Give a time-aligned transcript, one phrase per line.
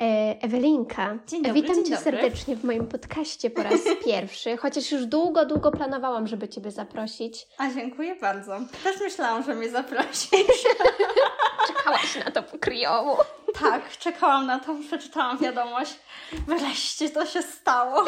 [0.00, 2.04] E, Ewelinka, dzień dobry, witam dzień Cię dobry.
[2.12, 7.46] serdecznie w moim podcaście po raz pierwszy, chociaż już długo, długo planowałam, żeby Ciebie zaprosić.
[7.58, 8.58] A dziękuję bardzo.
[8.84, 10.30] Też myślałam, że mnie zaprosisz.
[11.68, 13.24] Czekałaś na to pokryjowo.
[13.60, 15.94] tak, czekałam na to, przeczytałam wiadomość.
[16.46, 18.04] Wreszcie to się stało.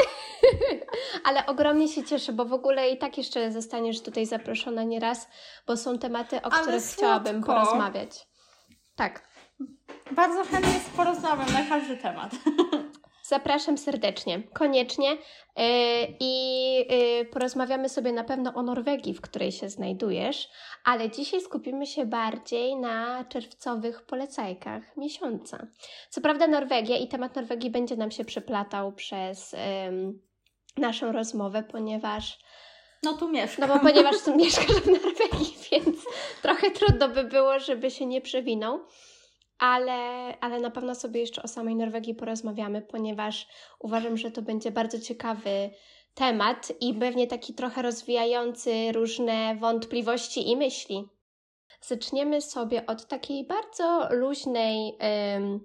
[1.25, 5.29] Ale ogromnie się cieszę, bo w ogóle i tak jeszcze zostaniesz tutaj zaproszona nieraz,
[5.67, 6.97] bo są tematy, o Ale których słodko.
[6.97, 8.27] chciałabym porozmawiać.
[8.97, 9.36] Tak.
[10.11, 12.31] Bardzo chętnie porozmawiam na każdy temat.
[13.23, 15.11] Zapraszam serdecznie, koniecznie.
[15.11, 15.65] Yy,
[16.21, 16.75] I
[17.19, 20.49] yy, porozmawiamy sobie na pewno o Norwegii, w której się znajdujesz,
[20.85, 25.67] ale dzisiaj skupimy się bardziej na czerwcowych polecajkach miesiąca.
[26.11, 29.55] Co prawda, Norwegia i temat Norwegii będzie nam się przeplatał przez
[30.77, 32.39] naszą rozmowę, ponieważ
[33.03, 33.69] No tu mieszkam.
[33.69, 35.97] no bo ponieważ tu mieszkasz w Norwegii, więc
[36.43, 38.81] trochę trudno by było, żeby się nie przewinął.
[39.59, 43.49] Ale, ale na pewno sobie jeszcze o samej Norwegii porozmawiamy, ponieważ
[43.79, 45.71] uważam, że to będzie bardzo ciekawy
[46.15, 51.09] temat i pewnie taki trochę rozwijający różne wątpliwości i myśli.
[51.81, 55.61] Zaczniemy sobie od takiej bardzo luźnej, em,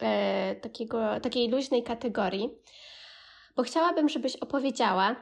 [0.00, 2.50] e, takiego, takiej luźnej kategorii,
[3.56, 5.16] bo chciałabym, żebyś opowiedziała,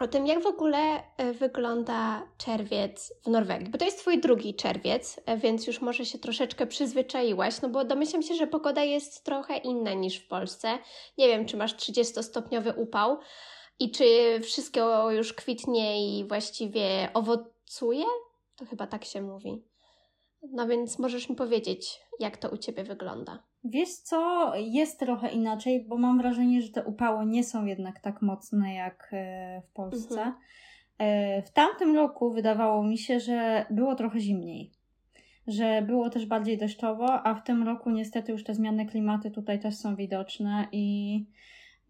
[0.00, 3.68] o tym, jak w ogóle e, wygląda czerwiec w Norwegii.
[3.68, 7.84] Bo to jest Twój drugi czerwiec, e, więc już może się troszeczkę przyzwyczaiłaś, no bo
[7.84, 10.78] domyślam się, że pogoda jest trochę inna niż w Polsce.
[11.18, 13.18] Nie wiem, czy masz 30-stopniowy upał
[13.78, 18.04] i czy wszystko już kwitnie i właściwie owocuje?
[18.56, 19.62] To chyba tak się mówi.
[20.42, 23.42] No więc możesz mi powiedzieć, jak to u Ciebie wygląda.
[23.70, 28.22] Wiesz co, jest trochę inaczej, bo mam wrażenie, że te upały nie są jednak tak
[28.22, 30.18] mocne jak e, w Polsce.
[30.18, 30.34] Mhm.
[30.98, 34.72] E, W tamtym roku wydawało mi się, że było trochę zimniej.
[35.46, 39.60] Że było też bardziej deszczowo, a w tym roku niestety już te zmiany klimatu tutaj
[39.60, 41.24] też są widoczne i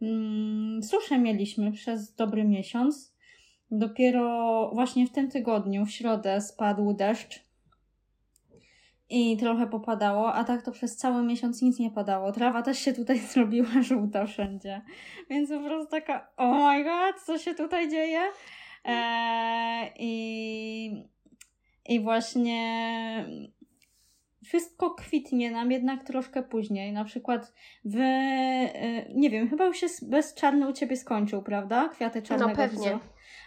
[0.03, 3.17] mm, suszę mieliśmy przez dobry miesiąc.
[3.71, 7.46] Dopiero właśnie w tym tygodniu, w środę, spadł deszcz
[9.11, 12.33] i trochę popadało, a tak to przez cały miesiąc nic nie padało.
[12.33, 14.83] Trawa też się tutaj zrobiła żółta wszędzie.
[15.31, 18.21] Więc po prostu taka, oh my god, co się tutaj dzieje?
[18.85, 21.05] Eee, i,
[21.89, 23.25] I właśnie
[24.45, 26.93] wszystko kwitnie nam jednak troszkę później.
[26.93, 27.53] Na przykład
[27.85, 31.89] w, e, nie wiem, chyba już się bez czarny u Ciebie skończył, prawda?
[31.89, 32.99] Kwiaty czarnego No pewnie.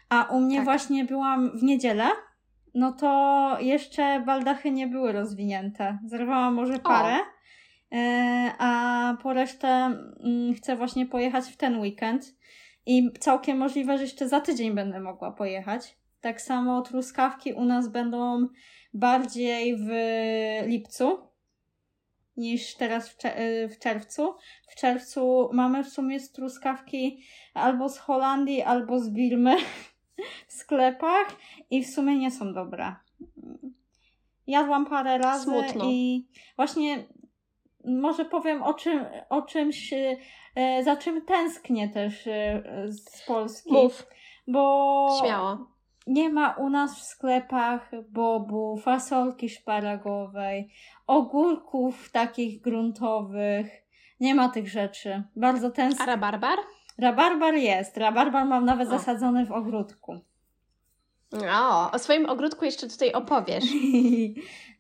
[0.10, 0.66] A u mnie Tak.
[0.66, 2.06] właśnie byłam w niedzielę,
[2.74, 6.00] no to jeszcze baldachy nie były rozwinięte.
[6.06, 7.18] Zerwałam może parę,
[7.92, 12.36] e, a po resztę mm, chcę właśnie pojechać w ten weekend
[12.86, 15.98] i całkiem możliwe, że jeszcze za tydzień będę mogła pojechać.
[16.22, 18.48] Tak samo truskawki u nas będą
[18.94, 19.90] bardziej w
[20.68, 21.30] lipcu
[22.38, 24.36] niż teraz w, e, w czerwcu.
[24.70, 29.56] W czerwcu mamy w sumie truskawki albo z Holandii, albo z Birmy
[30.48, 31.28] w sklepach
[31.72, 32.96] i w sumie nie są dobre.
[34.48, 35.86] Jadłam parę razy Smutno.
[35.86, 37.04] i właśnie
[37.86, 39.94] może powiem o, czym, o czymś,
[40.56, 43.74] e, za czym tęsknię też e, z Polski.
[43.74, 44.08] Mów,
[44.48, 45.58] Bo śmiało.
[46.08, 50.72] nie ma u nas w sklepach bobu, fasolki szparagowej,
[51.08, 53.68] ogórków takich gruntowych.
[54.20, 55.24] Nie ma tych rzeczy.
[55.36, 56.06] Bardzo A tęsknię.
[56.06, 56.60] rabarbar?
[57.02, 57.98] Rabarbar jest.
[57.98, 58.92] Rabarbar mam nawet O.
[58.92, 60.20] zasadzony w ogródku.
[61.54, 63.66] O, o swoim ogródku jeszcze tutaj opowiesz.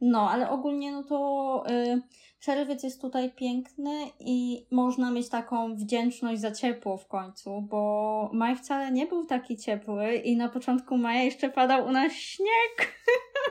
[0.01, 2.01] No, ale ogólnie no to y,
[2.39, 8.55] czerwiec jest tutaj piękny i można mieć taką wdzięczność za ciepło w końcu, bo maj
[8.55, 12.93] wcale nie był taki ciepły i na początku maja jeszcze padał u nas śnieg.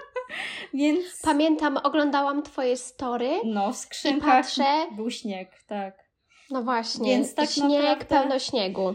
[0.75, 3.31] Więc Pamiętam, oglądałam Twoje story.
[3.45, 6.08] no, w skrzynkach patrzę, był śnieg, tak.
[6.51, 8.89] No właśnie, Więc tak śnieg, naprawdę- pełno śniegu.
[8.91, 8.95] Y,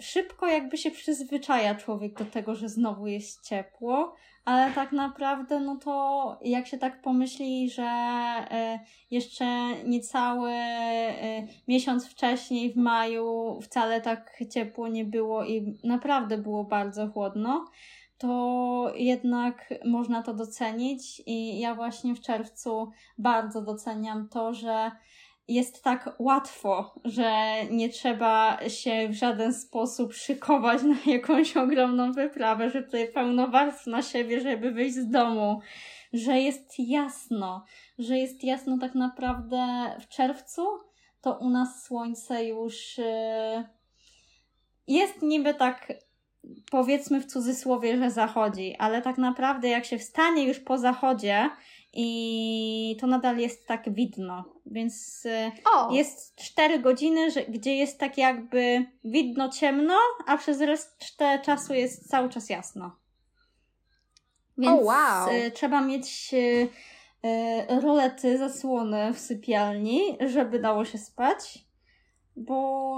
[0.00, 5.76] szybko jakby się przyzwyczaja człowiek do tego, że znowu jest ciepło, ale tak naprawdę, no
[5.76, 8.78] to jak się tak pomyśli, że y,
[9.10, 9.44] jeszcze
[9.84, 17.08] niecały y, miesiąc wcześniej, w maju, wcale tak ciepło nie było i naprawdę było bardzo
[17.08, 17.64] chłodno,
[18.18, 24.90] to jednak można to docenić i ja właśnie w czerwcu bardzo doceniam to, że
[25.50, 27.32] jest tak łatwo, że
[27.70, 33.86] nie trzeba się w żaden sposób szykować na jakąś ogromną wyprawę, że tutaj pełno warstw
[33.86, 35.60] na siebie, żeby wyjść z domu,
[36.12, 37.64] że jest jasno,
[37.98, 39.66] że jest jasno tak naprawdę
[40.00, 40.66] w czerwcu,
[41.20, 43.64] to u nas słońce już yy,
[44.86, 45.92] jest niby tak
[46.70, 51.50] powiedzmy w cudzysłowie, że zachodzi, ale tak naprawdę jak się wstanie już po zachodzie
[51.92, 55.92] i to nadal jest tak widno, więc y, O!
[55.92, 59.94] jest 4 godziny, że, gdzie jest tak jakby widno ciemno,
[60.26, 62.96] a przez resztę czasu jest cały czas jasno.
[64.58, 65.28] Więc wow.
[65.30, 66.68] y, trzeba mieć y,
[67.82, 71.64] rolety, zasłony w sypialni, żeby dało się spać,
[72.36, 72.96] bo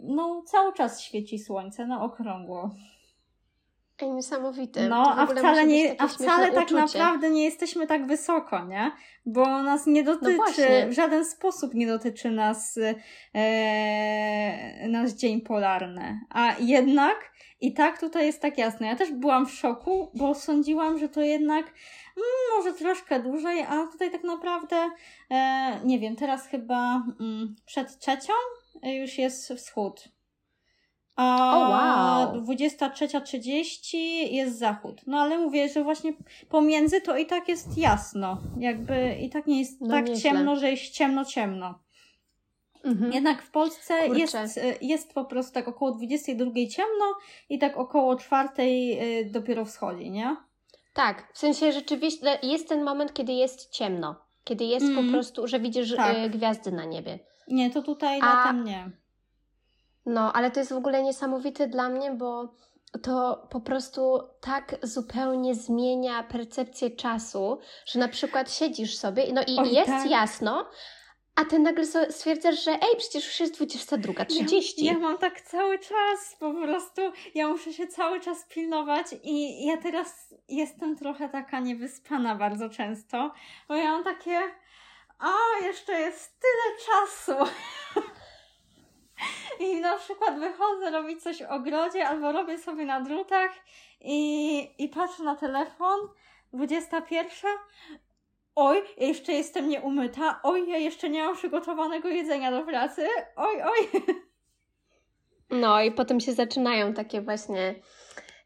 [0.00, 2.70] no, cały czas świeci słońce na okrągło.
[4.02, 4.88] Ej, niesamowite.
[4.88, 6.98] No, a wcale, nie, a wcale tak uczucie.
[6.98, 8.92] naprawdę nie jesteśmy tak wysoko, nie?
[9.26, 12.78] Bo nas nie dotyczy, No w żaden sposób nie dotyczy nas
[13.34, 16.20] e, nasz dzień polarny.
[16.30, 18.86] A jednak i tak tutaj jest tak jasno.
[18.86, 23.86] Ja też byłam w szoku, bo sądziłam, że to jednak mm, może troszkę dłużej, a
[23.92, 24.90] tutaj tak naprawdę
[25.30, 28.32] e, nie wiem, teraz chyba mm, przed trzecią
[28.82, 30.13] już jest wschód.
[31.16, 32.42] A wow.
[32.42, 33.96] 23.30
[34.30, 35.00] jest zachód.
[35.06, 36.12] No ale mówię, że właśnie
[36.48, 38.38] pomiędzy to i tak jest jasno.
[38.58, 41.78] Jakby i tak nie jest No tak ciemno, że jest ciemno, ciemno.
[42.84, 43.12] Mhm.
[43.12, 44.20] Jednak w Polsce Kurczę.
[44.40, 47.04] jest, jest po prostu tak około 22 ciemno
[47.48, 50.36] i tak około czwartej y, dopiero wschodzi, nie?
[50.94, 54.16] Tak, w sensie rzeczywiście jest ten moment, kiedy jest ciemno.
[54.44, 55.06] Kiedy jest Mm.
[55.06, 56.16] po prostu, że widzisz Tak.
[56.16, 57.18] y, gwiazdy na niebie.
[57.48, 58.90] Nie, to tutaj A- latem nie.
[60.06, 62.54] No, ale to jest w ogóle niesamowite dla mnie, bo
[63.02, 69.74] to po prostu tak zupełnie zmienia percepcję czasu, że na przykład siedzisz sobie, no i
[69.74, 70.10] jest tak.
[70.10, 70.66] jasno,
[71.36, 74.62] a ty nagle stwierdzasz, że ej, przecież już jest 22.30.
[74.76, 77.02] Ja, ja mam tak cały czas, po prostu
[77.34, 83.32] ja muszę się cały czas pilnować i ja teraz jestem trochę taka niewyspana bardzo często,
[83.68, 84.40] bo ja mam takie,
[85.18, 87.52] a jeszcze jest tyle czasu.
[89.60, 93.50] I na przykład wychodzę robić coś w ogrodzie albo robię sobie na drutach
[94.00, 95.98] i, i patrzę na telefon,
[96.52, 97.50] 21.
[98.56, 100.40] Oj, ja jeszcze jestem nieumyta.
[100.42, 103.06] Oj, ja jeszcze nie mam przygotowanego jedzenia do pracy.
[103.36, 104.02] Oj, oj.
[105.50, 107.74] No i potem się zaczynają takie właśnie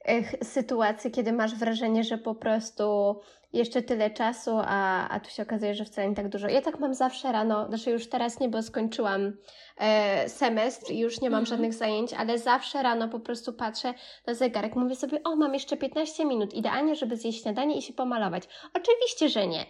[0.05, 3.21] ech, sytuacje, kiedy masz wrażenie, że po prostu
[3.53, 6.49] jeszcze tyle czasu, a, a tu się okazuje, że wcale nie tak dużo.
[6.49, 9.33] Ja tak mam zawsze rano, znaczy już teraz nie, bo skończyłam
[9.77, 11.47] e, semestr i już nie mam Mhm.
[11.47, 13.95] żadnych zajęć, ale zawsze rano po prostu patrzę
[14.27, 17.93] na zegarek, mówię sobie, o mam jeszcze 15 minut, idealnie, żeby zjeść śniadanie i się
[17.93, 18.49] pomalować.
[18.75, 19.67] Oczywiście, że nie.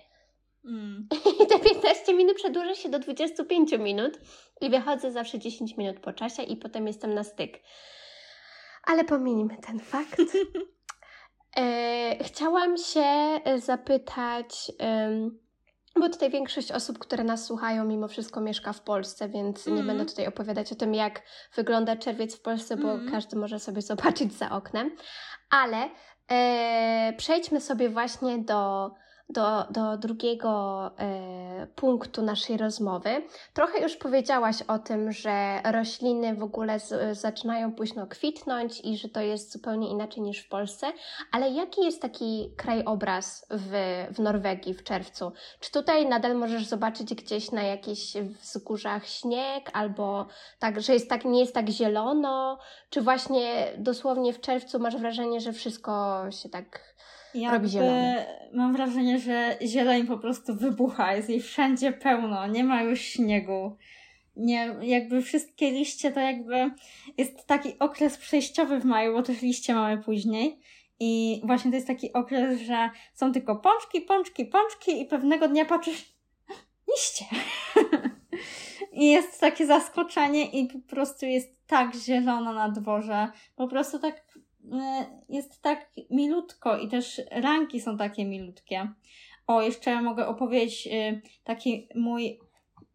[0.64, 1.08] Mm.
[1.42, 4.20] I te 15 minut przedłuża się do 25 minut
[4.60, 7.60] i wychodzę zawsze 10 minut po czasie i potem jestem na styk.
[8.84, 10.20] Ale pominijmy ten fakt.
[11.58, 13.00] E, chciałam się
[13.44, 14.72] e, zapytać,
[16.00, 19.86] bo tutaj większość osób, które nas słuchają, mimo wszystko mieszka w Polsce, więc nie Mhm.
[19.86, 21.22] będę tutaj opowiadać o tym, jak
[21.54, 23.10] wygląda czerwiec w Polsce, bo Mhm.
[23.10, 24.90] każdy może sobie zobaczyć za oknem.
[25.50, 25.90] Ale
[26.30, 28.90] e, przejdźmy sobie właśnie do,
[29.28, 33.22] do, do drugiego e, punktu naszej rozmowy.
[33.54, 39.08] Trochę już powiedziałaś o tym, że rośliny w ogóle z, zaczynają późno kwitnąć i że
[39.08, 40.86] to jest zupełnie inaczej niż w Polsce,
[41.32, 43.72] ale jaki jest taki krajobraz w,
[44.14, 45.32] w Norwegii w czerwcu?
[45.60, 50.26] Czy tutaj nadal możesz zobaczyć gdzieś na jakichś wzgórzach śnieg, albo
[50.58, 52.58] tak, że jest tak, nie jest tak zielono,
[52.90, 56.94] czy właśnie dosłownie w czerwcu masz wrażenie, że wszystko się tak
[57.34, 58.26] Jakby zielone.
[58.52, 63.76] mam wrażenie, że zieleń po prostu wybucha, jest jej wszędzie pełno, nie ma już śniegu.
[64.36, 66.70] Nie, jakby wszystkie liście to jakby
[67.18, 70.60] jest taki okres przejściowy w maju, bo też liście mamy później.
[71.00, 75.64] I właśnie to jest taki okres, że są tylko pączki, pączki, pączki i pewnego dnia
[75.64, 76.14] patrzysz,
[76.94, 77.24] liście.
[78.92, 83.28] I jest takie zaskoczenie i po prostu jest tak zielono na dworze.
[83.56, 84.27] Po prostu tak
[85.28, 88.92] jest tak milutko i też ranki są takie milutkie.
[89.46, 92.38] O, jeszcze mogę opowiedzieć e, taki mój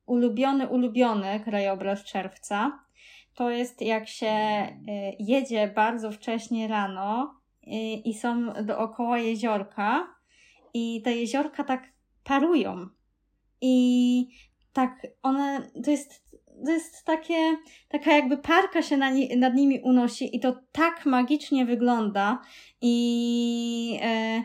[0.05, 2.79] ulubiony, ulubiony krajobraz czerwca.
[3.35, 4.77] To jest jak się e,
[5.19, 7.35] jedzie bardzo wcześnie rano
[7.67, 10.07] e, i są dookoła jeziorka
[10.73, 11.83] i te jeziorka tak
[12.23, 12.87] parują.
[13.61, 14.27] I
[14.73, 16.22] tak one, to jest,
[16.65, 17.57] to jest takie,
[17.89, 22.41] taka jakby parka się na nad nimi unosi i to tak magicznie wygląda
[22.81, 24.43] i e,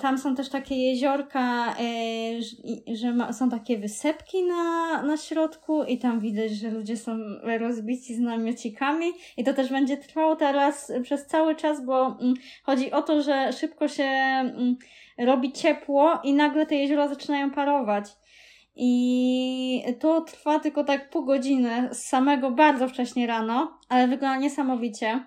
[0.00, 5.98] tam są też takie jeziorka, e, że ma, są takie wysepki na, na środku i
[5.98, 7.18] tam widać, że ludzie są
[7.60, 12.92] rozbici z namiocikami i to też będzie trwało teraz przez cały czas, bo mm, chodzi
[12.92, 14.76] o to, że szybko się mm,
[15.18, 18.19] robi ciepło i nagle te jeziora zaczynają parować.
[18.82, 25.24] I to trwa tylko tak pół godziny z samego bardzo wcześnie rano, ale wygląda niesamowicie.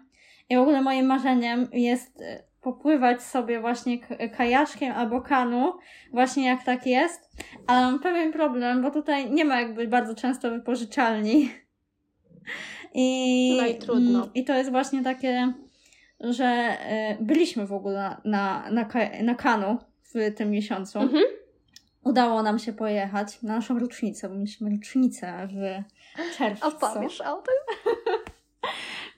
[0.50, 4.00] I w ogóle moim marzeniem jest e, popływać sobie właśnie
[4.38, 5.74] kajaczkiem albo kanu,
[6.14, 7.30] właśnie jak tak jest,
[7.68, 11.50] ale mam pewien problem, bo tutaj nie ma jakby bardzo często wypożyczalni.
[12.94, 13.58] I,
[13.88, 13.94] no.
[13.94, 15.54] Mm, I to jest właśnie takie,
[16.20, 18.88] że e, byliśmy w ogóle na, na, na,
[19.24, 21.00] na kanu w tym miesiącu.
[21.00, 21.24] Mhm.
[22.04, 25.84] Udało nam się pojechać na naszą rocznicę, bo mieliśmy rocznicę w
[26.38, 26.68] czerwcu.
[26.68, 27.56] Opowiesz o tym?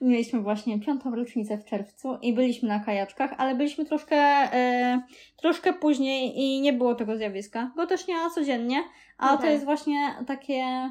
[0.00, 5.02] Mieliśmy właśnie piątą rocznicę w czerwcu i byliśmy na kajaczkach, ale byliśmy troszkę, e,
[5.36, 8.82] troszkę później i nie było tego zjawiska, bo też nie ma codziennie,
[9.18, 9.46] a okay.
[9.46, 10.90] to jest właśnie takie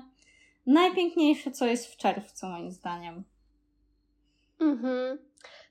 [0.65, 3.23] najpiękniejsze, co jest w czerwcu, moim zdaniem.
[4.61, 5.17] Mhm.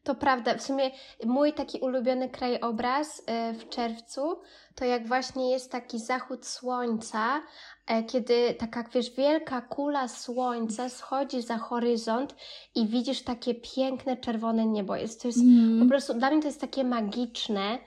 [0.05, 0.59] To prawda.
[0.59, 0.91] W sumie
[1.25, 4.41] mój taki ulubiony krajobraz e, w czerwcu
[4.75, 7.43] to jak właśnie jest taki zachód słońca,
[7.87, 12.35] e, kiedy taka, wiesz, wielka kula słońca schodzi za horyzont
[12.75, 14.97] i widzisz takie piękne czerwone niebo.
[14.97, 15.81] Jest, to jest mm.
[15.81, 17.79] po prostu, dla mnie to jest takie magiczne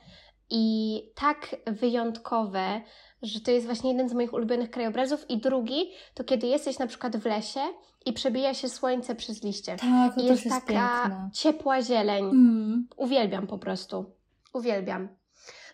[0.50, 2.82] i tak wyjątkowe,
[3.22, 5.30] że to jest właśnie jeden z moich ulubionych krajobrazów.
[5.30, 7.60] I drugi, to kiedy jesteś na przykład w lesie
[8.06, 9.76] i przebija się słońce przez liście.
[9.76, 11.30] Tak, to I jest, jest taka piękne.
[11.34, 12.26] ciepła zieleń.
[12.26, 12.88] Mm.
[12.98, 14.06] Uwielbiam po prostu.
[14.54, 15.08] Uwielbiam.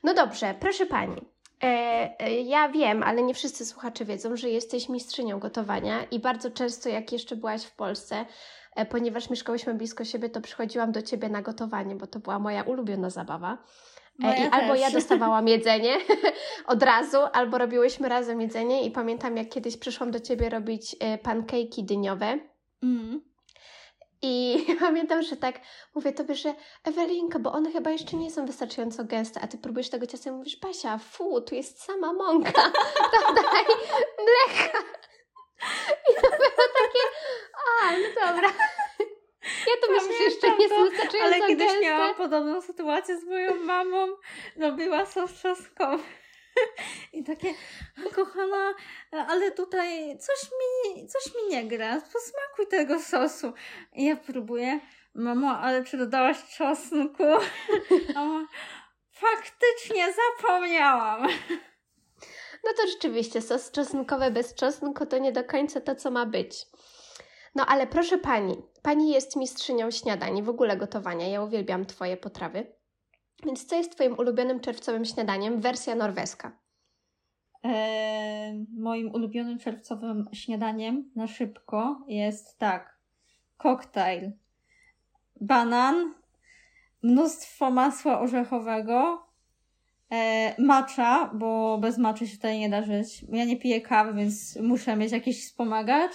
[0.03, 1.21] No dobrze, proszę Pani.
[1.63, 6.51] E, e, ja wiem, ale nie wszyscy słuchacze wiedzą, że jesteś mistrzynią gotowania i bardzo
[6.51, 8.25] często, jak jeszcze byłaś w Polsce,
[8.75, 12.63] e, ponieważ mieszkałyśmy blisko siebie, to przychodziłam do Ciebie na gotowanie, bo to była moja
[12.63, 13.57] ulubiona zabawa.
[14.23, 15.97] E, I albo ja dostawałam jedzenie
[16.65, 21.17] od razu, albo robiłyśmy razem jedzenie i pamiętam jak kiedyś przyszłam do Ciebie robić e,
[21.17, 22.39] pankejki dyniowe.
[22.83, 23.21] Mm.
[24.21, 25.59] I pamiętam, że tak
[25.95, 29.89] mówię tobie, że Ewelinka, bo one chyba jeszcze nie są wystarczająco gęste, a ty próbujesz
[29.89, 32.51] tego ciasta i mówisz, Basia, fu, tu jest sama mąka,
[33.11, 33.65] tam daj
[34.19, 34.79] mleka.
[36.09, 36.99] I to było takie,
[37.81, 38.49] a, no dobra.
[39.43, 41.81] Ja to myślę, że jeszcze nie są wystarczająco Ale kiedyś gęste.
[41.81, 44.07] miałam podobną sytuację z moją mamą.
[44.57, 46.03] Robiła sos czosnkowy.
[47.13, 47.53] I takie,
[48.15, 48.73] kochana,
[49.11, 52.01] ale tutaj coś mi, coś mi nie gra.
[52.13, 53.53] Posmakuj tego sosu.
[53.93, 54.79] I ja próbuję.
[55.15, 57.23] Mamo, ale czy dodałaś czosnku?
[58.15, 58.47] Mama,
[59.11, 61.27] faktycznie zapomniałam.
[62.63, 66.65] No to rzeczywiście, sos czosnkowy bez czosnku to nie do końca to, co ma być.
[67.55, 71.27] No ale proszę pani, pani jest mistrzynią śniadań, w ogóle gotowania.
[71.27, 72.73] Ja uwielbiam Twoje potrawy.
[73.45, 75.61] Więc co jest Twoim ulubionym czerwcowym śniadaniem?
[75.61, 76.59] Wersja norweska.
[77.63, 82.97] Eee, moim ulubionym czerwcowym śniadaniem na szybko jest tak.
[83.57, 84.31] Koktajl.
[85.41, 86.13] Banan,
[87.03, 89.27] mnóstwo masła orzechowego,
[90.11, 93.25] e, macza, bo bez maczy się tutaj nie da żyć.
[93.29, 96.13] Ja nie piję kawy, więc muszę mieć jakiś wspomagacz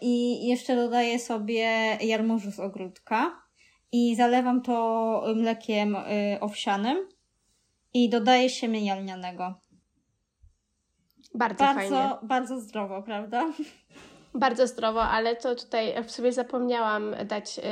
[0.00, 1.68] I jeszcze dodaję sobie
[2.00, 3.42] jarmużu z ogródka
[3.92, 7.08] i zalewam to mlekiem y, owsianym
[7.94, 9.54] i dodaję się lnianego.
[11.34, 12.10] Bardzo, bardzo fajnie.
[12.22, 13.52] Bardzo zdrowo, prawda?
[14.34, 17.62] Bardzo zdrowo, ale to tutaj w sobie zapomniałam dać y,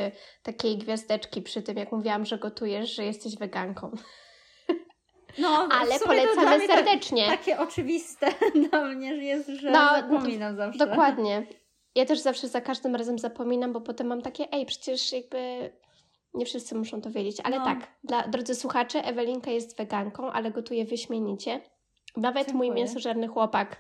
[0.43, 3.91] takiej gwiazdeczki przy tym, jak mówiłam, że gotujesz, że jesteś weganką.
[5.39, 7.27] No, ale polecamy serdecznie.
[7.27, 8.27] takie oczywiste
[8.71, 10.87] dla mnie jest, że no, zapominam zawsze.
[10.87, 11.47] Dokładnie.
[11.95, 15.73] Ja też zawsze za każdym razem zapominam, bo potem mam takie, ej, przecież jakby
[16.35, 17.37] nie wszyscy muszą to wiedzieć.
[17.45, 17.65] Ale no.
[17.65, 21.61] tak, dla drodzy słuchacze, Ewelinka jest weganką, ale gotuje wyśmienicie.
[22.17, 22.71] Nawet Dziękuję.
[22.71, 23.77] mój mięsożerny chłopak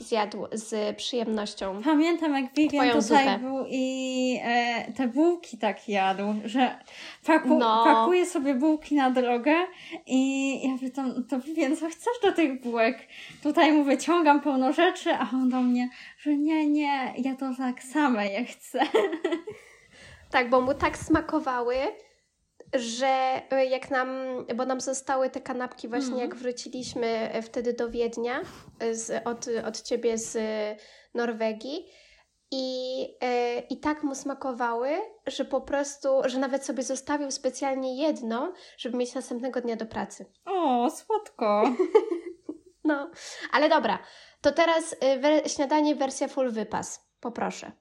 [0.00, 1.82] zjadł z przyjemnością.
[1.84, 3.38] Pamiętam, jak Vivian tutaj zupę.
[3.38, 6.78] był i e, te bułki tak jadł, że
[7.26, 7.84] paku, no.
[7.84, 9.54] pakuje sobie bułki na drogę
[10.06, 13.08] i ja pytam, to Vivian, co chcesz do tych bułek?
[13.42, 15.88] Tutaj mu wyciągam pełno rzeczy, a on do mnie,
[16.18, 18.80] że nie, nie, ja to tak same je chcę.
[20.30, 21.76] Tak, bo mu tak smakowały,
[22.74, 24.08] że e, jak nam,
[24.56, 26.20] bo nam zostały te kanapki właśnie mm.
[26.20, 28.40] jak wróciliśmy e, wtedy do Wiednia
[28.78, 30.38] e, z, od, od ciebie z
[31.14, 31.86] Norwegii
[32.50, 33.04] i,
[33.70, 34.90] i tak mu smakowały,
[35.26, 40.26] że po prostu, że nawet sobie zostawił specjalnie jedną, żeby mieć następnego dnia do pracy.
[40.44, 41.62] O, słodko.
[42.84, 43.10] no,
[43.52, 43.98] ale dobra,
[44.40, 47.08] to teraz we, śniadanie wersja full wypas.
[47.20, 47.72] Poproszę.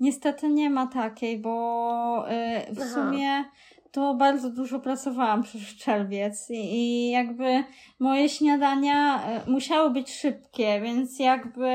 [0.00, 2.24] Niestety nie ma takiej, bo
[2.72, 2.94] w Aha.
[2.94, 3.44] sumie
[3.92, 7.64] to bardzo dużo pracowałam przez czerwiec i, i jakby
[7.98, 11.68] moje śniadania e, musiały być szybkie, więc jakby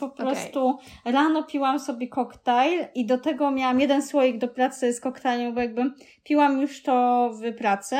[0.00, 1.12] po prostu okay.
[1.12, 5.60] rano piłam sobie koktajl i do tego miałam jeden słoik do pracy z koktajlem, bo
[5.60, 5.82] jakby
[6.24, 7.96] piłam już to w pracy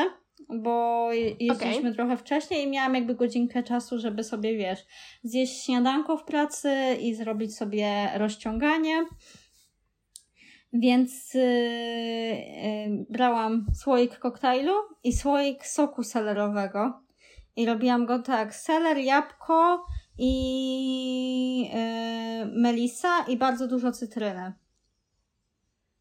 [0.49, 1.93] bo jeździliśmy okay.
[1.93, 4.79] trochę wcześniej i miałam jakby godzinkę czasu, żeby sobie, wiesz,
[5.23, 9.05] zjeść śniadanko w pracy i zrobić sobie rozciąganie.
[10.79, 17.01] Więc yy, yy, brałam słoik koktajlu i słoik soku selerowego.
[17.55, 19.85] I robiłam go tak: seler, jabłko
[20.17, 24.53] i yy, melisa i bardzo dużo cytryny.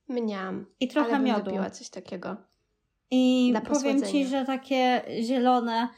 [0.09, 0.67] Mniam.
[0.81, 1.51] I trochę ale miodu.
[1.51, 2.37] Bym coś takiego.
[3.11, 5.89] I powiem ci, że takie zielone,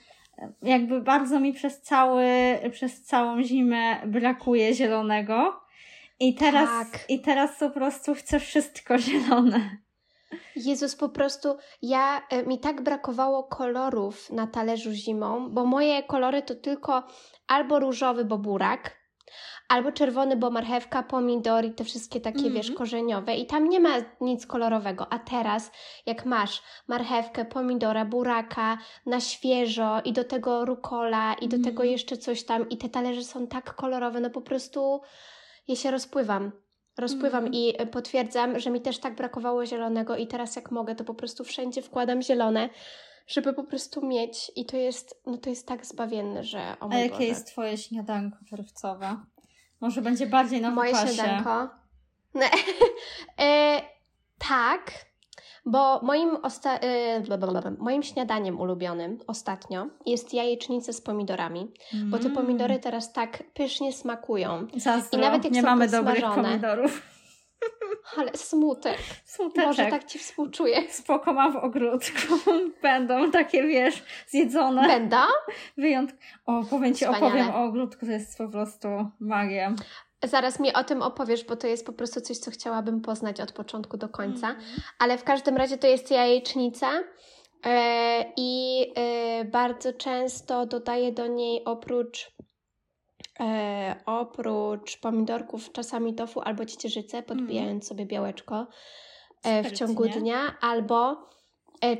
[0.62, 2.26] jakby bardzo mi przez cały,
[2.72, 5.65] przez całą zimę brakuje zielonego.
[6.20, 7.04] I teraz, Tak.
[7.10, 9.70] i teraz po prostu chcę wszystko zielone.
[10.56, 16.42] Jezus, po prostu ja, e, mi tak brakowało kolorów na talerzu zimą, bo moje kolory
[16.42, 17.02] to tylko
[17.48, 18.96] albo różowy, bo burak,
[19.68, 22.54] albo czerwony, bo marchewka, pomidor i te wszystkie takie, Mhm.
[22.54, 25.70] wiesz, korzeniowe i tam nie ma nic kolorowego, a teraz
[26.06, 31.62] jak masz marchewkę, pomidora, buraka na świeżo i do tego rukola i do Mhm.
[31.64, 35.00] tego jeszcze coś tam i te talerze są tak kolorowe, no po prostu
[35.68, 36.52] ja się rozpływam.
[36.98, 37.54] Rozpływam Mhm.
[37.54, 41.14] i e, potwierdzam, że mi też tak brakowało zielonego i teraz jak mogę, to po
[41.14, 42.68] prostu wszędzie wkładam zielone,
[43.26, 46.96] żeby po prostu mieć i to jest, no to jest tak zbawienne, że o A
[46.98, 47.24] jakie Boże.
[47.24, 49.16] jest twoje śniadanko czerwcowe?
[49.80, 51.14] Może będzie bardziej na Moje wypasie.
[51.14, 51.68] śniadanko?
[52.34, 52.50] Nie.
[53.46, 53.82] e,
[54.48, 54.92] tak,
[55.66, 56.78] bo moim, osta-
[57.26, 61.72] blablabla, moim śniadaniem ulubionym ostatnio jest jajecznica z pomidorami,
[62.04, 62.36] bo te Mm.
[62.36, 64.66] pomidory teraz tak pysznie smakują.
[64.76, 65.18] Zazdro.
[65.18, 66.48] I nawet jak nie są mamy dobrych podsmażone.
[66.48, 67.02] pomidorów.
[68.16, 68.98] Ale smutek.
[69.24, 69.66] Smuteczek.
[69.66, 70.82] Boże, tak Ci współczuję.
[70.90, 72.34] Spoko mam w ogródku.
[72.82, 74.86] Będą takie, wiesz, zjedzone.
[74.88, 75.16] Będą?
[75.76, 76.14] Wyjątk...
[76.46, 77.26] O, powiem Ci, Wspaniale.
[77.26, 78.88] opowiem o ogródku, to jest po prostu
[79.20, 79.74] magia.
[80.24, 83.52] Zaraz mi o tym opowiesz, bo to jest po prostu coś, co chciałabym poznać od
[83.52, 84.48] początku do końca.
[84.48, 84.66] Mhm.
[84.98, 86.90] Ale w każdym razie to jest jajecznica
[87.66, 92.30] e, i e, bardzo często dodaję do niej oprócz
[93.40, 98.66] e, oprócz pomidorków czasami tofu albo ciecierzycę, podbijając sobie białeczko
[99.64, 101.28] w ciągu dnia, albo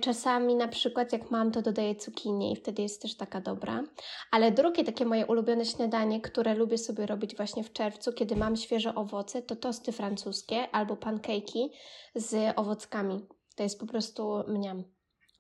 [0.01, 3.83] czasami na przykład jak mam, to dodaję cukinię i wtedy jest też taka dobra.
[4.31, 8.57] Ale drugie takie moje ulubione śniadanie, które lubię sobie robić właśnie w czerwcu, kiedy mam
[8.57, 11.69] świeże owoce, to tosty francuskie albo pancake'i
[12.15, 13.27] z owockami.
[13.57, 14.85] To jest po prostu mniam.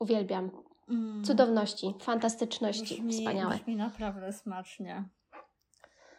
[0.01, 0.51] Uwielbiam.
[0.89, 1.25] Mm.
[1.25, 3.55] Cudowności, fantastyczności, Brzmi, wspaniałe.
[3.57, 5.09] brzmi naprawdę smacznie.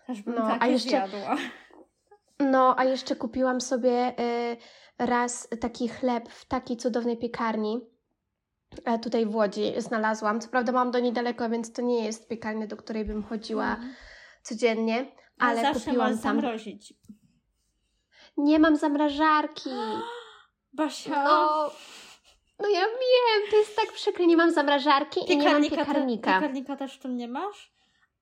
[0.08, 1.38] Też bym No, a jeszcze- zjadła.
[2.40, 4.58] No, a jeszcze kupiłam sobie y,
[5.00, 7.80] raz taki chleb w takiej cudownej piekarni.
[8.86, 10.42] E, tutaj w Łodzi znalazłam.
[10.42, 13.76] Co prawda mam do niej daleko, więc to nie jest piekarnia, do której bym chodziła
[13.76, 13.94] Mm.
[14.42, 16.42] codziennie, Ale zawsze kupiłam możesz tam.
[16.42, 16.94] zamrozić.
[18.38, 19.70] Nie mam zamrażarki.
[20.74, 21.72] Basia, No,
[22.60, 24.28] no ja wiem, to jest tak przykre.
[24.28, 26.34] Nie mam zamrażarki i nie mam te- piekarnika.
[26.34, 27.72] piekarnika też w tym nie masz?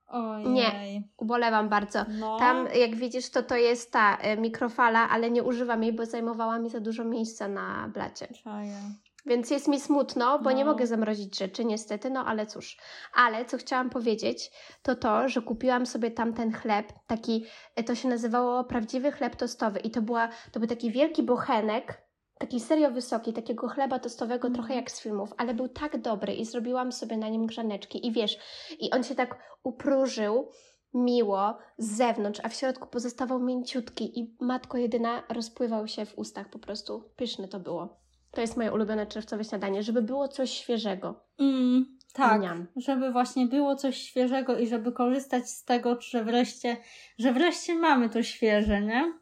[0.07, 0.47] Ojej.
[0.47, 1.03] Nie.
[1.17, 2.05] Ubolewam bardzo.
[2.19, 2.39] No.
[2.39, 6.59] Tam, jak widzisz, to to jest ta e, mikrofala, ale nie używam jej, bo zajmowała
[6.59, 8.27] mi za dużo miejsca na blacie.
[8.43, 8.77] Czaję.
[9.25, 10.71] Więc jest mi smutno, bo nie No.
[10.71, 12.77] mogę zamrozić rzeczy, niestety, no ale cóż.
[13.13, 18.07] Ale co chciałam powiedzieć, to to, że kupiłam sobie tamten chleb, taki, e, to się
[18.07, 22.01] nazywało prawdziwy chleb tostowy i to, była, to był taki wielki bochenek,
[22.39, 24.53] taki serio wysoki, takiego chleba tostowego, Mhm.
[24.53, 28.11] trochę jak z filmów, ale był tak dobry i zrobiłam sobie na nim grzaneczki i
[28.11, 28.37] wiesz,
[28.79, 30.49] i on się tak upróżył
[30.93, 36.49] miło z zewnątrz, a w środku pozostawał mięciutki i matko jedyna rozpływał się w ustach
[36.49, 37.03] po prostu.
[37.15, 38.04] Pyszne to było.
[38.35, 41.25] To jest moje ulubione czerwcowe śniadanie, żeby było coś świeżego.
[41.39, 42.41] Mm, tak,
[42.75, 46.77] żeby właśnie było coś świeżego i żeby korzystać z tego, że wreszcie,
[47.19, 49.13] że wreszcie mamy to świeże, nie?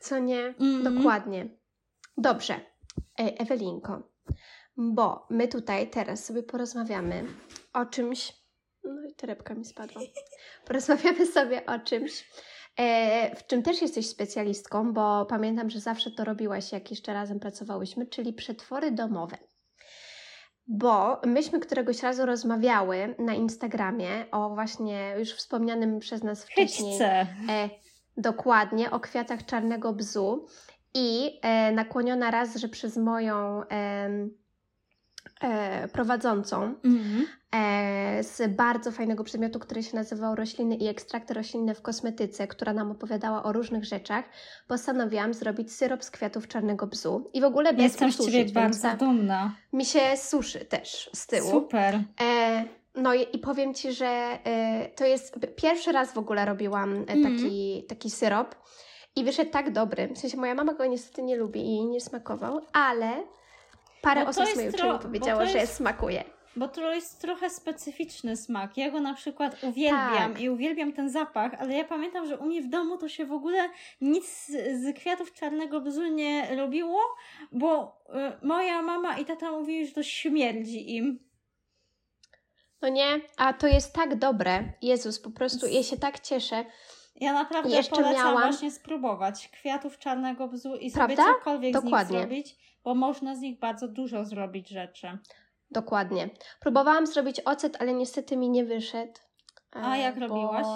[0.00, 0.40] Co nie?
[0.46, 0.94] Mhm.
[0.96, 1.48] Dokładnie.
[2.16, 2.60] Dobrze.
[3.18, 4.02] Ej, Ewelinko,
[4.76, 7.24] bo my tutaj teraz sobie porozmawiamy
[7.72, 8.32] o czymś.
[8.84, 10.02] No i torebka mi spadła.
[10.66, 12.30] Porozmawiamy sobie o czymś,
[13.36, 18.06] w czym też jesteś specjalistką, bo pamiętam, że zawsze to robiłaś, jak jeszcze razem pracowałyśmy,
[18.06, 19.36] czyli przetwory domowe.
[20.68, 27.26] Bo myśmy któregoś razu rozmawiały na Instagramie o właśnie już wspomnianym przez nas wcześniej Hyczce.
[27.48, 27.70] E,
[28.16, 30.46] dokładnie, o kwiatach czarnego bzu
[30.94, 34.08] i e, nakłoniona raz, że przez moją e,
[35.92, 37.26] prowadzącą Mhm.
[37.54, 42.72] e, z bardzo fajnego przedmiotu, który się nazywał Rośliny i ekstrakty roślinne w kosmetyce, która
[42.72, 44.24] nam opowiadała o różnych rzeczach,
[44.68, 48.44] postanowiłam zrobić syrop z kwiatów czarnego bzu i w ogóle bez Jestem z ususzyć, Ciebie
[48.44, 49.54] więc bardzo ta- dumna.
[49.72, 51.50] mi się suszy też z tyłu.
[51.50, 52.00] Super.
[52.20, 54.06] E, no i, i powiem Ci, że
[54.44, 57.22] e, to jest pierwszy raz w ogóle robiłam e, Mhm.
[57.36, 58.54] taki, taki syrop
[59.16, 60.08] i wyszedł tak dobry.
[60.14, 63.10] W sensie moja mama go niestety nie lubi i jej nie smakował, ale
[64.02, 66.24] parę Bo osób z jest mojej uczelni powiedziało, to że jest- smakuje.
[66.56, 68.76] bo to jest trochę specyficzny smak.
[68.76, 70.40] Ja go na przykład uwielbiam Tak.
[70.40, 73.32] i uwielbiam ten zapach, ale ja pamiętam, że u mnie w domu to się w
[73.32, 73.68] ogóle
[74.00, 77.00] nic z, kwiatów czarnego bzu nie robiło,
[77.52, 77.98] bo
[78.42, 81.26] y, moja mama i tata mówili, że to śmierdzi im.
[82.82, 84.72] No nie, a to jest tak dobre.
[84.82, 86.64] Jezus, po prostu ja się tak cieszę.
[87.20, 91.34] Ja naprawdę Jeszcze polecam miałam- właśnie spróbować kwiatów czarnego bzu i sobie Prawda?
[91.38, 92.06] cokolwiek Dokładnie.
[92.06, 95.18] z nich zrobić, bo można z nich bardzo dużo zrobić rzeczy.
[95.70, 96.28] Dokładnie.
[96.60, 99.12] Próbowałam zrobić ocet, ale niestety mi nie wyszedł.
[99.72, 100.66] A E, jak bo- robiłaś?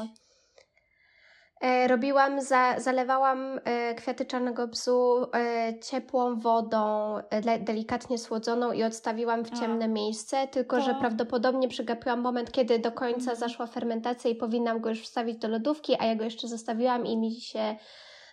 [1.60, 8.82] E, Robiłam, za, zalewałam e, kwiaty czarnego bzu e, ciepłą wodą, e, delikatnie słodzoną i
[8.84, 9.56] odstawiłam w A.
[9.56, 13.36] ciemne miejsce, tylko że To- prawdopodobnie przegapiłam moment, kiedy do końca Mhm.
[13.36, 17.16] zaszła fermentacja i powinnam go już wstawić do lodówki, a ja go jeszcze zostawiła i
[17.16, 17.76] mi się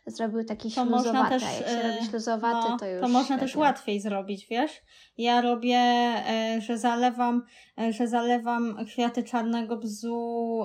[0.07, 1.39] zrobił taki To można śluzowaty.
[1.39, 3.01] też, Jak się e, robi śluzowaty, No, to już...
[3.01, 4.81] to można też łatwiej zrobić, wiesz?
[5.17, 7.43] Ja robię, e, że zalewam,
[7.79, 10.63] e, że zalewam kwiaty czarnego bzu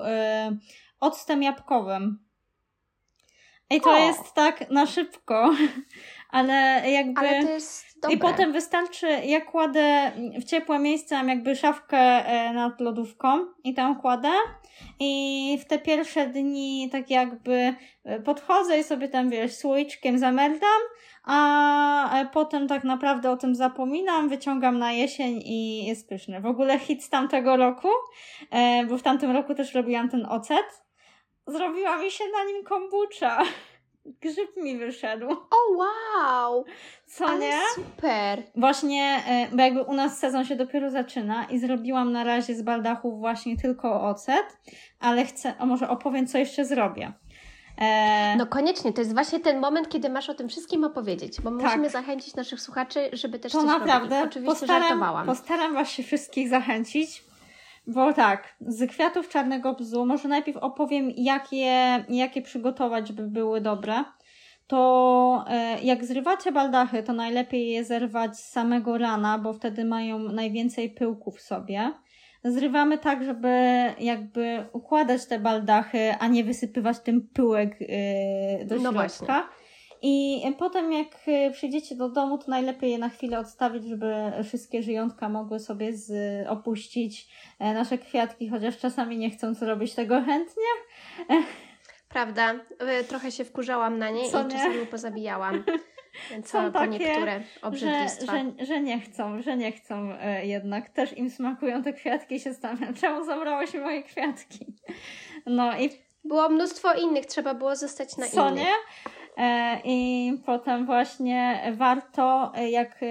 [1.01, 2.19] octem jabłkowym.
[3.71, 3.97] I to O!
[3.97, 5.51] jest tak na szybko,
[6.31, 7.21] ale jakby...
[7.21, 8.17] Ale to jest dobre.
[8.17, 12.25] I potem wystarczy, ja kładę w ciepłe miejsce, mam jakby szafkę
[12.55, 14.31] nad lodówką i tam kładę
[15.01, 20.81] i w te pierwsze dni tak jakby e, podchodzę i sobie tam, wiesz, słoiczkiem zamerdam,
[21.25, 26.41] a potem tak naprawdę o tym zapominam, wyciągam na jesień i jest pyszny.
[26.41, 27.89] W ogóle hit z tamtego roku,
[28.51, 30.83] e, bo w tamtym roku też robiłam ten ocet.
[31.47, 33.43] Zrobiła mi się na nim kombucha.
[34.21, 35.31] Grzyb mi wyszedł.
[35.31, 36.65] O wow!
[37.07, 37.59] Co Ale nie?
[37.75, 38.43] super!
[38.57, 42.63] Właśnie, e, bo jakby u nas sezon się dopiero zaczyna i zrobiłam na razie z
[42.63, 44.59] baldachów właśnie tylko ocet,
[45.01, 47.13] ale chcę, a może opowiem, co jeszcze zrobię.
[47.79, 51.51] E, No koniecznie, to jest właśnie ten moment, kiedy masz o tym wszystkim opowiedzieć, bo
[51.51, 51.61] Tak.
[51.63, 54.31] musimy zachęcić naszych słuchaczy, żeby też to coś naprawdę robili.
[54.31, 55.27] Oczywiście postaram, żartowałam.
[55.27, 57.25] postaram Was się wszystkich zachęcić,
[57.87, 63.23] bo tak, z kwiatów czarnego bzu, może najpierw opowiem, jak je, jak je przygotować, żeby
[63.29, 64.05] były dobre.
[64.67, 70.19] To e, jak zrywacie baldachy, to najlepiej je zerwać z samego rana, bo wtedy mają
[70.19, 71.93] najwięcej pyłku w sobie.
[72.45, 73.49] Zrywamy tak, żeby
[73.99, 77.89] jakby układać te baldachy, a nie wysypywać tym pyłek yy,
[78.67, 78.93] do No środka.
[78.93, 79.27] właśnie.
[80.05, 84.83] I potem jak y, przyjdziecie do domu, to najlepiej je na chwilę odstawić, żeby wszystkie
[84.83, 86.13] żyjątka mogły sobie z,
[86.49, 90.63] opuścić e, nasze kwiatki, chociaż czasami nie chcą co robić tego chętnie.
[92.09, 92.55] Prawda?
[93.01, 94.51] Y, Trochę się wkurzałam na nie Co i nie?
[94.51, 95.65] czasami pozabijałam.
[96.31, 100.91] Więc Są takie, niektóre Że, że, że nie chcą, że nie chcą e, jednak.
[100.91, 104.67] Też im smakują te kwiatki i się zastanawiam, czemu zabrałeś moje kwiatki.
[105.47, 105.91] No i
[106.25, 108.65] Było mnóstwo innych, trzeba było zostać na co innych.
[108.65, 108.73] nie?
[109.37, 113.07] E, I potem właśnie warto, e, jak e,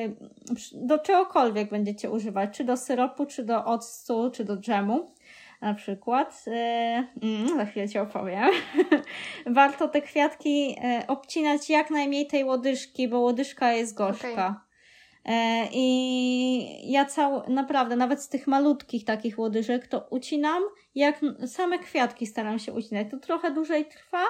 [0.73, 5.11] do czegokolwiek będziecie używać, czy do syropu, czy do octu, czy do dżemu
[5.61, 6.45] na przykład.
[7.23, 8.49] Mm, za chwilę Ci opowiem.
[9.45, 10.75] warto te kwiatki
[11.07, 14.61] obcinać jak najmniej tej łodyżki, bo łodyżka jest gorzka.
[15.25, 20.63] E, I ja cał, naprawdę, nawet z tych malutkich takich łodyżek, to ucinam,
[20.95, 23.07] jak same kwiatki staram się ucinać.
[23.11, 24.23] To trochę dłużej trwa,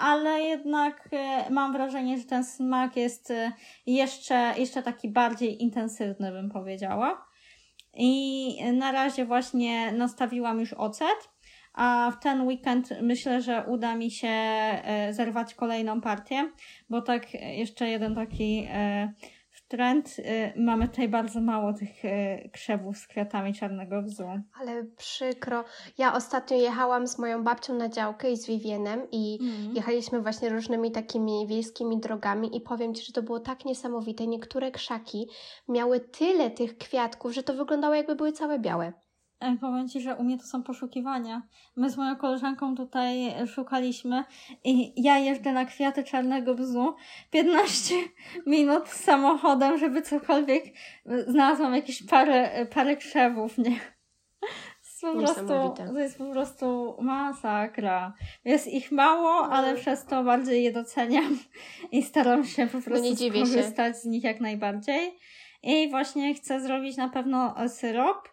[0.00, 3.52] ale jednak e, mam wrażenie, że ten smak jest e,
[3.86, 7.26] jeszcze, jeszcze taki bardziej intensywny, bym powiedziała.
[7.94, 11.30] I na razie właśnie nastawiłam już ocet,
[11.74, 16.50] a w ten weekend myślę, że uda mi się e, zerwać kolejną partię,
[16.90, 18.68] bo tak jeszcze jeden taki
[19.70, 20.16] trend.
[20.24, 24.24] e, Mamy tutaj bardzo mało tych e, krzewów z kwiatami czarnego bzu.
[24.60, 25.64] Ale przykro.
[25.98, 29.76] Ja ostatnio jechałam z moją babcią na działkę i z Vivienem i Mm.
[29.76, 34.26] jechaliśmy właśnie różnymi takimi wiejskimi drogami i powiem Ci, że to było tak niesamowite.
[34.26, 35.28] Niektóre krzaki
[35.68, 38.92] miały tyle tych kwiatków, że to wyglądało jakby były całe białe.
[39.40, 41.42] E, Powiem Ci, że u mnie to są poszukiwania.
[41.76, 44.24] My z moją koleżanką tutaj szukaliśmy
[44.64, 46.94] i ja jeżdżę na kwiaty czarnego bzu
[47.30, 47.94] 15
[48.46, 50.64] minut samochodem, żeby cokolwiek
[51.26, 53.80] znalazłam jakieś parę, parę krzewów, nie?
[55.00, 58.12] To jest po prostu, to jest po prostu masakra.
[58.44, 59.76] Jest ich mało, ale Mhm.
[59.76, 61.38] przez to bardziej je doceniam
[61.92, 63.46] i staram się po prostu No dziwię się.
[63.46, 65.14] skorzystać z nich jak najbardziej.
[65.62, 68.28] I właśnie chcę zrobić na pewno e, syrop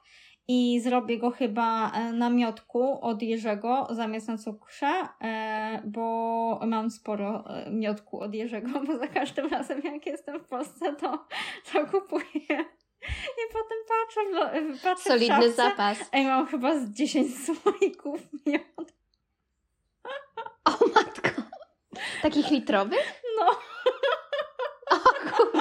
[0.48, 6.90] i zrobię go chyba e, na miodku od Jerzego zamiast na cukrze, e, bo mam
[6.92, 11.28] sporo e, miodku od Jerzego, bo za każdym razem jak jestem w Polsce, to,
[11.74, 12.66] to kupuję.
[13.12, 14.22] I potem patrzę,
[14.74, 16.10] w, patrzę w Solidny szafce, zapas.
[16.12, 18.92] Ej, mam chyba z 10 słoików miodu.
[20.66, 21.42] O matko!
[22.22, 23.22] Takich litrowych?
[23.40, 23.52] No,
[24.92, 25.57] O.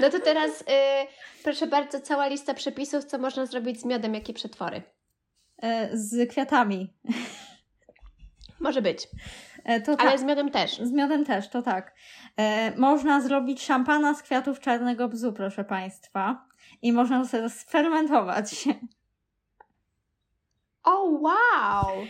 [0.00, 0.64] No to teraz, y,
[1.42, 4.82] proszę bardzo, cała lista przepisów, co można zrobić z miodem, jakie przetwory.
[5.62, 6.94] E, z kwiatami.
[8.60, 9.08] Może być.
[9.64, 10.20] E, to Ale tak.
[10.20, 10.78] z miodem też.
[10.78, 11.94] Z miodem też, to tak.
[12.36, 16.46] E, można zrobić szampana z kwiatów czarnego bzu, proszę Państwa.
[16.82, 18.64] I można to sobie sfermentować.
[20.84, 22.06] O, wow!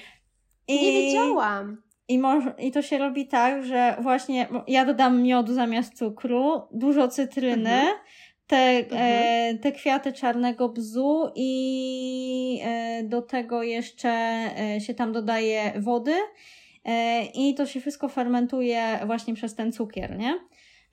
[0.69, 1.83] I, Nie wiedziałam.
[2.09, 2.21] I,
[2.59, 7.97] I to się robi tak, że właśnie ja dodam miodu zamiast cukru, dużo cytryny, Mhm.
[8.47, 8.57] te,
[8.93, 16.15] e, te kwiaty czarnego bzu i e, do tego jeszcze e, się tam dodaje wody
[16.85, 20.39] e, i to się wszystko fermentuje właśnie przez ten cukier, nie?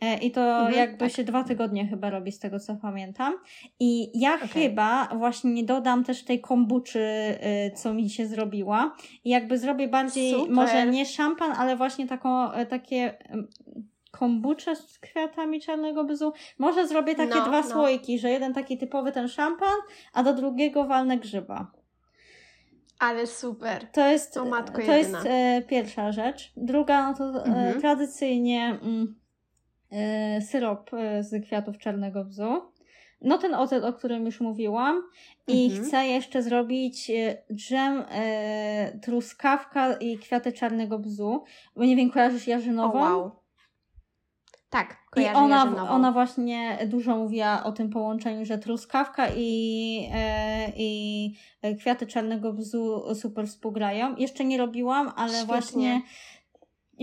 [0.03, 1.11] E, I to Mhm, jakby tak.
[1.11, 3.33] się dwa tygodnie chyba robi, z tego co pamiętam.
[3.79, 4.47] I ja Okej.
[4.49, 8.95] chyba właśnie dodam też tej kombuczy, y, co mi się zrobiła.
[9.23, 10.51] I jakby zrobię bardziej, Super.
[10.53, 13.47] może nie szampan, ale właśnie taką, e, takie em,
[14.11, 16.33] kombucze z kwiatami czarnego bzu.
[16.57, 17.67] Może zrobię takie No, dwa no.
[17.69, 19.75] słoiki, że jeden taki typowy ten szampan,
[20.13, 21.71] a do drugiego walnę grzyba.
[22.99, 23.87] Ale super.
[23.91, 25.17] To jest, O matko to jedyna.
[25.17, 26.51] jest e, pierwsza rzecz.
[26.57, 27.81] Druga, no to e, Mhm.
[27.81, 29.22] tradycyjnie mm, e,
[30.41, 32.61] syrop e, z kwiatów czarnego bzu.
[33.21, 35.03] No ten ocet, o którym już mówiłam.
[35.47, 35.83] I Mhm.
[35.85, 41.43] chcę jeszcze zrobić e, dżem e, truskawka i kwiaty czarnego bzu.
[41.75, 42.99] Bo nie wiem, kojarzysz jarzynową?
[42.99, 43.31] wow.
[44.69, 45.89] Tak, I ona, jarzynową.
[45.89, 52.53] ona właśnie dużo mówiła o tym połączeniu, że truskawka i, e, i e, kwiaty czarnego
[52.53, 54.15] bzu super współgrają.
[54.15, 55.47] Jeszcze nie robiłam, ale Świetnie.
[55.47, 56.01] właśnie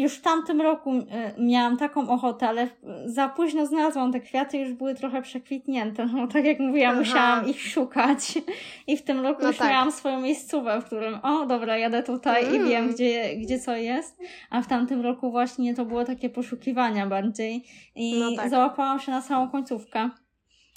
[0.03, 2.69] już w tamtym roku e, miałam taką ochotę, ale
[3.05, 6.07] za późno znalazłam te kwiaty, już były trochę przekwitnięte.
[6.07, 7.01] No, tak jak mówiłam, Aha.
[7.01, 8.39] musiałam ich szukać.
[8.87, 9.71] I w tym roku No już tak.
[9.71, 12.69] miałam swoją miejscówę, w którym o dobra, jadę tutaj i Mm.
[12.69, 14.19] wiem, gdzie, gdzie co jest.
[14.51, 17.65] A w tamtym roku właśnie to było takie poszukiwania bardziej.
[17.95, 18.51] I No tak.
[18.51, 20.11] załapałam się na samą końcówkę.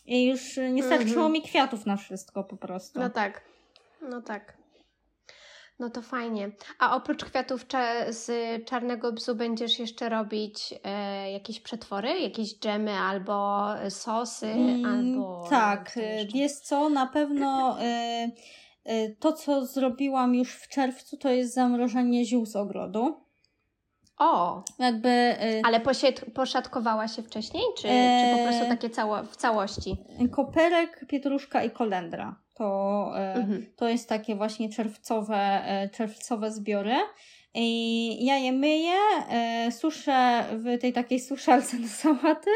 [0.05, 1.31] I już y, nie starczyło Mhm.
[1.31, 2.99] mi kwiatów na wszystko po prostu.
[2.99, 3.41] No tak,
[4.09, 4.57] no tak.
[5.83, 6.51] No to fajnie.
[6.79, 8.31] A oprócz kwiatów cza- z
[8.65, 15.47] czarnego bzu będziesz jeszcze robić e, jakieś przetwory, jakieś dżemy albo sosy, Mm, albo...
[15.49, 15.99] tak,
[16.33, 22.25] wiesz co, na pewno y, y, to, co zrobiłam już w czerwcu, to jest zamrożenie
[22.25, 23.15] ziół z ogrodu.
[24.17, 29.35] O, Jakby y, ale posied- poszatkowałaś się wcześniej, czy, czy po prostu takie cało- w
[29.35, 29.97] całości?
[30.31, 32.42] koperek, pietruszka i kolendra.
[32.53, 33.65] To, y, Mhm.
[33.75, 36.95] to jest takie właśnie czerwcowe, y, czerwcowe zbiory.
[37.53, 38.95] I ja je myję,
[39.67, 42.49] y, suszę w tej takiej suszarce na sałaty.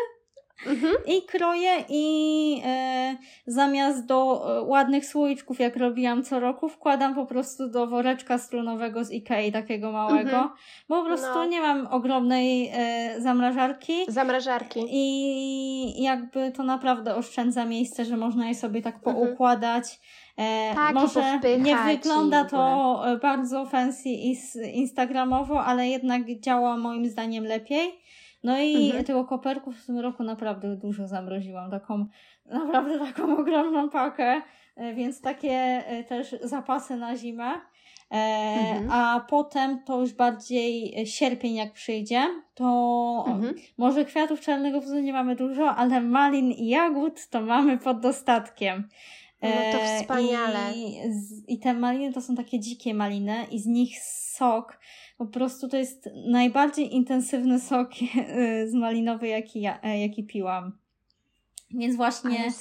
[0.66, 0.94] Mhm.
[1.06, 3.16] I kroję i e,
[3.48, 9.04] zamiast do e, ładnych słoiczków, jak robiłam co roku, wkładam po prostu do woreczka strunowego
[9.04, 10.50] z Ikei, takiego małego, Mhm.
[10.90, 11.46] bo po prostu No.
[11.46, 14.80] nie mam ogromnej e, zamrażarki Zamrażarki.
[14.90, 19.16] i jakby to naprawdę oszczędza miejsce, że można je sobie tak Mhm.
[19.16, 20.00] poukładać.
[20.38, 24.36] E, Tak, może nie wygląda to e, bardzo fancy i
[24.74, 28.00] instagramowo, ale jednak działa moim zdaniem lepiej.
[28.48, 29.04] No i Mhm.
[29.06, 31.72] tego koperku w tym roku naprawdę dużo zamroziłam.
[31.72, 32.06] Taką,
[32.46, 34.42] naprawdę taką ogromną pakę,
[34.76, 35.52] e, więc takie
[35.88, 37.52] e, też zapasy na zimę.
[38.12, 38.18] E,
[38.60, 38.92] Mhm.
[38.92, 42.22] A potem to już bardziej e, sierpień jak przyjdzie,
[42.56, 43.56] to Mhm.
[43.78, 48.90] może kwiatów czarnego bzu nie mamy dużo, ale malin i jagód to mamy pod dostatkiem.
[49.42, 50.60] No to wspaniale.
[50.76, 50.98] I,
[51.48, 54.80] I te maliny to są takie dzikie maliny i z nich sok,
[55.18, 60.78] po prostu to jest najbardziej intensywny sok e, z malinowy, jaki, ja, e, jaki piłam.
[61.72, 62.52] Więc właśnie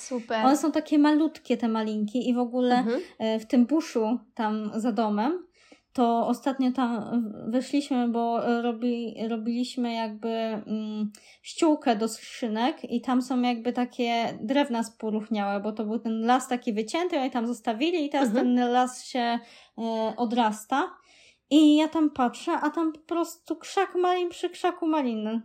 [0.45, 3.01] one są takie malutkie te malinki i w ogóle Mhm.
[3.19, 5.47] e, w tym buszu tam za domem,
[5.93, 7.03] to ostatnio tam
[7.49, 14.83] weszliśmy, bo robi, robiliśmy jakby mm, ściółkę do skrzynek i tam są jakby takie drewna
[14.83, 18.47] sporuchniałe, bo to był ten las taki wycięty, oni tam zostawili i teraz Mhm.
[18.47, 19.39] ten las się e,
[20.17, 20.91] odrasta.
[21.51, 25.43] I ja tam patrzę, a tam po prostu krzak malin przy krzaku maliny.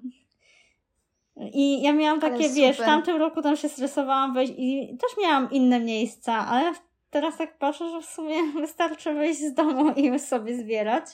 [1.53, 5.51] I ja miałam takie, wiesz, w tamtym roku tam się stresowałam wejść i też miałam
[5.51, 6.73] inne miejsca, ale
[7.09, 11.05] teraz tak patrzę, że w sumie wystarczy wyjść z domu i sobie zbierać.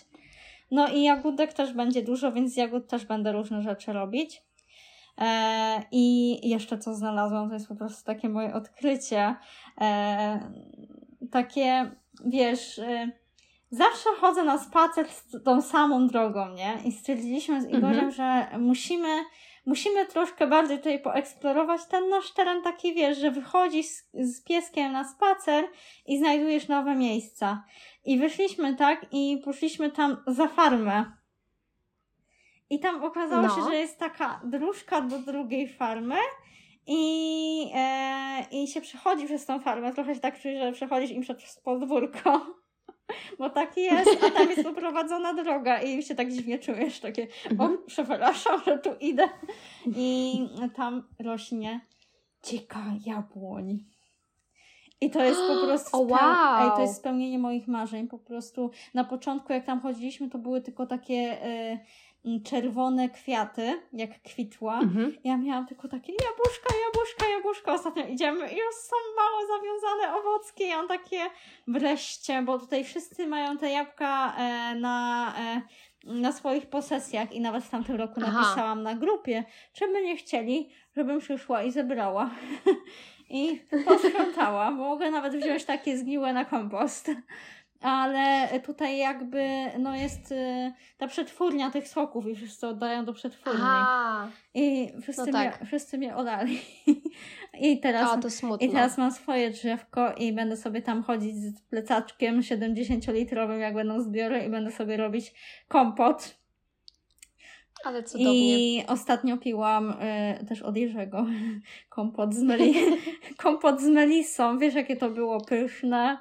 [0.71, 4.43] No i jagódek też będzie dużo, więc z jagód też będę różne rzeczy robić.
[5.17, 9.35] E, I jeszcze co znalazłam, to jest po prostu takie moje odkrycie.
[9.81, 10.51] E,
[11.31, 11.91] takie,
[12.25, 13.11] wiesz, e,
[13.69, 16.77] zawsze chodzę na spacer z tą samą drogą, nie?
[16.85, 18.11] I stwierdziliśmy z Igorem, Mhm.
[18.11, 19.23] że musimy,
[19.65, 24.91] musimy troszkę bardziej tutaj poeksplorować ten nasz teren taki, wiesz, że wychodzisz z, z pieskiem
[24.91, 25.65] na spacer
[26.05, 27.63] i znajdujesz nowe miejsca.
[28.05, 31.05] I wyszliśmy tak i poszliśmy tam za farmę.
[32.69, 33.55] I tam okazało No.
[33.55, 36.15] się, że jest taka dróżka do drugiej farmy
[36.87, 39.93] I, e, I się przechodzi przez tą farmę.
[39.93, 42.45] Trochę się tak czuje, że przechodzisz im przez podwórko.
[43.39, 47.27] Bo tak jest, a tam jest poprowadzona droga i się tak dziwnie czujesz, takie,
[47.59, 49.29] o, przepraszam, że tu idę.
[49.95, 50.39] I
[50.75, 51.81] tam rośnie
[52.43, 53.79] dzika jabłoń.
[55.01, 55.97] I to jest po prostu.
[55.97, 56.65] Oh, wow.
[56.65, 58.07] Ej, to jest spełnienie moich marzeń.
[58.07, 61.79] Po prostu na początku, jak tam chodziliśmy, to były tylko takie y,
[62.43, 64.79] czerwone kwiaty, jak kwitła.
[64.79, 65.15] Mhm.
[65.23, 67.73] Ja miałam tylko takie jabłuszka, jabłuszka, jabłuszka.
[67.73, 70.67] Ostatnio idziemy i już są mało zawiązane owocki.
[70.67, 71.19] Ja mam takie
[71.67, 75.33] wreszcie, bo tutaj wszyscy mają te jabłka e, na.
[75.39, 75.61] E,
[76.03, 78.31] na swoich posesjach i nawet w tamtym roku Aha.
[78.31, 82.29] napisałam na grupie, czy by nie chcieli, żebym przyszła i zebrała.
[83.29, 84.71] I posprzątała.
[84.71, 87.11] Mogę nawet wziąć takie zgniłe na kompost.
[87.81, 89.47] Ale tutaj jakby
[89.79, 93.59] no jest y, ta przetwórnia tych soków i wszyscy oddają do przetwórni.
[93.63, 94.29] Aha.
[94.53, 95.59] I wszyscy, No tak.
[95.59, 96.61] mnie, wszyscy mnie olali.
[97.59, 98.67] I teraz, O, to smutno.
[98.67, 104.01] I teraz mam swoje drzewko i będę sobie tam chodzić z plecaczkiem 70-litrowym, jak będą
[104.01, 105.33] zbiory i będę sobie robić
[105.67, 106.37] kompot.
[107.83, 108.79] Ale cudownie.
[108.79, 109.89] I ostatnio piłam
[110.41, 111.25] y, też od Jerzego
[111.89, 112.73] kompot z, meli
[113.43, 114.57] kompot z melisą.
[114.57, 116.17] Wiesz, jakie to było pyszne?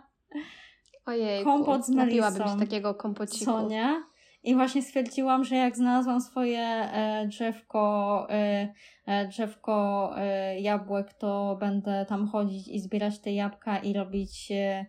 [1.07, 2.49] Ojej, kompot z melisą.
[2.49, 3.45] się takiego kompociku.
[3.45, 4.03] Co nie?
[4.42, 8.73] I właśnie stwierdziłam, że jak znalazłam swoje e, drzewko, e,
[9.07, 14.87] e, drzewko e, jabłek, to będę tam chodzić i zbierać te jabłka i robić e,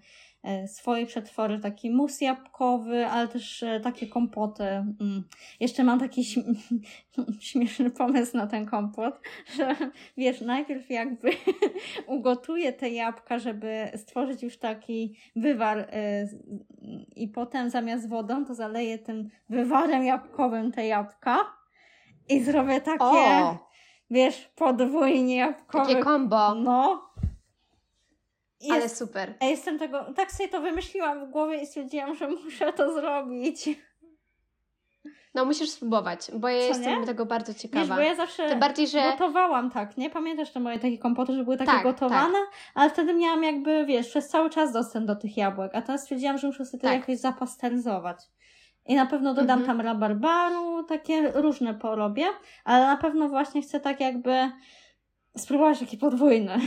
[0.68, 4.64] swoje przetwory, taki mus jabłkowy, ale też e, takie kompoty.
[4.64, 5.24] Mm.
[5.60, 6.44] Jeszcze mam taki śm
[7.40, 9.20] śmieszny pomysł na ten kompot,
[9.56, 9.76] że
[10.18, 11.30] wiesz, najpierw jakby
[12.08, 16.28] ugotuję te jabłka, żeby stworzyć już taki wywar e,
[17.16, 21.38] i potem zamiast wodą to zaleję tym wywarem jabłkowym te jabłka
[22.30, 23.58] i zrobię takie, O,
[24.12, 25.86] wiesz, podwójnie jabłkowe.
[25.86, 26.56] takie kombo.
[26.56, 27.08] No.
[28.62, 29.34] I Ale Jest, super.
[29.40, 33.70] a jestem tego, tak sobie to wymyśliłam w głowie i stwierdziłam, że muszę to zrobić.
[35.36, 37.06] No musisz spróbować, bo ja Co jestem nie?
[37.06, 37.96] tego bardzo Wiesz, ciekawa.
[37.96, 40.10] bo ja zawsze Tym bardziej, że gotowałam tak, nie?
[40.10, 42.38] Pamiętasz te moje takie kompoty, że były takie Tak, gotowane?
[42.76, 46.38] Ale wtedy miałam jakby, wiesz, przez cały czas dostęp do tych jabłek, a teraz stwierdziłam,
[46.38, 46.96] że muszę sobie to Tak.
[47.00, 48.18] jakoś zapasteryzować.
[48.86, 49.66] I na pewno dodam Mhm.
[49.78, 52.26] tam rabarbaru, takie różne porobię,
[52.66, 54.52] ale na pewno właśnie chcę tak jakby
[55.38, 56.58] spróbować taki podwójny.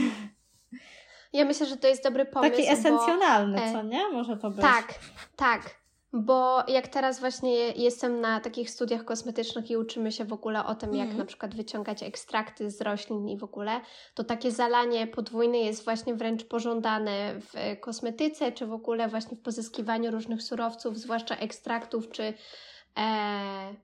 [1.33, 2.51] Ja myślę, że to jest dobry pomysł.
[2.51, 2.71] taki bo...
[2.73, 4.09] esencjonalny, e, co nie?
[4.09, 4.61] Może to być.
[4.61, 4.93] Tak,
[5.35, 5.81] tak.
[6.13, 10.75] Bo jak teraz właśnie jestem na takich studiach kosmetycznych i uczymy się w ogóle o
[10.75, 11.17] tym, jak Mhm.
[11.19, 13.81] na przykład wyciągać ekstrakty z roślin i w ogóle,
[14.13, 19.41] to takie zalanie podwójne jest właśnie wręcz pożądane w kosmetyce, czy w ogóle właśnie w
[19.41, 22.33] pozyskiwaniu różnych surowców, zwłaszcza ekstraktów, czy e,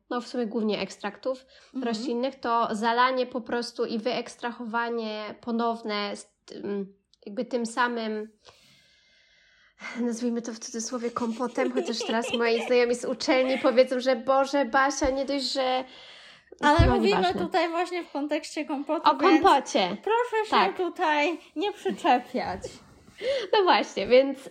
[0.09, 1.83] no w sumie głównie ekstraktów Mhm.
[1.83, 6.93] roślinnych, to zalanie po prostu i wyekstrahowanie ponowne z tym,
[7.27, 8.29] jakby tym samym
[9.99, 15.09] nazwijmy to w cudzysłowie kompotem, chociaż teraz moi znajomi z uczelni powiedzą, że Boże, Basia,
[15.09, 15.83] nie dość, że...
[16.61, 17.41] Ale No, mówimy nieważne.
[17.41, 19.97] tutaj właśnie w kontekście kompotu, O kompocie.
[20.03, 20.77] proszę się Tak.
[20.77, 22.61] tutaj nie przyczepiać.
[23.53, 24.49] No właśnie, więc y,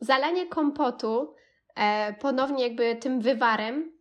[0.00, 1.34] zalanie kompotu
[1.76, 3.92] e, ponownie jakby tym wywarem,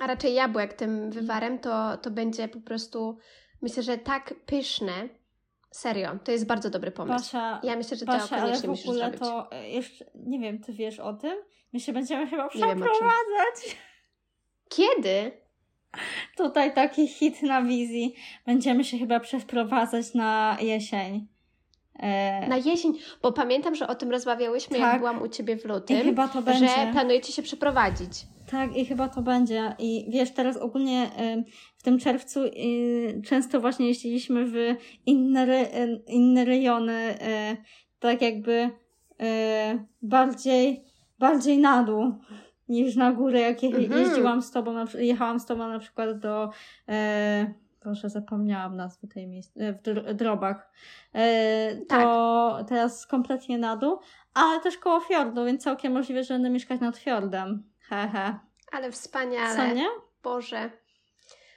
[0.00, 3.18] a raczej jabłek tym wywarem, to, to będzie po prostu,
[3.62, 5.08] myślę, że tak pyszne.
[5.70, 7.18] Serio, to jest bardzo dobry pomysł.
[7.18, 10.72] Basia, Ja myślę, że to Basia, ale koniecznie w ogóle to jeszcze, nie wiem, ty
[10.72, 11.36] wiesz o tym?
[11.72, 13.76] My się będziemy chyba przeprowadzać.
[14.68, 15.30] Kiedy?
[16.36, 18.14] Tutaj taki hit na wizji.
[18.46, 21.26] Będziemy się chyba przeprowadzać na jesień.
[21.98, 24.98] E, Na jesień, bo pamiętam, że o tym rozmawiałyśmy, jak Tak.
[24.98, 26.88] byłam u Ciebie w I lutym, chyba to że będzie.
[26.92, 28.10] planujecie się przeprowadzić.
[28.50, 29.74] Tak, i chyba to będzie.
[29.78, 31.10] I wiesz, teraz ogólnie
[31.76, 34.54] w tym czerwcu y, często właśnie jeździliśmy w
[35.06, 35.46] inne,
[36.06, 37.56] inne rejony, e,
[37.98, 38.70] tak jakby
[39.20, 40.84] e, bardziej,
[41.18, 42.12] bardziej na dół
[42.68, 44.00] niż na górę, jak je, Mhm.
[44.00, 46.50] jeździłam z tobą, jechałam z tobą na przykład do
[46.88, 50.72] e, Proszę, zapomniałam nazwy tej miejsc, e, w dr- drobach.
[51.14, 53.98] E, to teraz kompletnie na dół,
[54.34, 57.62] ale też koło fiordu, więc całkiem możliwe, że będę mieszkać nad fiordem.
[58.72, 59.68] Ale wspaniale.
[59.68, 59.88] Co nie?
[60.22, 60.70] Boże.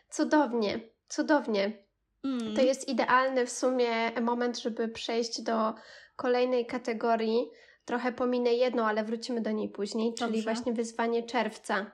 [0.09, 1.83] Cudownie, cudownie.
[2.23, 2.55] Mm.
[2.55, 5.73] To jest idealny w sumie moment, żeby przejść do
[6.15, 7.49] kolejnej kategorii.
[7.85, 10.43] Trochę pominę jedną, ale wrócimy do niej później, czyli Dobrze.
[10.43, 11.91] właśnie wyzwanie czerwca.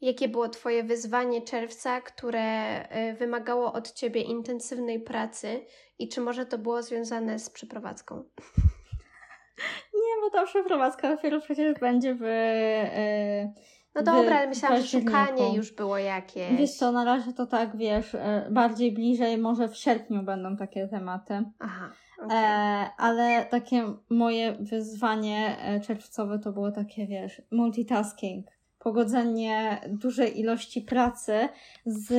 [0.00, 5.66] Jakie było Twoje wyzwanie czerwca, które y, wymagało od Ciebie intensywnej pracy
[5.98, 8.24] i czy może to było związane z przeprowadzką?
[10.06, 13.52] Nie, bo ta przeprowadzka dopiero przecież będzie w, e,
[13.94, 16.56] No dobra, ale myślałam, że szukanie już było jakieś.
[16.58, 20.88] Wiesz co, na razie to tak, wiesz, e, bardziej bliżej, może w sierpniu będą takie
[20.88, 21.44] tematy.
[21.58, 21.90] Aha.
[22.24, 22.36] Okay.
[22.36, 28.46] E, ale takie moje wyzwanie czerwcowe to było takie, wiesz, multitasking.
[28.78, 31.48] Pogodzenie dużej ilości pracy
[31.86, 32.12] z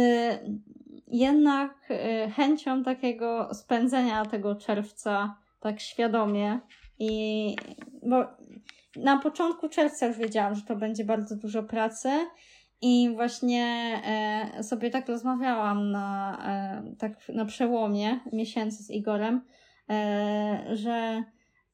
[1.08, 1.72] jednak
[2.36, 6.60] chęcią takiego spędzenia tego czerwca tak świadomie.
[7.00, 7.56] I
[8.04, 8.26] bo
[8.95, 12.10] na początku czerwca już wiedziałam, że to będzie bardzo dużo pracy.
[12.82, 13.66] I właśnie
[14.58, 19.41] e, sobie tak rozmawiałam na, e, tak na przełomie miesięcy z Igorem,
[19.89, 21.24] E, że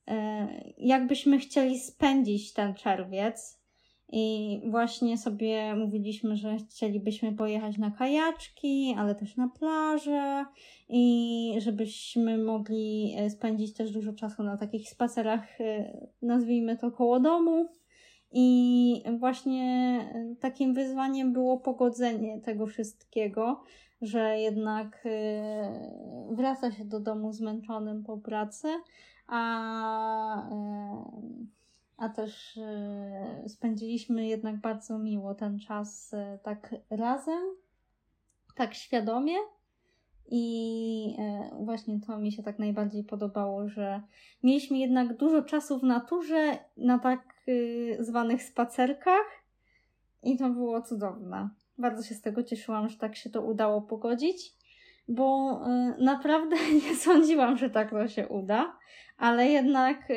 [0.08, 0.48] e,
[0.78, 3.63] jakbyśmy chcieli spędzić ten czerwiec.
[4.16, 10.46] I właśnie sobie mówiliśmy, że chcielibyśmy pojechać na kajaczki, ale też na plażę
[10.90, 15.48] i żebyśmy mogli e, spędzić też dużo czasu na takich spacerach,
[16.22, 17.70] nazwijmy to koło domu.
[18.32, 20.00] I właśnie
[20.40, 23.64] takim wyzwaniem było pogodzenie tego wszystkiego,
[24.02, 25.08] że jednak
[26.30, 28.68] wraca się do domu zmęczonym po pracy,
[29.28, 30.50] a,
[31.98, 37.44] a też y, spędziliśmy jednak bardzo miło ten czas tak razem,
[38.56, 39.36] tak świadomie.
[40.32, 41.18] I
[41.60, 44.02] właśnie to mi się tak najbardziej podobało, że
[44.44, 47.34] mieliśmy jednak dużo czasu w naturze na tak
[48.00, 49.26] zwanych spacerkach
[50.24, 51.50] i to było cudowne.
[51.78, 54.54] Bardzo się z tego cieszyłam, że tak się to udało pogodzić,
[55.08, 55.60] bo
[55.98, 56.56] naprawdę
[56.90, 58.78] nie sądziłam, że tak to się uda,
[59.18, 60.08] ale jednak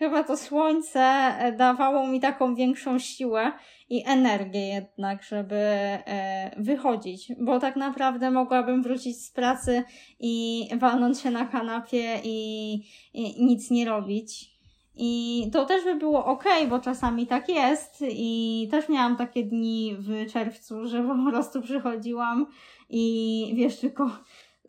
[0.00, 3.52] chyba to słońce e, dawało mi taką większą siłę
[3.90, 9.82] i energię jednak, żeby e, wychodzić, bo tak naprawdę mogłabym wrócić z pracy
[10.20, 12.72] i walnąć się na kanapie i,
[13.14, 14.50] i nic nie robić.
[14.94, 18.04] I to też by było ok, bo czasami tak jest.
[18.10, 22.46] I też miałam takie dni w czerwcu, że po prostu przychodziłam
[22.90, 24.10] i wiesz, tylko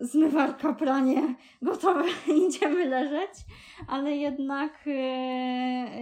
[0.02, 2.04] zmywarka, pranie, gotowe,
[2.48, 3.32] idziemy leżeć.
[3.88, 4.92] Ale jednak, e,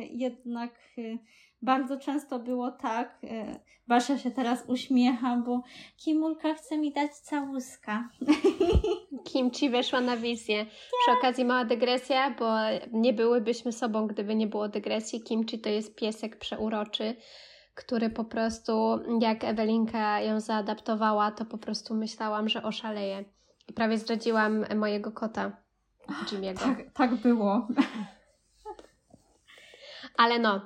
[0.05, 1.17] jednak e,
[1.61, 5.61] bardzo często było tak, e, Basia się teraz uśmiecha, bo
[5.97, 8.09] Kimulka chce mi dać całuska.
[9.29, 10.65] Kimci weszła na wizję.
[10.65, 12.49] Przy okazji mała dygresja, bo
[12.91, 15.21] nie byłybyśmy sobą, gdyby nie było dygresji.
[15.21, 17.15] Kimchi to jest piesek przeuroczy,
[17.75, 23.25] który po prostu, jak Ewelinka ją zaadaptowała, to po prostu myślałam, że oszaleje.
[23.69, 25.51] I prawie zdradziłam mojego kota,
[26.25, 26.59] Jimmy'ego.
[26.59, 27.67] Tak, tak było.
[30.17, 30.61] Ale no,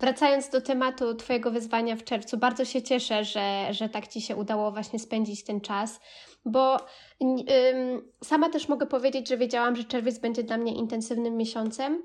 [0.00, 4.36] Wracając do tematu Twojego wyzwania w czerwcu, bardzo się cieszę, że, że tak Ci się
[4.36, 6.00] udało właśnie spędzić ten czas,
[6.44, 6.76] bo
[7.22, 12.02] ym, sama też mogę powiedzieć, że wiedziałam, że czerwiec będzie dla mnie intensywnym miesiącem,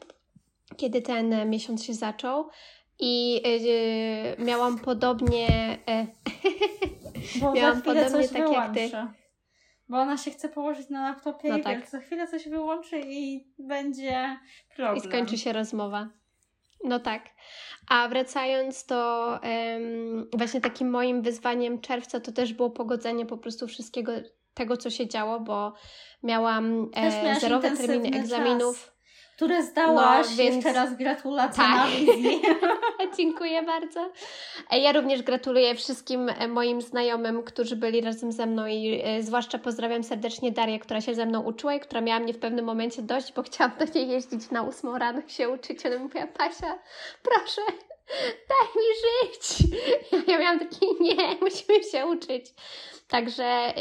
[0.78, 2.50] kiedy ten miesiąc się zaczął.
[3.00, 3.42] I
[4.38, 5.48] yy, miałam podobnie.
[7.36, 8.92] Yy, miałam podobnie tak jak ty.
[9.90, 11.90] Bo ona się chce położyć na laptopie no i tak.
[11.90, 14.40] za chwilę coś wyłączy i będzie
[14.76, 14.98] problem.
[14.98, 16.10] I skończy się rozmowa.
[16.84, 17.24] No tak.
[17.88, 23.68] A wracając to um, właśnie takim moim wyzwaniem czerwca to też było pogodzenie po prostu
[23.68, 24.12] wszystkiego
[24.54, 25.74] tego, co się działo, bo
[26.24, 28.86] miałam e, zerowe terminy egzaminów.
[28.86, 28.95] Czas
[29.36, 30.28] które zdałaś.
[30.30, 30.56] No, więc...
[30.56, 31.76] Jeszcze raz gratulacje tak.
[31.76, 32.42] na wizji.
[33.18, 34.12] Dziękuję bardzo.
[34.72, 39.24] E, ja również gratuluję wszystkim e, moim znajomym, którzy byli razem ze mną i e,
[39.24, 42.66] zwłaszcza pozdrawiam serdecznie Darię, która się ze mną uczyła i która miała mnie w pewnym
[42.66, 45.86] momencie dość, bo chciałam do niej jeździć na ósmą rano się uczyć.
[45.86, 46.80] Ona mówiła, Pasia,
[47.24, 47.62] proszę,
[48.50, 49.46] daj mi żyć.
[50.12, 52.54] Ja, ja miałam taki, nie, musimy się uczyć.
[53.08, 53.74] Także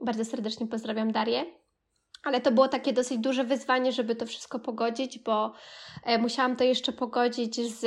[0.00, 1.65] bardzo serdecznie pozdrawiam Darię.
[2.26, 5.52] Ale to było takie dosyć duże wyzwanie, żeby to wszystko pogodzić, bo
[6.04, 7.84] e, musiałam to jeszcze pogodzić z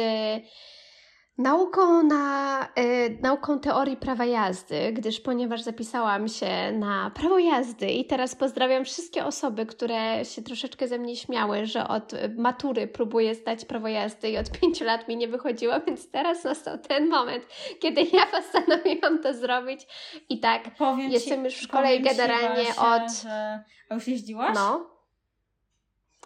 [1.40, 8.06] nauką, na, y, nauką teorii prawa jazdy, gdyż ponieważ zapisałam się na prawo jazdy i
[8.06, 13.66] teraz pozdrawiam wszystkie osoby, które się troszeczkę ze mnie śmiały, że od matury próbuję zdać
[13.66, 17.48] prawo jazdy i od pięciu lat mi nie wychodziło, więc teraz nastał ten moment,
[17.80, 19.88] kiedy ja postanowiłam to zrobić
[20.30, 23.12] i tak powiem jestem ci, już w szkole i generalnie od...
[23.24, 23.64] Że...
[23.90, 24.56] A już jeździłaś?
[24.56, 24.99] No.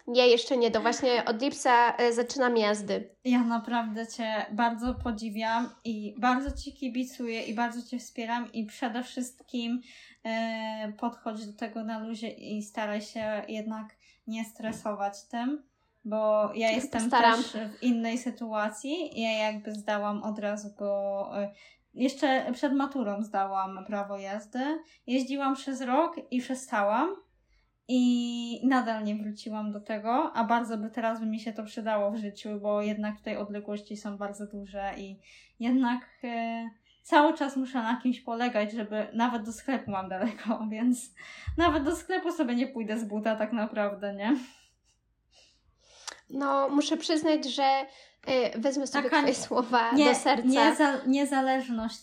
[0.08, 0.72] Nie, jeszcze nie.
[0.72, 3.10] To właśnie od lipca e, zaczynam jazdy.
[3.26, 9.04] Ja naprawdę Cię bardzo podziwiam i bardzo Ci kibicuję i bardzo Cię wspieram i przede
[9.04, 9.82] wszystkim
[10.24, 13.96] e, podchodź do tego na luzie i staraj się jednak
[14.28, 15.64] nie stresować tym,
[16.06, 17.44] bo ja jestem Staram.
[17.44, 19.22] też w innej sytuacji.
[19.22, 21.30] Ja jakby zdałam od razu go...
[21.38, 21.54] E,
[21.94, 24.80] jeszcze przed maturą zdałam prawo jazdy.
[25.08, 27.23] Jeździłam przez rok i przestałam
[27.88, 32.12] i nadal nie wróciłam do tego, a bardzo by teraz by mi się to przydało
[32.12, 35.20] w życiu, bo jednak tutaj odległości są bardzo duże i
[35.60, 36.70] jednak e,
[37.04, 41.14] cały czas muszę na kimś polegać, żeby nawet do sklepu mam daleko, więc
[41.58, 44.36] nawet do sklepu sobie nie pójdę z buta tak naprawdę, nie?
[46.30, 47.86] No, muszę przyznać, że
[48.56, 50.48] wezmę sobie Taka, twoje słowa nie, do serca.
[50.48, 52.00] Nieza, niezależność,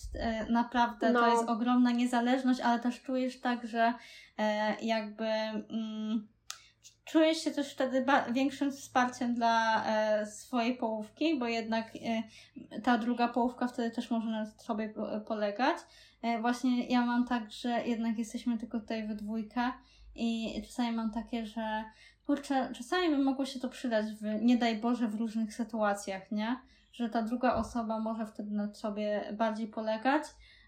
[0.49, 1.21] y, naprawdę, no.
[1.21, 3.95] to jest ogromna niezależność, ale też czujesz tak, że
[4.39, 5.25] y, jakby...
[5.25, 6.29] Mm,
[7.11, 12.23] czujesz się też wtedy większym wsparciem dla e, swojej połówki, bo jednak e,
[12.83, 14.95] ta druga połówka wtedy też może na sobie
[15.27, 15.77] polegać.
[16.23, 19.73] E, właśnie ja mam tak, że jednak jesteśmy tylko tutaj we dwójkę
[20.15, 21.85] i czasami mam takie, że
[22.31, 26.57] kurczę, czasami by mogło się to przydać, w, nie daj Boże, w różnych sytuacjach, nie?
[26.93, 30.23] Że ta druga osoba może wtedy nad sobie bardziej polegać,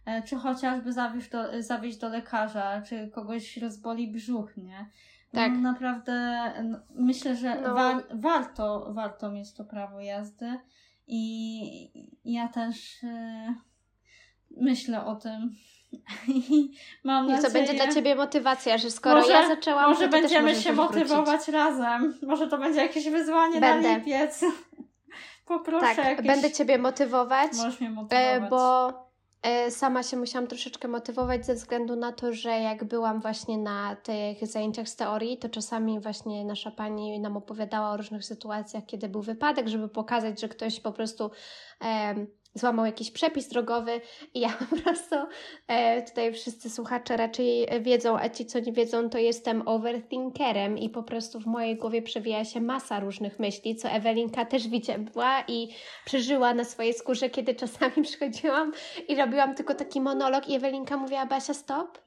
[0.06, 4.90] e, czy chociażby zawieźć do, zawieźć do lekarza, czy kogoś rozboli brzuch, nie?
[5.32, 5.52] Tak.
[5.52, 7.74] No, naprawdę no, myślę, że no.
[7.74, 10.58] wa warto, warto mieć to prawo jazdy
[11.06, 13.54] i ja też yy,
[14.56, 15.54] myślę o tym.
[16.28, 16.70] I
[17.04, 20.10] mam Niech nadzieję, to będzie dla Ciebie motywacja, że skoro może, ja zaczęłam, może to
[20.10, 21.54] będziemy się motywować wrócić.
[21.54, 22.18] razem.
[22.22, 23.88] Może to będzie jakieś wyzwanie będę.
[23.88, 24.44] na lipiec.
[25.46, 26.26] Poproszę tak, jakieś...
[26.26, 27.52] będę Ciebie motywować.
[27.56, 28.50] Możesz mnie motywować.
[28.50, 28.92] Bo
[29.42, 33.96] E, sama się musiałam troszeczkę motywować ze względu na to, że jak byłam właśnie na
[33.96, 39.08] tych zajęciach z teorii, to czasami właśnie nasza pani nam opowiadała o różnych sytuacjach, kiedy
[39.08, 41.30] był wypadek, żeby pokazać, że ktoś po prostu
[42.54, 44.00] złamał jakiś przepis drogowy
[44.34, 45.16] i ja po prostu,
[45.68, 50.90] e, tutaj wszyscy słuchacze raczej wiedzą, a ci co nie wiedzą, to jestem overthinkerem i
[50.90, 55.68] po prostu w mojej głowie przewija się masa różnych myśli, co Ewelinka też widziała i
[56.04, 58.72] przeżyła na swojej skórze, kiedy czasami przychodziłam
[59.08, 61.98] i robiłam tylko taki monolog i Ewelinka mówiła, Basia stop,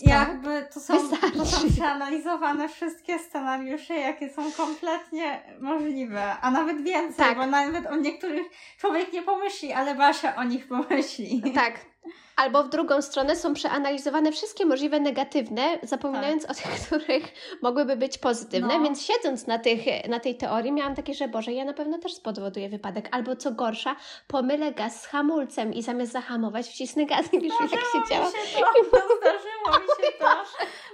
[0.00, 0.94] Jakby to są,
[1.36, 7.38] to są przeanalizowane wszystkie scenariusze, jakie są kompletnie możliwe, a nawet więcej, tak.
[7.38, 8.46] bo nawet o niektórych
[8.78, 11.42] człowiek nie pomyśli, ale Basia o nich pomyśli.
[11.54, 11.91] Tak,
[12.36, 16.50] Albo w drugą stronę są przeanalizowane wszystkie możliwe negatywne, zapominając tak.
[16.50, 17.32] o tych, których
[17.62, 18.78] mogłyby być pozytywne.
[18.78, 18.84] No.
[18.84, 22.14] Więc siedząc na, tych, na tej teorii, miałam takie, że Boże, ja na pewno też
[22.14, 23.08] spowoduję wypadek.
[23.10, 23.96] Albo co gorsza,
[24.26, 28.26] pomylę gaz z hamulcem i zamiast zahamować, wcisnę gaz i wiesz, jak się działa.
[28.26, 30.26] Mi się to, to zdarzyło mi się to.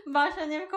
[0.06, 0.68] Basia, nie wiem,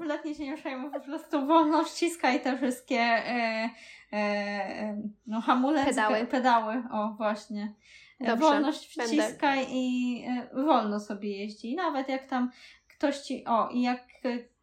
[0.00, 3.70] wletnie się nie przejmuj, po prostu wolno ściskaj te wszystkie e,
[4.12, 6.26] e, no, hamulce, pedały.
[6.26, 6.82] pedały.
[6.92, 7.74] O, właśnie.
[8.20, 9.72] Dobrze, wolność wciskaj będę.
[9.72, 11.74] i e, wolno sobie jeździ.
[11.74, 12.50] Nawet jak tam
[12.88, 14.06] ktoś ci, o i jak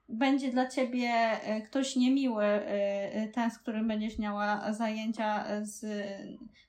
[0.09, 2.45] będzie dla ciebie e, ktoś niemiły,
[3.33, 5.85] ten, z którym będziesz miała zajęcia z,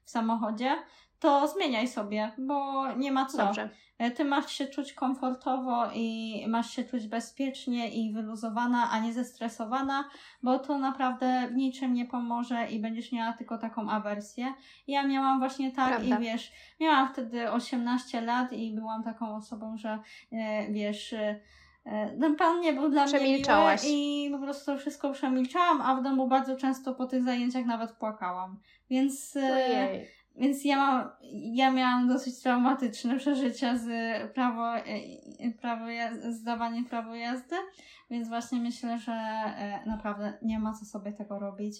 [0.04, 0.76] w samochodzie,
[1.20, 3.38] to zmieniaj sobie, bo nie ma co.
[3.38, 3.68] Dobrze.
[3.98, 9.12] E, ty masz się czuć komfortowo i masz się czuć bezpiecznie i wyluzowana, a nie
[9.12, 10.04] zestresowana,
[10.42, 14.54] bo to naprawdę w niczym nie pomoże i będziesz miała tylko taką awersję.
[14.86, 16.18] Ja miałam właśnie tak Prawda.
[16.18, 19.98] i wiesz, miałam wtedy 18 lat i byłam taką osobą, że
[20.32, 21.40] e, wiesz, e,
[22.20, 26.28] ten pan nie był dla mnie miły i po prostu wszystko przemilczałam, a w domu
[26.28, 28.60] bardzo często po tych zajęciach nawet płakałam.
[28.90, 30.17] Więc Ojej.
[30.38, 33.88] Więc ja, mam, ja miałam dosyć traumatyczne przeżycia z
[34.32, 35.86] prawo, e, prawo
[36.20, 37.56] z zdawaniem prawa jazdy,
[38.10, 41.76] więc właśnie myślę, że e, naprawdę nie ma co sobie tego robić.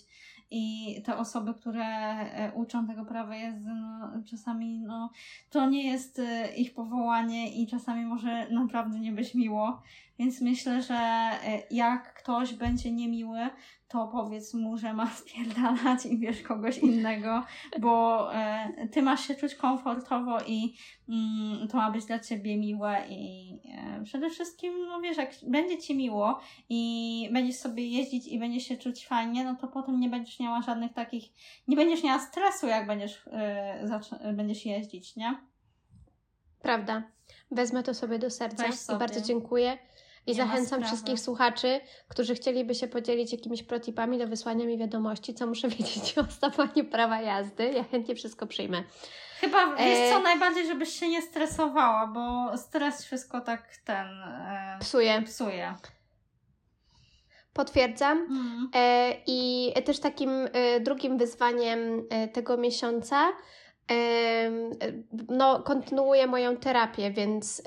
[0.51, 5.11] I te osoby, które e, uczą tego prawa jazdy, no, czasami no,
[5.51, 6.21] to nie jest
[6.57, 9.83] ich powołanie i czasami może naprawdę nie być miło.
[10.19, 11.31] Więc myślę, że
[11.71, 13.51] jak ktoś będzie niemiły,
[13.89, 17.45] to powiedz mu, że ma spierdalać i wiesz kogoś innego,
[17.81, 20.75] bo e, ty masz się czuć komfortowo i
[21.09, 25.79] mm, to ma być dla ciebie miłe i e, przede wszystkim, no wiesz, jak będzie
[25.79, 30.09] ci miło i będziesz sobie jeździć i będziesz się czuć fajnie, no to potem nie
[30.09, 31.25] będziesz miała żadnych takich,
[31.69, 35.39] nie będziesz miała stresu, jak będziesz, e, będziesz jeździć, nie?
[36.63, 37.03] Prawda.
[37.51, 39.79] Wezmę to sobie do serca i bardzo dziękuję.
[40.27, 45.35] I nie zachęcam wszystkich słuchaczy, którzy chcieliby się podzielić jakimiś protipami do wysłania mi wiadomości,
[45.35, 47.73] co muszę wiedzieć o stawaniu prawa jazdy.
[47.73, 48.85] Ja chętnie wszystko przyjmę.
[49.41, 50.23] Chyba, wiesz co, e...
[50.23, 54.07] najbardziej, żebyś się nie stresowała, bo stres wszystko tak ten...
[54.07, 54.79] E...
[54.81, 55.23] Psuje.
[55.23, 55.75] Psuje.
[57.53, 58.19] Potwierdzam.
[58.19, 58.71] Mm.
[58.75, 63.29] E, I też takim e, drugim wyzwaniem e, tego miesiąca
[63.91, 64.51] e,
[65.29, 67.63] no, kontynuuję moją terapię, więc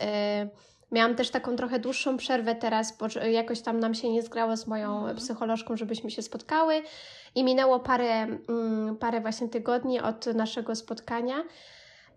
[0.91, 4.67] Miałam też taką trochę dłuższą przerwę teraz, bo jakoś tam nam się nie zgrało z
[4.67, 5.17] moją mhm.
[5.17, 6.81] psycholożką, żebyśmy się spotkały
[7.35, 11.43] i minęło parę, mm, parę właśnie tygodni od naszego spotkania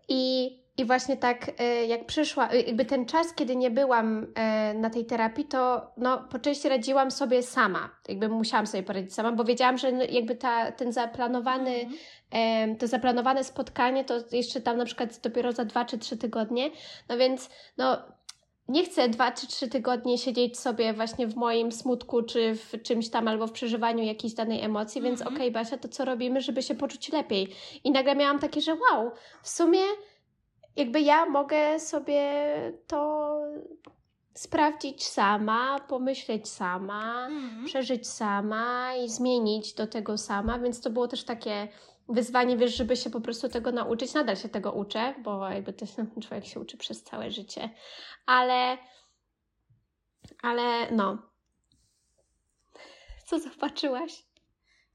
[0.08, 4.74] i i właśnie tak, e, jak przyszła, e, jakby ten czas, kiedy nie byłam e,
[4.74, 7.90] na tej terapii, to no, po części radziłam sobie sama.
[8.08, 11.86] Jakby musiałam sobie poradzić sama, bo wiedziałam, że no, jakby ta, ten zaplanowany,
[12.32, 12.76] mhm.
[12.76, 16.70] to zaplanowane spotkanie to jeszcze tam na przykład dopiero za dwa czy trzy tygodnie.
[17.08, 18.02] No więc, no,
[18.68, 23.08] nie chcę dwa czy trzy tygodnie siedzieć sobie właśnie w moim smutku, czy w czymś
[23.08, 25.36] tam, albo w przeżywaniu jakiejś danej emocji, więc mhm.
[25.36, 27.48] okej, okay, Basia, to co robimy, żeby się poczuć lepiej?
[27.84, 29.10] I nagle miałam takie, że wow,
[29.42, 29.80] w sumie
[30.76, 32.32] jakby ja mogę sobie
[32.86, 33.30] to
[34.34, 37.64] sprawdzić sama, pomyśleć sama, mm.
[37.64, 41.68] przeżyć sama i zmienić do tego sama, więc to było też takie
[42.08, 44.14] wyzwanie, wiesz, żeby się po prostu tego nauczyć.
[44.14, 45.86] Nadal się tego uczę, bo jakby to
[46.28, 47.70] człowiek się uczy przez całe życie,
[48.26, 48.78] ale
[50.42, 51.18] ale no.
[53.26, 54.24] Co zobaczyłaś?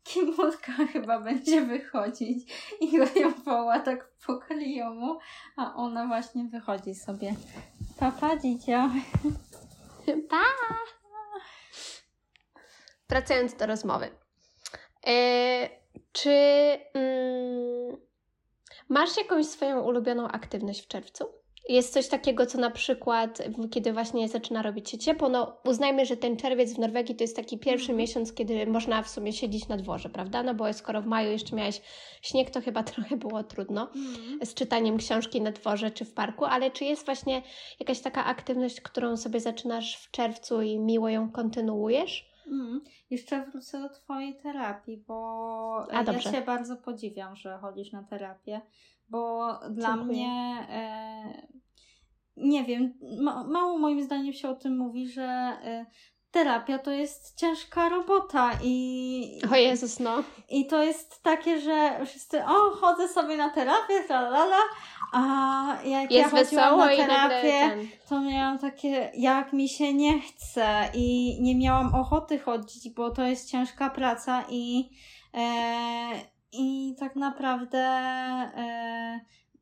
[0.03, 5.20] Kimulka chyba będzie wychodzić i go ją woła tak po klijomu,
[5.57, 7.36] a ona właśnie wychodzi sobie.
[7.99, 8.89] Papa, dzicia.
[10.30, 10.43] Pa!
[13.10, 14.10] Wracając do rozmowy.
[15.05, 15.79] Yy,
[16.12, 16.30] czy
[16.94, 17.98] mm,
[18.90, 21.26] masz jakąś swoją ulubioną aktywność w czerwcu?
[21.70, 26.18] Jest coś takiego, co na przykład, kiedy właśnie zaczyna robić się ciepło, no uznajmy, że
[26.18, 27.98] ten czerwiec w Norwegii to jest taki pierwszy mm.
[27.98, 30.44] miesiąc, kiedy można w sumie siedzieć na dworze, prawda?
[30.44, 31.82] No bo skoro w maju jeszcze miałeś
[32.22, 34.40] śnieg, to chyba trochę było trudno mm.
[34.46, 37.42] z czytaniem książki na dworze czy w parku, ale czy jest właśnie
[37.80, 42.29] jakaś taka aktywność, którą sobie zaczynasz w czerwcu i miło ją kontynuujesz?
[42.50, 42.82] Mm.
[43.10, 48.62] Jeszcze wrócę do Twojej terapii, bo A, ja Cię bardzo podziwiam, że chodzisz na terapię,
[49.10, 49.76] bo Dziękuję.
[49.76, 51.47] dla mnie e,
[52.38, 55.24] nie wiem, ma, mało moim zdaniem się o tym mówi, że
[55.64, 55.86] e,
[56.32, 59.42] terapia to jest ciężka robota i...
[59.52, 60.24] O Jezus, no.
[60.50, 64.58] I to jest takie, że wszyscy, o, chodzę sobie na terapię, la,
[65.14, 67.78] a jak jest ja chodziłam na terapię,
[68.10, 73.24] to miałam takie, jak mi się nie chce i nie miałam ochoty chodzić, bo to
[73.24, 74.90] jest ciężka praca i,
[75.34, 76.12] e,
[76.52, 79.20] i tak naprawdę e,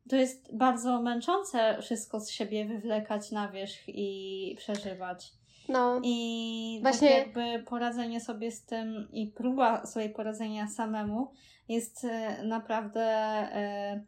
[0.08, 5.37] to jest bardzo męczące wszystko z siebie wywlekać na wierzch i przeżywać.
[5.68, 6.00] No.
[6.02, 11.32] I tak właśnie tak jakby poradzenie sobie z tym i próba sobie poradzenia samemu
[11.68, 14.04] jest e, naprawdę e,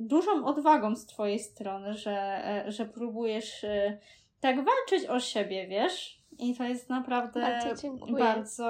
[0.00, 3.98] dużą odwagą z Twojej strony, że, e, że próbujesz e,
[4.40, 6.20] tak walczyć o siebie, wiesz?
[6.38, 8.66] I to jest naprawdę bardzo, bardzo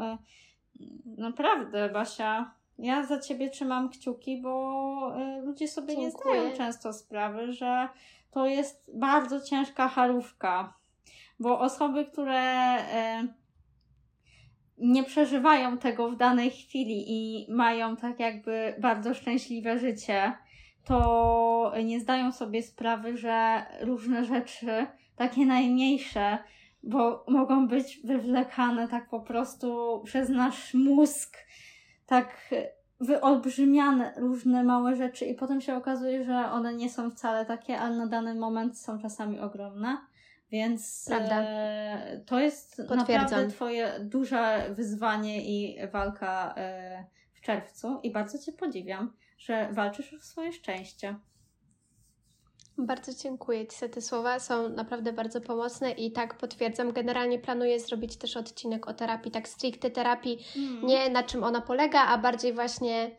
[0.00, 0.18] e,
[1.06, 5.12] naprawdę, Basia, ja za ciebie trzymam kciuki, bo
[5.42, 6.34] ludzie sobie dziękuję.
[6.34, 7.88] nie zdają często sprawy, że
[8.30, 10.74] to jest bardzo ciężka harówka,
[11.40, 12.76] bo osoby, które
[14.78, 20.32] nie przeżywają tego w danej chwili i mają tak jakby bardzo szczęśliwe życie,
[20.84, 24.86] to nie zdają sobie sprawy, że różne rzeczy,
[25.16, 26.38] takie najmniejsze,
[26.82, 31.36] bo mogą być wywlekane tak po prostu przez nasz mózg,
[32.06, 32.54] tak
[33.00, 37.96] wyolbrzymiane różne małe rzeczy i potem się okazuje, że one nie są wcale takie, ale
[37.96, 39.98] na dany moment są czasami ogromne.
[40.50, 48.38] Więc e, to jest naprawdę Twoje duże wyzwanie i walka e, w czerwcu i bardzo
[48.38, 51.16] Cię podziwiam że walczysz o swoje szczęście.
[52.78, 54.38] Bardzo dziękuję Ci za te słowa.
[54.38, 56.92] Są naprawdę bardzo pomocne i tak potwierdzam.
[56.92, 60.86] Generalnie planuję zrobić też odcinek o terapii, tak stricte terapii, mm.
[60.86, 63.10] nie na czym ona polega, a bardziej właśnie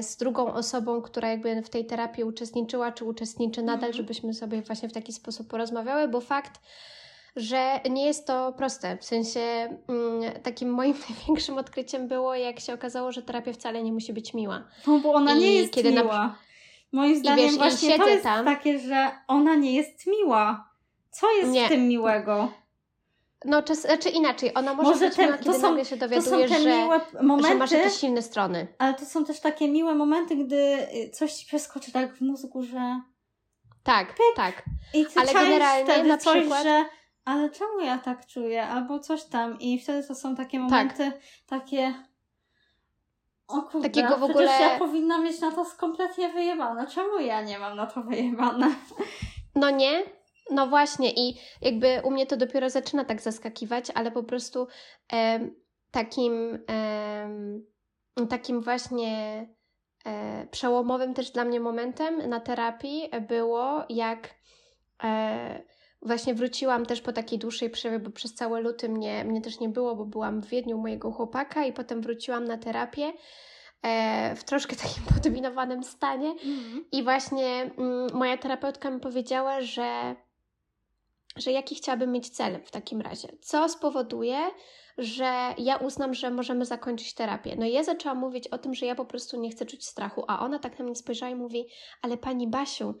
[0.00, 3.92] z drugą osobą, która jakby w tej terapii uczestniczyła, czy uczestniczy nadal, mm.
[3.92, 6.60] żebyśmy sobie właśnie w taki sposób porozmawiały, bo fakt,
[7.36, 8.96] że nie jest to proste.
[8.96, 13.92] W sensie mm, takim moim największym odkryciem było, jak się okazało, że terapia wcale nie
[13.92, 14.64] musi być miła.
[14.86, 16.04] No bo ona I nie jest kiedy miła.
[16.04, 16.38] Na...
[16.92, 18.44] Moim zdaniem wiesz, właśnie to jest tam...
[18.44, 20.70] takie, że ona nie jest miła.
[21.10, 21.66] Co jest nie.
[21.66, 22.52] w tym miłego?
[23.44, 26.48] No, czy, czy inaczej, ona może, może być te, miła, kiedy są, nagle się dowiaduje,
[26.48, 26.88] że,
[27.22, 28.66] momenty, że masz jakieś silne strony.
[28.78, 30.78] Ale to są też takie miłe momenty, gdy
[31.12, 33.00] coś ci przeskoczy tak w mózgu, że...
[33.82, 34.36] Tak, Pyk.
[34.36, 34.62] tak.
[34.94, 36.62] I ty Ale generalnie na przykład...
[36.62, 36.84] że
[37.26, 38.66] ale czemu ja tak czuję?
[38.66, 39.60] Albo coś tam.
[39.60, 40.70] I wtedy to są takie tak.
[40.70, 41.60] momenty, tak.
[41.60, 41.94] takie.
[43.48, 44.60] O kurde, Takiego w ogóle...
[44.60, 46.86] ja powinna mieć na to kompletnie wyjebane.
[46.86, 48.74] Czemu ja nie mam na to wyjebane?
[49.54, 50.02] No nie,
[50.50, 54.66] no właśnie i jakby u mnie to dopiero zaczyna tak zaskakiwać, ale po prostu
[55.12, 55.40] e,
[55.90, 59.46] takim e, takim właśnie
[60.06, 64.34] e, przełomowym też dla mnie momentem na terapii było jak
[65.04, 69.60] e, Właśnie wróciłam też po takiej dłuższej przerwie, bo przez cały luty mnie, mnie też
[69.60, 73.12] nie było, bo byłam w Wiedniu mojego chłopaka i potem wróciłam na terapię.
[73.82, 76.30] e, w troszkę takim podminowanym stanie.
[76.30, 76.84] Mhm.
[76.92, 80.16] I właśnie mm, moja terapeutka mi powiedziała, że,
[81.36, 83.28] że jaki chciałabym mieć cel w takim razie.
[83.40, 84.38] Co spowoduje,
[84.98, 87.56] że ja uznam, że możemy zakończyć terapię.
[87.58, 90.24] No i ja zaczęłam mówić o tym, że ja po prostu nie chcę czuć strachu,
[90.28, 91.66] a ona tak na mnie spojrzała i mówi,
[92.02, 92.94] ale pani Basiu,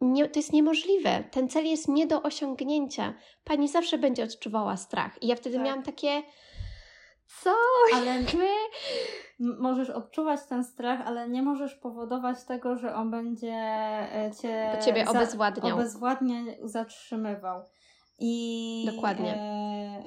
[0.00, 1.24] nie, to jest niemożliwe.
[1.30, 3.14] Ten cel jest nie do osiągnięcia.
[3.44, 5.22] Pani zawsze będzie odczuwała strach.
[5.22, 5.64] I ja wtedy Tak.
[5.64, 6.22] miałam takie,
[7.42, 7.54] co?
[7.94, 8.44] Ale Jakby...
[9.40, 14.78] m- możesz odczuwać ten strach, ale nie możesz powodować tego, że on będzie e, cię
[14.84, 15.76] Ciebie obezwładniał.
[15.76, 17.62] obezwładniał, zatrzymywał.
[18.18, 19.34] I Dokładnie.
[19.34, 20.02] E,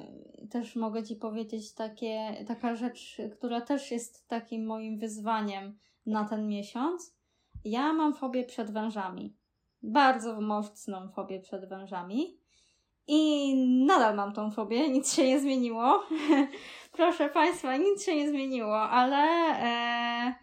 [0.50, 6.48] też mogę Ci powiedzieć takie, taka rzecz, która też jest takim moim wyzwaniem na ten
[6.48, 7.16] miesiąc.
[7.64, 9.36] Ja mam fobię przed wężami.
[9.82, 12.38] Bardzo mocną fobię przed wężami.
[13.06, 13.54] I
[13.86, 16.02] nadal mam tą fobię, nic się nie zmieniło.
[16.92, 19.24] Proszę Państwa, nic się nie zmieniło, ale,
[19.62, 20.34] e,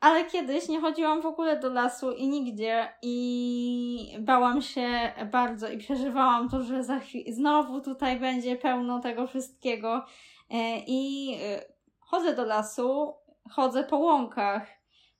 [0.00, 5.78] ale kiedyś nie chodziłam w ogóle do lasu i nigdzie i bałam się bardzo i
[5.78, 10.04] przeżywałam to, że za znowu tutaj będzie pełno tego wszystkiego.
[10.50, 11.64] E, I e,
[11.98, 13.14] chodzę do lasu,
[13.50, 14.68] chodzę po łąkach,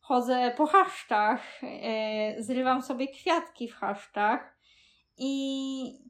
[0.00, 4.56] chodzę po chaszczach, e, zrywam sobie kwiatki w chaszczach
[5.18, 6.05] i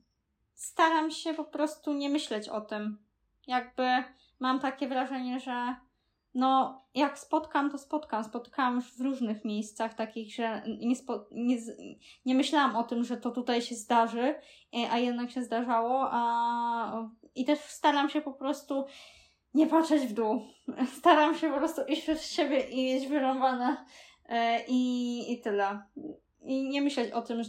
[0.57, 2.99] staram się po prostu nie myśleć o tym.
[3.47, 3.89] Jakby
[4.41, 5.77] mam takie wrażenie, że
[6.35, 8.25] no, jak spotkam, to spotkam.
[8.25, 11.57] Spotykałam już w różnych miejscach takich, że nie, spo, nie,
[12.25, 14.35] nie myślałam o tym, że to tutaj się zdarzy,
[14.75, 16.09] e, a jednak się zdarzało.
[16.11, 18.85] A, I też staram się po prostu
[19.55, 20.43] nie patrzeć w dół.
[20.99, 23.85] Staram się po prostu iść przed siebie i mieć wyrąbane
[24.29, 25.83] e, i, i tyle.
[26.47, 27.43] I nie myśleć o tym,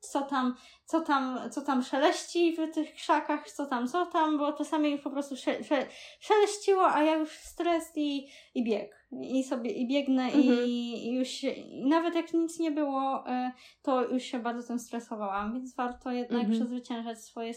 [0.00, 4.52] co tam, co tam, co tam szeleści w tych krzakach, co tam, co tam, bo
[4.52, 5.86] czasami po prostu sze, sze,
[6.20, 9.06] szeleściło, a ja już stres i, i bieg.
[9.22, 10.44] I sobie i biegnę Mhm.
[10.44, 14.68] i, i już się, i nawet jak nic nie było, e, to już się bardzo
[14.68, 16.58] tym stresowałam, więc warto jednak Mhm.
[16.60, 17.52] przezwyciężać swoje,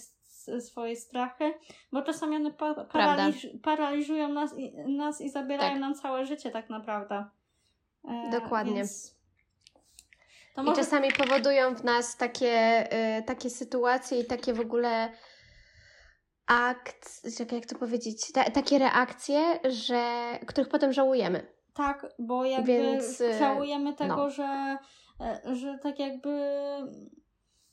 [0.59, 1.53] swoje strachy,
[1.91, 5.81] bo czasami one pa, paraliż, paraliżują nas i, nas i zabierają Tak.
[5.81, 7.25] nam całe życie tak naprawdę.
[8.07, 8.75] E, Dokładnie.
[8.75, 9.20] Więc...
[10.55, 12.87] To I może czasami powodują w nas takie,
[13.19, 15.11] y, takie sytuacje i takie w ogóle
[16.47, 17.21] akt,
[17.51, 21.47] jak to powiedzieć, ta, takie reakcje, że, których potem żałujemy.
[21.73, 24.29] Tak, bo jakby Więc, y, żałujemy tego, no.
[24.29, 24.77] że,
[25.21, 26.51] e, że tak jakby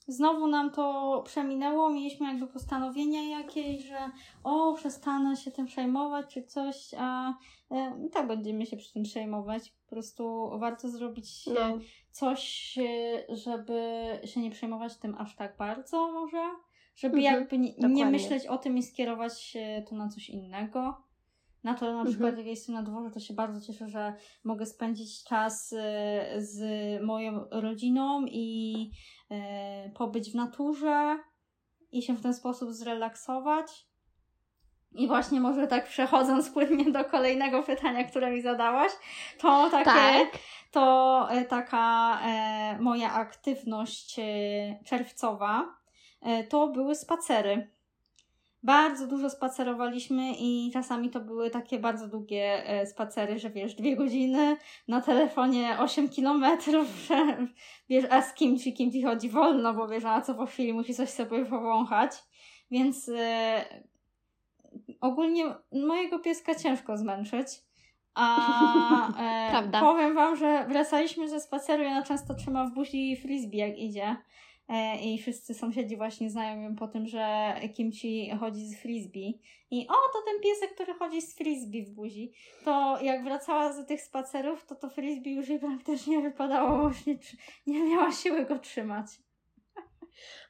[0.08, 4.10] znowu nam to przeminęło, mieliśmy jakby postanowienie jakieś, że
[4.44, 7.34] o, przestanę się tym przejmować czy coś, a
[7.70, 9.70] e, i tak będziemy się przy tym przejmować.
[9.70, 11.78] Po prostu warto zrobić No,
[12.18, 13.80] coś, e, żeby
[14.24, 16.42] się nie przejmować tym aż tak bardzo może,
[16.96, 21.08] żeby Mhm, jakby nie, nie myśleć o tym i skierować e, to na coś innego.
[21.64, 22.06] Na to na Mhm.
[22.08, 24.14] przykład jak jestem na dworze, to się bardzo cieszę, że
[24.44, 26.62] mogę spędzić czas e, z
[27.02, 28.90] moją rodziną i
[29.30, 31.18] e, pobyć w naturze
[31.92, 33.88] i się w ten sposób zrelaksować.
[34.92, 38.92] I właśnie może tak przechodząc płynnie do kolejnego pytania, które mi zadałaś,
[39.40, 40.28] to takie, tak.
[40.70, 44.24] To e, taka e, moja aktywność e,
[44.84, 45.78] czerwcowa,
[46.48, 47.70] to były spacery.
[48.62, 54.56] Bardzo dużo spacerowaliśmy i czasami to były takie bardzo długie spacery, że wiesz, dwie godziny
[54.88, 57.46] na telefonie 8 kilometrów, że
[57.88, 60.72] wiesz, a z kim ci, kim ci chodzi wolno, bo wiesz, a co po chwili
[60.72, 62.10] musi coś sobie powąchać.
[62.70, 63.10] Więc
[65.00, 67.67] ogólnie mojego pieska ciężko zmęczyć.
[68.18, 73.56] A e, powiem wam, że wracaliśmy ze spaceru i ona często trzyma w buzi frisbee
[73.56, 74.16] jak idzie.
[74.68, 79.40] E, I wszyscy sąsiedzi właśnie znają ją po tym, że kimci chodzi z frisbee.
[79.70, 82.32] I o, to ten piesek, który chodzi z frisbee w buzi.
[82.64, 87.06] To jak wracała z tych spacerów, to to frisbee już jej praktycznie wypadało, bo już
[87.06, 89.06] nie, tr- nie miała siły go trzymać.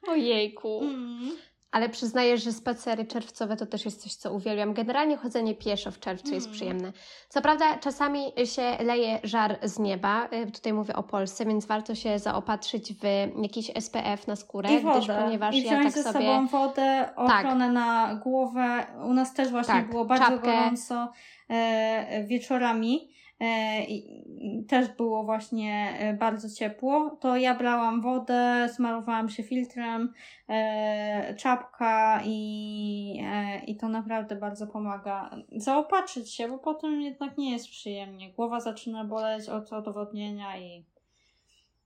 [0.07, 0.81] Ojejku.
[0.83, 1.37] Mm.
[1.71, 4.73] Ale przyznaję, że spacery czerwcowe to też jest coś, co uwielbiam.
[4.73, 6.55] Generalnie chodzenie pieszo w czerwcu jest Mm.
[6.55, 6.91] przyjemne.
[7.29, 10.27] Co prawda, czasami się leje żar z nieba.
[10.47, 13.03] y, Tutaj mówię o Polsce, więc warto się zaopatrzyć w
[13.41, 15.21] jakiś SPF na skórę, I gdyż wodę.
[15.23, 16.13] ponieważ I ja tak ze sobie.
[16.19, 18.85] sobą wodę, ochronę na głowę.
[19.05, 20.51] U nas też właśnie Tak, było bardzo czapkę.
[20.51, 21.11] gorąco
[21.49, 23.09] e, wieczorami.
[23.39, 27.17] E, i, też było właśnie e, bardzo ciepło.
[27.19, 30.13] To ja brałam wodę, smarowałam się filtrem,
[30.49, 33.23] e, czapka i,
[33.67, 35.29] i to naprawdę bardzo pomaga.
[35.55, 38.33] Zaopatrzyć się, bo potem jednak nie jest przyjemnie.
[38.33, 40.85] Głowa zaczyna boleć od odwodnienia i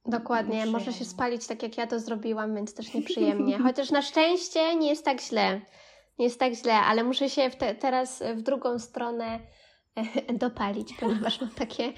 [0.05, 3.59] Dokładnie, może się spalić tak jak ja to zrobiłam, więc też nieprzyjemnie.
[3.59, 5.61] Chociaż na szczęście nie jest tak źle.
[6.19, 9.39] Nie jest tak źle, ale muszę się w te, teraz w drugą stronę
[10.33, 11.93] dopalić, ponieważ mam takie,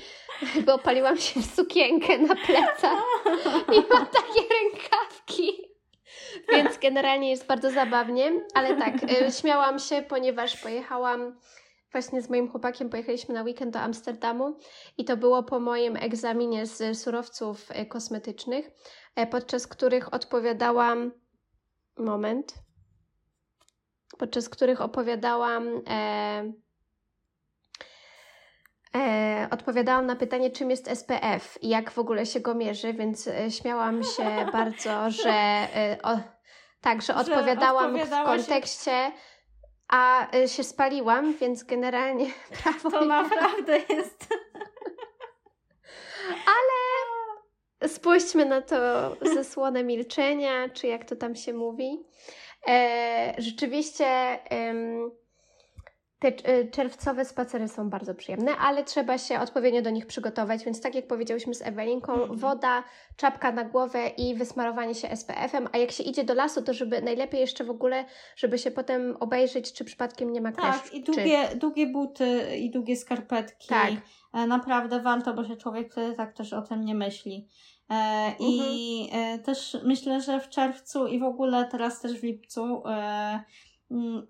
[0.56, 3.04] jakby opaliłam się w sukienkę na plecach
[3.76, 5.76] i mam takie rękawki.
[6.52, 11.40] Więc generalnie jest bardzo zabawnie, ale tak, y, śmiałam się, ponieważ pojechałam
[11.92, 14.58] właśnie z moim chłopakiem, pojechaliśmy na weekend do Amsterdamu
[14.98, 18.72] i to było po moim egzaminie z surowców y, kosmetycznych,
[19.16, 21.12] e, podczas których odpowiadałam.
[21.98, 22.54] Moment.
[24.18, 25.82] Podczas których opowiadałam.
[25.88, 26.54] E,
[28.96, 33.28] E, odpowiadałam na pytanie, czym jest SPF i jak w ogóle się go mierzy, więc
[33.28, 34.24] e, śmiałam się
[34.54, 36.20] bardzo, że e, o,
[36.82, 39.12] tak, że, że odpowiadałam w kontekście,
[39.88, 42.26] a e, się spaliłam, więc generalnie
[42.64, 42.92] prawo.
[42.92, 44.28] To naprawdę jest.
[46.56, 48.76] Ale spójrzmy na to
[49.22, 52.06] ze milczenia, czy jak to tam się mówi.
[52.68, 54.40] E, rzeczywiście.
[56.20, 60.82] Te y, czerwcowe spacery są bardzo przyjemne, ale trzeba się odpowiednio do nich przygotować, więc
[60.82, 62.38] tak jak powiedziałyśmy z Ewelinką, mm.
[62.38, 62.84] woda,
[63.16, 67.02] czapka na głowę i wysmarowanie się SPF-em, a jak się idzie do lasu, to żeby
[67.02, 68.06] najlepiej jeszcze w ogóle,
[68.36, 70.84] żeby się potem obejrzeć, czy przypadkiem nie ma kleszcz.
[70.84, 71.58] Tak, i długie, czy...
[71.58, 73.68] długie buty i długie skarpetki.
[73.68, 73.92] Tak.
[74.34, 77.48] E, naprawdę warto, bo się człowiek wtedy tak też o tym nie myśli.
[77.90, 78.60] E, I
[79.12, 79.40] mhm.
[79.40, 83.44] e, też myślę, że w czerwcu i w ogóle teraz też w lipcu e,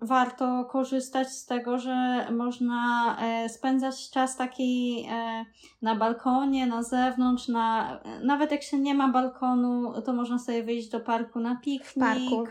[0.00, 5.44] warto korzystać z tego, że można e, spędzać czas taki e,
[5.82, 10.88] na balkonie, na zewnątrz, na, nawet jak się nie ma balkonu, to można sobie wyjść
[10.88, 11.84] do parku na piknik.
[11.84, 12.44] W parku.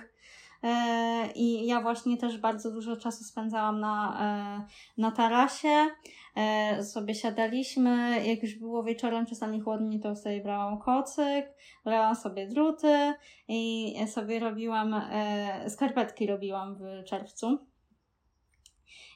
[0.64, 4.20] E, I ja właśnie też bardzo dużo czasu spędzałam na,
[4.98, 5.88] na tarasie.
[6.84, 11.46] Sobie siadaliśmy, jak już było wieczorem czasami chłodniej, to sobie brałam kocyk,
[11.86, 13.14] brałam sobie druty
[13.48, 15.02] i sobie robiłam,
[15.70, 17.58] skarpetki robiłam w czerwcu.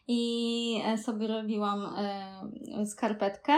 [0.07, 1.95] I sobie robiłam
[2.85, 3.53] skarpetkę.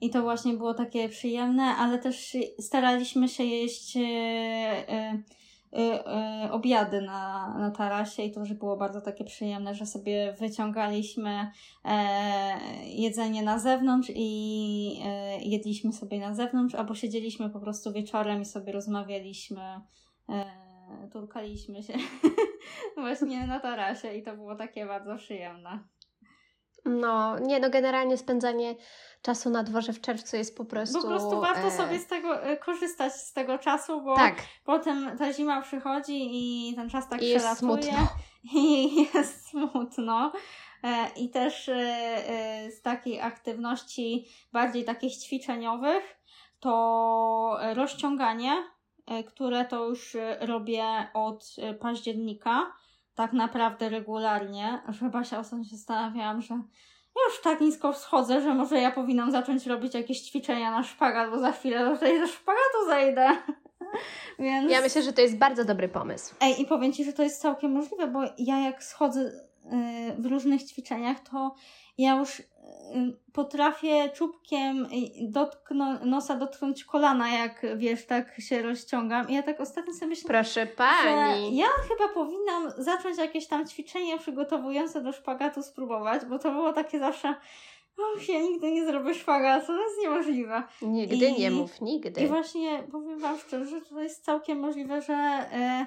[0.00, 3.98] I to właśnie było takie przyjemne, ale też staraliśmy się jeść
[6.50, 11.50] obiady na, na tarasie i to już było bardzo takie przyjemne, że sobie wyciągaliśmy
[11.84, 11.98] e,
[12.84, 18.44] jedzenie na zewnątrz i e, jedliśmy sobie na zewnątrz, albo siedzieliśmy po prostu wieczorem i
[18.44, 19.80] sobie rozmawialiśmy,
[20.28, 20.44] e,
[21.12, 21.94] turkaliśmy się
[22.96, 25.78] właśnie na tarasie i to było takie bardzo przyjemne.
[26.86, 28.74] No, nie, no generalnie spędzanie
[29.22, 31.02] czasu na dworze w czerwcu jest po prostu.
[31.02, 31.70] Po prostu warto e...
[31.70, 34.34] sobie z tego e, korzystać z tego czasu, bo tak.
[34.64, 38.08] potem ta zima przychodzi i ten czas tak I przelatuje jest smutno.
[38.60, 40.32] i jest smutno.
[40.84, 41.70] E, I też
[42.70, 46.16] z takiej aktywności bardziej takich ćwiczeniowych
[46.60, 48.52] to rozciąganie,
[49.26, 50.84] które to już robię
[51.14, 52.72] od października
[53.16, 56.54] tak naprawdę regularnie, że chyba się ostatnio zastanawiałam, że
[57.26, 61.38] już tak nisko schodzę, że może ja powinnam zacząć robić jakieś ćwiczenia na szpagat, bo
[61.38, 63.28] za chwilę do tej ze szpagatu zejdę.
[64.38, 64.72] Więc...
[64.72, 66.34] Ja myślę, że to jest bardzo dobry pomysł.
[66.40, 69.32] Ej, i powiem Ci, że to jest całkiem możliwe, bo ja jak schodzę
[70.18, 71.54] w różnych ćwiczeniach, to
[71.98, 72.42] ja już
[73.32, 74.88] potrafię czubkiem
[75.20, 79.28] dotknąć, nosa dotknąć kolana, jak wiesz, tak się rozciągam.
[79.28, 81.56] I ja tak ostatnio sobie myślę, Proszę pani.
[81.56, 86.98] ja chyba powinnam zacząć jakieś tam ćwiczenie przygotowujące do szpagatu spróbować, bo to było takie
[86.98, 87.34] zawsze.
[87.98, 90.62] Och, ja nigdy nie zrobię szpagatu, to jest niemożliwe.
[90.82, 92.20] Nigdy I, nie mów, nigdy.
[92.20, 95.14] I właśnie powiem Wam szczerze, że to jest całkiem możliwe, że.
[95.14, 95.86] E,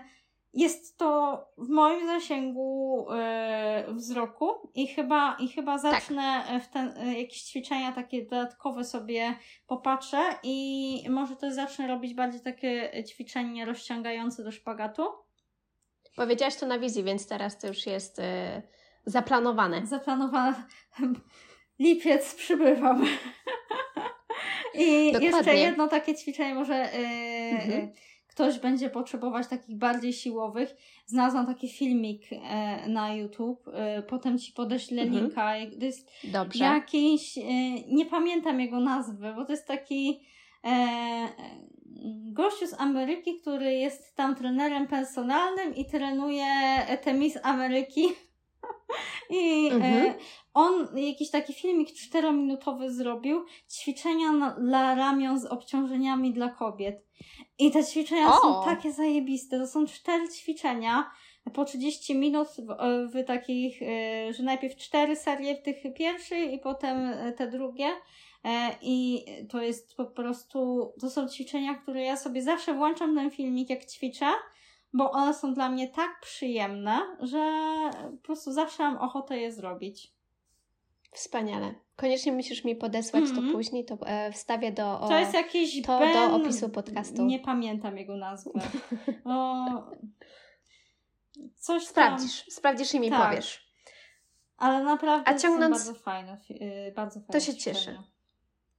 [0.53, 5.81] jest to w moim zasięgu e, wzroku i chyba, i chyba tak.
[5.81, 6.63] zacznę tak.
[6.63, 9.35] w ten, e, jakieś ćwiczenia takie dodatkowe sobie
[9.67, 15.03] popatrzę i może też zacznę robić bardziej takie ćwiczenie rozciągające do szpagatu.
[16.15, 18.21] Powiedziałaś to na wizji, więc teraz to już jest
[19.05, 19.87] zaplanowane.
[19.87, 20.63] Zaplanowane.
[21.79, 23.05] Lipiec przybywam.
[24.73, 25.37] I Dokładnie.
[25.37, 27.91] jeszcze jedno takie ćwiczenie może mhm
[28.39, 30.75] ktoś będzie potrzebować takich bardziej siłowych,
[31.05, 35.23] znalazłam taki filmik e, na YouTube, e, potem ci podeślę mhm.
[35.23, 35.53] linka.
[35.79, 36.63] To jest Dobrze.
[36.63, 37.41] jakiś, e,
[37.87, 40.19] nie pamiętam jego nazwy, bo to jest taki
[40.65, 41.27] e,
[42.31, 46.45] gościu z Ameryki, który jest tam trenerem personalnym i trenuje
[47.03, 48.03] te Miss Ameryki.
[49.29, 50.13] I e, mhm.
[50.53, 57.09] on jakiś taki filmik czterominutowy zrobił, ćwiczenia na, dla ramion z obciążeniami dla kobiet.
[57.59, 58.41] I te ćwiczenia o!
[58.41, 59.59] są takie zajebiste.
[59.59, 61.11] To są cztery ćwiczenia
[61.53, 62.75] po 30 minut w,
[63.13, 67.87] w takich, e, że najpierw cztery serie tych pierwszych i potem te drugie.
[68.45, 73.31] E, I to jest po prostu, to są ćwiczenia, które ja sobie zawsze włączam ten
[73.31, 74.25] filmik, jak ćwiczę,
[74.93, 77.51] bo one są dla mnie tak przyjemne, że
[78.11, 80.18] po prostu zawsze mam ochotę je zrobić.
[81.11, 81.75] Wspaniale.
[81.95, 83.47] Koniecznie musisz mi podesłać Mhm.
[83.47, 86.13] to później, to e, wstawię do, o, To jest jakiś to Ben...
[86.13, 87.25] do opisu podcastu.
[87.25, 88.51] Nie pamiętam jego nazwy.
[89.25, 89.65] O...
[91.55, 91.91] Coś tam...
[91.91, 93.29] Sprawdzisz, sprawdzisz i mi Tak.
[93.29, 93.69] powiesz.
[94.57, 96.41] Ale naprawdę A ciągnąc- są bardzo fajne.
[96.51, 98.03] y, Bardzo fajne To się cieszę.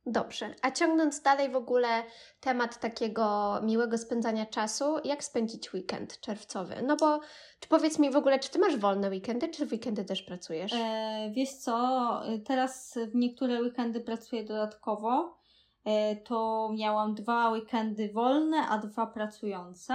[0.07, 0.55] Dobrze.
[0.63, 2.03] A ciągnąc dalej w ogóle
[2.41, 6.75] temat takiego miłego spędzania czasu, jak spędzić weekend czerwcowy?
[6.87, 7.21] No bo,
[7.61, 10.73] czy powiedz mi w ogóle, czy ty masz wolne weekendy, czy w weekendy też pracujesz?
[10.73, 15.41] E, wiesz co, y, teraz w niektóre weekendy pracuję dodatkowo.
[15.85, 19.95] E, to miałam dwa weekendy wolne, a dwa pracujące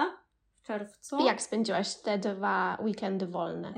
[0.61, 1.25] w czerwcu.
[1.25, 3.67] Jak spędziłaś te dwa weekendy wolne?
[3.67, 3.73] E,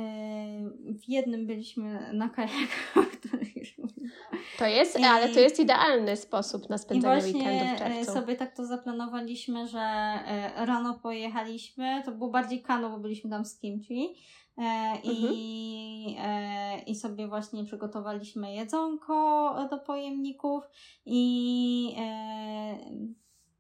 [0.94, 4.12] w jednym byliśmy na kajakach, o których już mówiłam.
[4.60, 8.12] To jest, I- ale to jest idealny sposób na spędzanie weekendu w e, czerwcu.
[8.14, 13.46] sobie tak to zaplanowaliśmy, że e, rano pojechaliśmy, to było bardziej kano, bo byliśmy tam
[13.46, 14.16] z kimci
[14.58, 16.32] e, i, Mhm.
[16.32, 20.64] e, i sobie właśnie przygotowaliśmy jedzonko do pojemników
[21.06, 22.78] i e,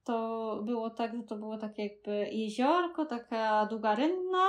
[0.03, 4.47] to było tak, że to było takie jakby jeziorko, taka długa rynna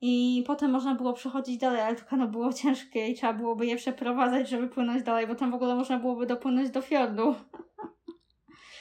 [0.00, 3.76] i potem można było przechodzić dalej, ale to kano było ciężkie i trzeba byłoby je
[3.76, 7.34] przeprowadzać, żeby płynąć dalej, bo tam w ogóle można byłoby dopłynąć do fiordu.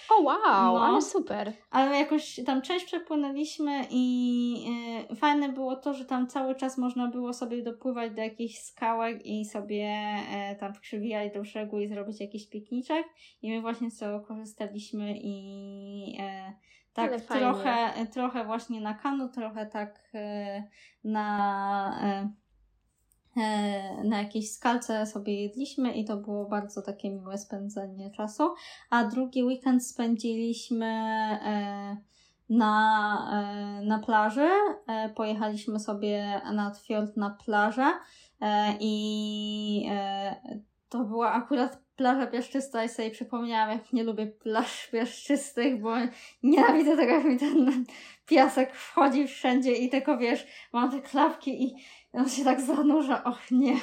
[0.09, 0.85] O wow, No.
[0.85, 1.53] ale super.
[1.71, 4.65] Ale jakoś tam część przepłynęliśmy i
[5.11, 9.25] y, fajne było to, że tam cały czas można było sobie dopływać do jakichś skałek
[9.25, 9.85] i sobie
[10.31, 13.05] e, tam przywijać do brzegu i zrobić jakiś pikniczek.
[13.41, 16.53] I my właśnie z tego korzystaliśmy i e,
[16.95, 20.63] tak trochę, trochę właśnie na kanu, trochę tak e,
[21.03, 21.99] na...
[22.03, 22.29] E,
[23.41, 28.43] e, na jakiejś skalce sobie jedliśmy i to było bardzo takie miłe spędzenie czasu.
[28.89, 30.91] A drugi weekend spędziliśmy
[32.49, 34.49] na, na plaży.
[35.15, 37.93] Pojechaliśmy sobie nad fiord na plażę
[38.79, 39.89] i
[40.89, 45.95] to była akurat plaża piaszczysta i sobie przypomniałam, jak nie lubię plaż piaszczystych, bo
[46.43, 47.85] nienawidzę tego, jak mi ten
[48.25, 51.75] piasek wchodzi wszędzie i tylko wiesz, mam te klapki i
[52.13, 53.23] on się tak zanurza.
[53.23, 53.75] Och nie,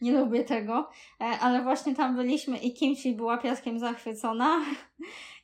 [0.00, 0.90] nie lubię tego.
[1.20, 4.60] E, ale właśnie tam byliśmy i kimchi była piaskiem zachwycona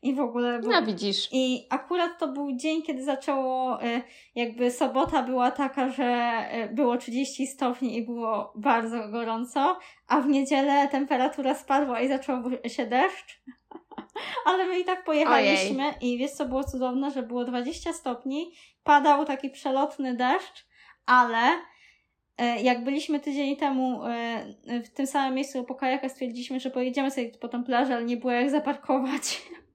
[0.03, 0.59] i w ogóle...
[0.59, 0.71] Był...
[0.71, 1.29] No widzisz.
[1.33, 4.03] I akurat to był dzień, kiedy zaczęło, e,
[4.35, 9.79] jakby sobota była taka, że e, było 30 stopni i było bardzo gorąco,
[10.09, 13.43] a w niedzielę temperatura spadła i zaczął się deszcz.
[14.47, 18.53] Ale my i tak pojechaliśmy i wiesz co było cudowne, że było 20 stopni,
[18.85, 20.67] padał taki przelotny deszcz,
[21.07, 21.41] ale
[22.39, 24.01] e, jak byliśmy tydzień temu
[24.85, 28.17] w tym samym miejscu po kajakach, stwierdziliśmy, że pojedziemy sobie po tą plażę, ale nie
[28.17, 29.43] było jak zaparkować.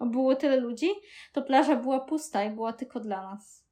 [0.00, 0.88] Było tyle ludzi,
[1.32, 3.64] to plaża była pusta i była tylko dla nas.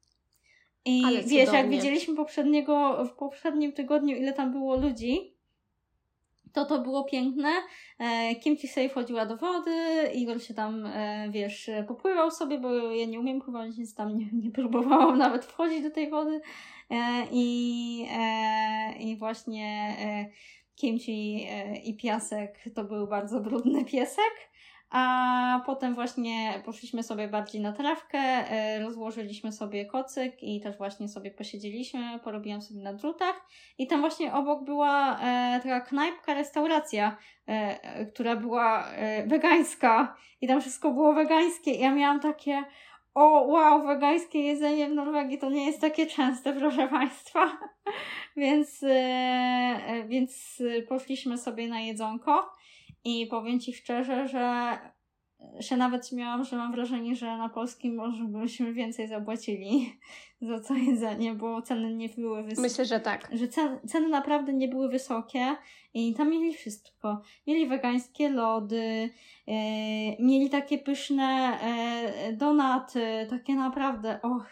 [0.85, 5.33] I Ale wiesz, jak widzieliśmy poprzedniego, w poprzednim tygodniu, ile tam było ludzi,
[6.53, 7.49] to to było piękne.
[7.99, 9.71] E, Kimchi sobie wchodziła do wody,
[10.13, 14.29] Igor się tam, e, wiesz, popływał sobie, bo ja nie umiem pływać, więc tam nie,
[14.33, 16.41] nie próbowałam nawet wchodzić do tej wody.
[16.89, 19.95] E, I, e, i właśnie
[20.75, 24.48] Kimchi e, i piasek to był bardzo brudny piesek.
[24.89, 31.07] A potem właśnie poszliśmy sobie bardziej na trawkę, e, rozłożyliśmy sobie kocyk i też właśnie
[31.07, 33.47] sobie posiedzieliśmy, porobiłam sobie na drutach.
[33.77, 37.17] I tam właśnie obok była e, taka knajpka, restauracja,
[37.47, 38.85] e, która była
[39.25, 41.71] wegańska i tam wszystko było wegańskie.
[41.71, 42.63] I ja miałam takie,
[43.13, 47.57] o wow, wegańskie jedzenie w Norwegii to nie jest takie częste, proszę Państwa.
[48.37, 48.85] więc,
[50.07, 52.58] więc poszliśmy sobie na jedzonko
[53.03, 54.77] i powiem Ci szczerze, że
[55.59, 59.93] się nawet śmiałam, że mam wrażenie, że na polskim może byśmy więcej zapłacili
[60.41, 63.29] za to jedzenie, bo ceny nie były wysokie Myślę, że tak.
[63.33, 65.55] że cen, ceny naprawdę nie były wysokie
[65.93, 67.21] i tam mieli wszystko.
[67.47, 69.09] Mieli wegańskie lody,
[69.47, 69.53] e,
[70.23, 74.45] mieli takie pyszne e, donaty, takie naprawdę, och,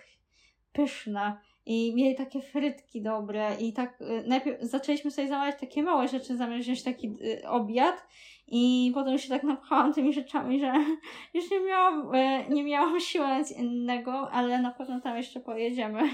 [0.71, 1.37] pyszne.
[1.65, 6.37] I mieli takie frytki dobre i tak e, najpierw zaczęliśmy sobie zamawiać takie małe rzeczy,
[6.37, 8.07] zamiast wziąć taki e, obiad
[8.47, 10.73] i potem się tak napchałam tymi rzeczami, że
[11.33, 15.39] już nie miałam, e, nie miałam siły na nic innego, ale na pewno tam jeszcze
[15.39, 16.09] pojedziemy.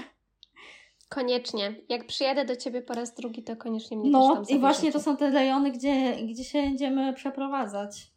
[1.08, 1.74] Koniecznie.
[1.88, 5.16] Jak przyjadę do ciebie po raz drugi, to koniecznie mnie No i właśnie to są
[5.16, 8.14] te rejony, gdzie, gdzie się będziemy przeprowadzać.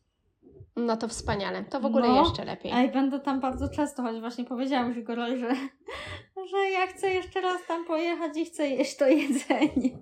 [0.75, 1.63] No to wspaniale.
[1.63, 2.23] To w ogóle No.
[2.23, 2.71] jeszcze lepiej.
[2.71, 5.49] A i będę tam bardzo często, choć właśnie powiedziałam już Igorowi, że,
[6.51, 9.97] że ja chcę jeszcze raz tam pojechać i chcę jeść to jedzenie.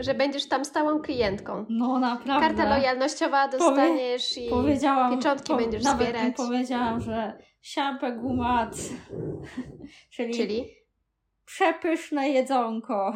[0.00, 1.66] Że będziesz tam stałą klientką.
[1.68, 2.48] No naprawdę.
[2.48, 6.36] Karta lojalnościowa dostaniesz i Powiedziałam, pieczątki będziesz nawet zbierać.
[6.36, 8.76] powiedziałam, że siapę gumat,
[10.14, 10.68] czyli, Czyli?
[11.44, 13.14] przepyszne jedzonko.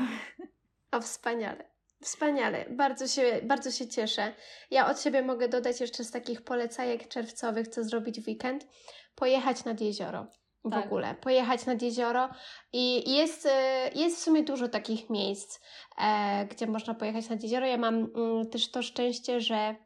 [0.92, 1.68] O, wspaniale.
[2.02, 4.32] Wspaniale, bardzo się, bardzo się cieszę.
[4.70, 8.66] Ja od siebie mogę dodać jeszcze z takich polecajek czerwcowych, co zrobić w weekend.
[9.14, 10.26] Pojechać nad jezioro.
[10.64, 10.86] W tak.
[10.86, 12.28] ogóle, pojechać nad jezioro
[12.72, 15.60] i jest, e, jest w sumie dużo takich miejsc,
[15.98, 17.66] e, gdzie można pojechać nad jezioro.
[17.66, 19.76] Ja mam mm, też to szczęście, że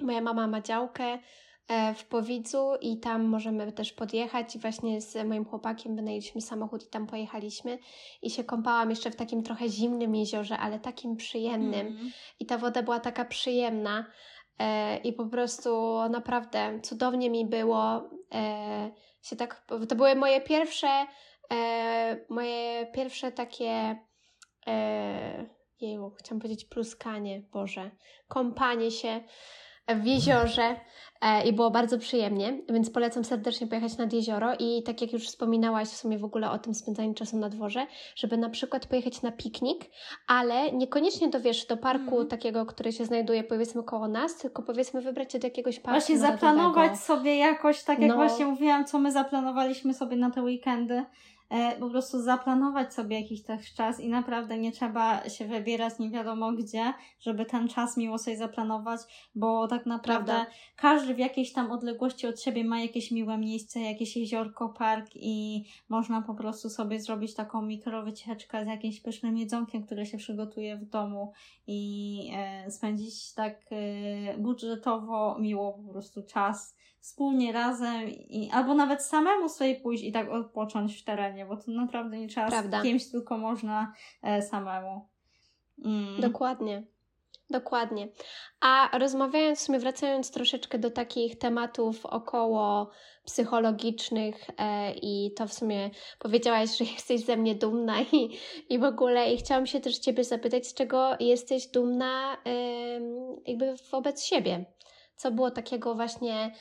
[0.00, 1.18] moja mama ma działkę
[1.70, 6.84] E, w Powidzu i tam możemy też podjechać i właśnie z moim chłopakiem wynajęliśmy samochód
[6.84, 7.78] i tam pojechaliśmy
[8.22, 12.10] i się kąpałam jeszcze w takim trochę zimnym jeziorze, ale takim przyjemnym mm.
[12.40, 14.06] i ta woda była taka przyjemna
[14.58, 18.90] e, i po prostu naprawdę cudownie mi było e,
[19.22, 21.06] się tak, to były moje pierwsze
[22.28, 23.96] moje pierwsze takie
[25.80, 27.90] jeju, chciałam powiedzieć pluskanie, Boże,
[28.28, 29.20] kąpanie się
[29.94, 30.76] w jeziorze
[31.20, 35.26] e, i było bardzo przyjemnie, więc polecam serdecznie pojechać nad jezioro i tak jak już
[35.26, 37.86] wspominałaś w sumie w ogóle o tym spędzaniu czasu na dworze,
[38.16, 39.84] żeby na przykład pojechać na piknik,
[40.26, 42.28] ale niekoniecznie do wiesz, do parku mm.
[42.28, 46.18] takiego, który się znajduje powiedzmy koło nas, tylko powiedzmy wybrać się do jakiegoś parku Właśnie
[46.18, 48.16] zaplanować sobie jakoś, tak jak no.
[48.16, 51.04] właśnie mówiłam, co my zaplanowaliśmy sobie na te weekendy,
[51.80, 56.52] po prostu zaplanować sobie jakiś też czas i naprawdę nie trzeba się wybierać nie wiadomo
[56.52, 59.00] gdzie, żeby ten czas miło sobie zaplanować,
[59.34, 60.50] bo tak naprawdę Prawda.
[60.76, 65.64] każdy w jakiejś tam odległości od siebie ma jakieś miłe miejsce, jakieś jeziorko, park i
[65.88, 70.84] można po prostu sobie zrobić taką mikrowycieczkę z jakimś pysznym jedzonkiem, które się przygotuje w
[70.84, 71.32] domu
[71.66, 79.02] i e, spędzić tak e, budżetowo miło po prostu czas wspólnie razem i albo nawet
[79.02, 82.80] samemu sobie pójść i tak odpocząć w terenie, bo to naprawdę nie trzeba Prawda.
[82.80, 83.92] z kimś, tylko można
[84.22, 85.08] e, samemu.
[85.84, 86.20] Mm.
[86.20, 86.82] Dokładnie.
[87.50, 88.08] Dokładnie.
[88.60, 92.90] A rozmawiając, w sumie wracając troszeczkę do takich tematów około
[93.24, 98.38] psychologicznych e, i to w sumie powiedziałaś, że jesteś ze mnie dumna i,
[98.68, 102.50] i w ogóle i chciałam się też Ciebie zapytać, z czego jesteś dumna e,
[103.46, 104.64] jakby wobec siebie.
[105.16, 106.54] Co było takiego właśnie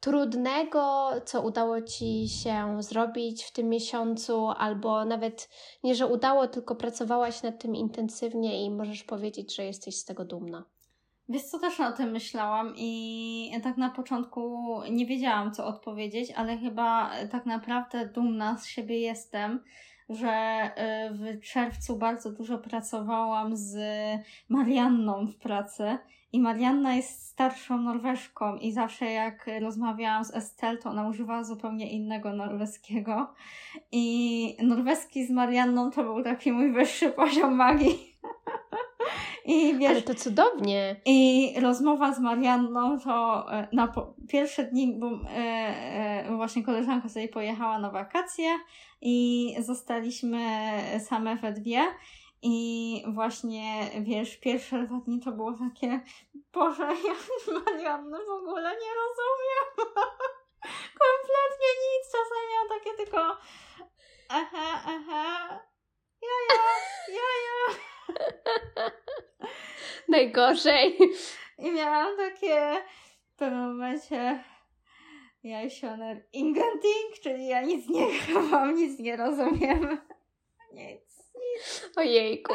[0.00, 5.48] trudnego, co udało Ci się zrobić w tym miesiącu, albo nawet
[5.84, 10.24] nie, że udało, tylko pracowałaś nad tym intensywnie i możesz powiedzieć, że jesteś z tego
[10.24, 10.64] dumna.
[11.28, 14.60] Wiesz co, też o tym myślałam i tak na początku
[14.90, 19.64] nie wiedziałam, co odpowiedzieć, ale chyba tak naprawdę dumna z siebie jestem,
[20.08, 23.76] że e, w czerwcu bardzo dużo pracowałam z
[24.48, 25.98] Marianną w pracy
[26.32, 31.92] i Marianna jest starszą Norweżką i zawsze jak rozmawiałam z Estelle, to ona używała zupełnie
[31.92, 33.34] innego norweskiego.
[33.92, 37.98] I norweski z Marianną to był taki mój wyższy poziom magii.
[39.44, 41.00] I wiesz, Ale to cudownie.
[41.04, 47.08] I rozmowa z Marianną to e, na po, pierwsze dni, bo e, e, właśnie koleżanka
[47.08, 48.58] sobie pojechała na wakacje
[49.00, 50.40] i zostaliśmy
[51.08, 51.82] same we dwie.
[52.42, 56.00] I właśnie, wiesz, pierwsze dwa dni to było takie,
[56.52, 57.14] Boże, ja
[57.52, 59.94] Marianny w ogóle nie rozumiem.
[61.02, 62.12] Kompletnie nic.
[62.12, 63.36] Czasami miałam takie tylko
[64.28, 65.60] aha, aha,
[66.22, 66.62] jaja,
[67.08, 67.95] jaja.
[70.08, 70.98] Najgorzej.
[71.58, 72.76] I miałam takie
[73.34, 74.44] w pewnym momencie
[75.42, 78.06] Jajsioner Ingenting, czyli ja nic nie
[78.50, 79.98] mam, nic nie rozumiem.
[80.72, 81.32] Nic.
[81.96, 82.52] Ojejku.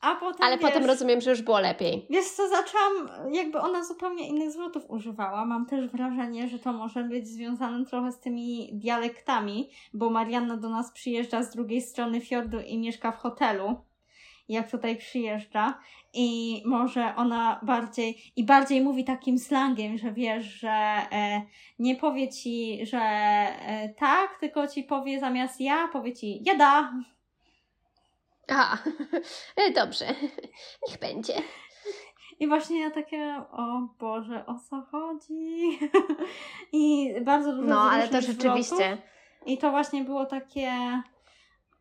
[0.00, 2.06] A potem, Ale wiesz, potem rozumiem, że już było lepiej.
[2.10, 5.44] Wiesz co, zaczęłam, jakby ona zupełnie innych zwrotów używała.
[5.44, 10.68] Mam też wrażenie, że to może być związane trochę z tymi dialektami, bo Marianna do
[10.68, 13.76] nas przyjeżdża z drugiej strony fiordu i mieszka w hotelu.
[14.52, 15.78] Jak tutaj przyjeżdża,
[16.14, 20.70] i może ona bardziej, i bardziej mówi takim slangiem, że wiesz, że
[21.12, 21.42] e,
[21.78, 26.92] nie powie ci, że e, tak, tylko ci powie zamiast ja, powie ci jada.
[28.48, 28.78] A,
[29.74, 30.06] dobrze,
[30.88, 31.34] niech będzie.
[32.40, 35.78] I właśnie ja takie, o Boże, o co chodzi?
[36.72, 38.98] I bardzo dużo No, ale to rzeczywiście.
[39.46, 40.72] I to właśnie było takie,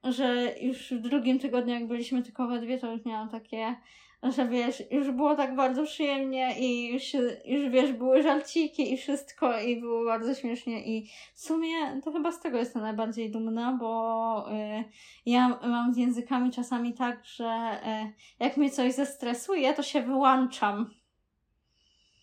[0.04, 3.76] że już w drugim tygodniu, jak byliśmy tylko we dwie, to już miałam takie,
[4.24, 7.14] że wiesz, już było tak bardzo przyjemnie i już,
[7.46, 12.32] już wiesz, były żarciki i wszystko i było bardzo śmiesznie i w sumie to chyba
[12.32, 14.84] z tego jestem najbardziej dumna, bo y,
[15.26, 20.94] ja mam z językami czasami tak, że y, jak mnie coś zestresuje, to się wyłączam.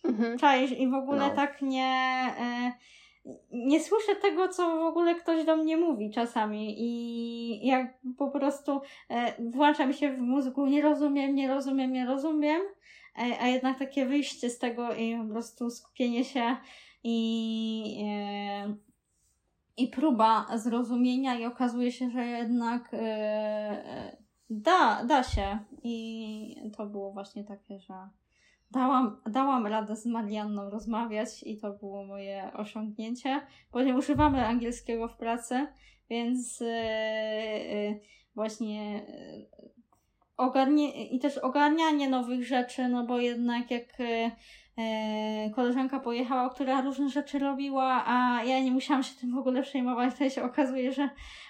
[0.03, 0.37] Mhm.
[0.37, 0.71] Czaisz?
[0.71, 1.35] I w ogóle no.
[1.35, 2.25] tak nie...
[2.39, 2.98] Y,
[3.51, 8.81] nie słyszę tego, co w ogóle ktoś do mnie mówi czasami i jak po prostu
[9.09, 12.61] e, włączam się w mózgu, nie rozumiem, nie rozumiem, nie rozumiem,
[13.17, 16.57] e, a jednak takie wyjście z tego i po prostu skupienie się
[17.03, 18.75] i, e,
[19.77, 22.91] i próba zrozumienia i okazuje się, że jednak
[24.49, 25.59] Da, da się.
[25.83, 27.93] I to było właśnie takie, że
[28.71, 33.41] dałam, dałam radę z Marianną rozmawiać i to było moje osiągnięcie,
[33.71, 35.67] bo nie używamy angielskiego w pracy,
[36.09, 37.99] więc yy,
[38.35, 39.69] właśnie yy,
[40.37, 44.31] ogarnie, i też ogarnianie nowych rzeczy, no bo jednak jak e,
[45.55, 50.15] koleżanka pojechała, która różne rzeczy robiła, a ja nie musiałam się tym w ogóle przejmować,
[50.15, 51.09] to się okazuje, że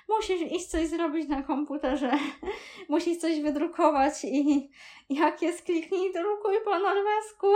[0.10, 2.12] musisz iść coś zrobić na komputerze,
[2.90, 4.70] musisz coś wydrukować i
[5.10, 7.48] jak jest kliknij drukuj po norwesku.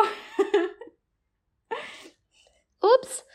[2.95, 3.25] Ups!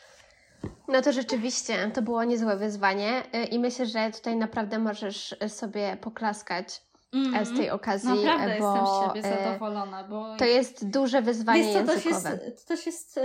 [0.89, 5.97] No to rzeczywiście, to było niezłe wyzwanie y, i myślę, że tutaj naprawdę możesz sobie
[6.01, 8.09] poklaskać mm, z tej okazji.
[8.09, 10.05] Naprawdę bo, jestem z siebie e, zadowolona.
[10.05, 12.39] Bo to jest duże wyzwanie wiesz co, językowe.
[12.39, 13.25] To jest, to też jest e,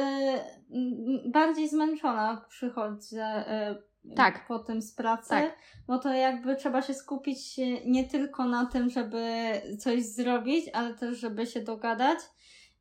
[1.26, 3.76] bardziej zmęczona przychodzę e,
[4.16, 4.48] tak.
[4.48, 5.58] po tym z pracy, tak.
[5.88, 11.18] bo to jakby trzeba się skupić nie tylko na tym, żeby coś zrobić, ale też,
[11.18, 12.20] żeby się dogadać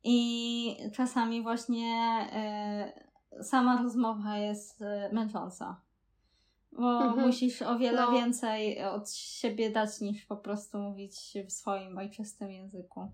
[0.03, 1.95] i czasami właśnie
[2.33, 5.81] e, sama rozmowa jest e, męcząca
[6.77, 7.27] bo mhm.
[7.27, 8.11] musisz o wiele no.
[8.11, 13.11] więcej od siebie dać niż po prostu mówić w swoim ojczystym języku.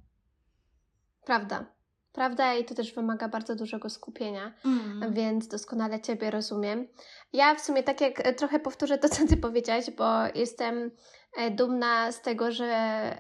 [1.25, 1.65] Prawda.
[2.13, 5.13] Prawda i to też wymaga bardzo dużego skupienia, mm.
[5.13, 6.87] więc doskonale Ciebie rozumiem.
[7.33, 10.05] Ja w sumie tak jak e, trochę powtórzę to, co Ty powiedziałaś, bo
[10.35, 10.91] jestem
[11.37, 12.65] e, dumna z tego, że,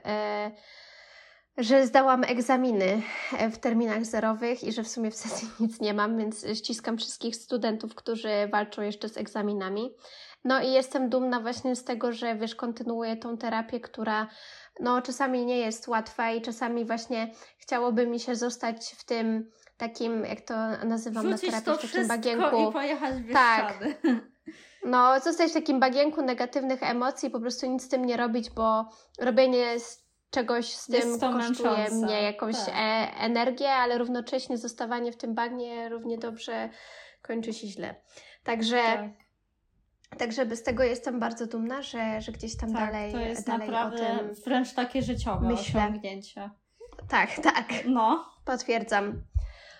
[0.05, 0.51] e,
[1.57, 3.01] że zdałam egzaminy
[3.51, 7.35] w terminach zerowych i że w sumie w sesji nic nie mam, więc ściskam wszystkich
[7.35, 9.93] studentów, którzy walczą jeszcze z egzaminami.
[10.43, 14.27] No i jestem dumna właśnie z tego, że wiesz, kontynuuję tą terapię, która
[14.79, 20.25] no czasami nie jest łatwa i czasami właśnie chciałoby mi się zostać w tym takim,
[20.25, 20.53] jak to
[20.85, 22.69] nazywam Wrzucić na terapii, w takim bagienku.
[22.69, 23.83] i pojechać w Tak.
[24.85, 28.85] No, zostać w takim bagienku negatywnych emocji, po prostu nic z tym nie robić, bo
[29.19, 31.91] robienie z czegoś z tym kosztuje męczące.
[31.91, 32.69] mnie jakąś tak.
[32.69, 36.69] e energię, ale równocześnie zostawanie w tym bagnie równie dobrze
[37.21, 37.95] kończy się źle.
[38.43, 39.28] Także tak.
[40.17, 43.11] Także z tego jestem bardzo dumna, że, że gdzieś tam tak, dalej.
[43.11, 45.81] To jest dalej naprawdę wręcz takie życiowe myślę.
[45.81, 46.49] osiągnięcie.
[47.09, 47.65] Tak, tak.
[47.85, 48.25] No.
[48.45, 49.23] Potwierdzam.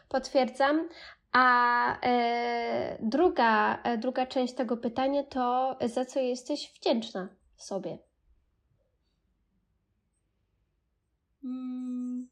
[0.10, 0.89] Potwierdzam.
[1.31, 7.97] A e, druga, e, druga część tego pytania to za co jesteś wdzięczna sobie?
[11.41, 12.30] Hmm,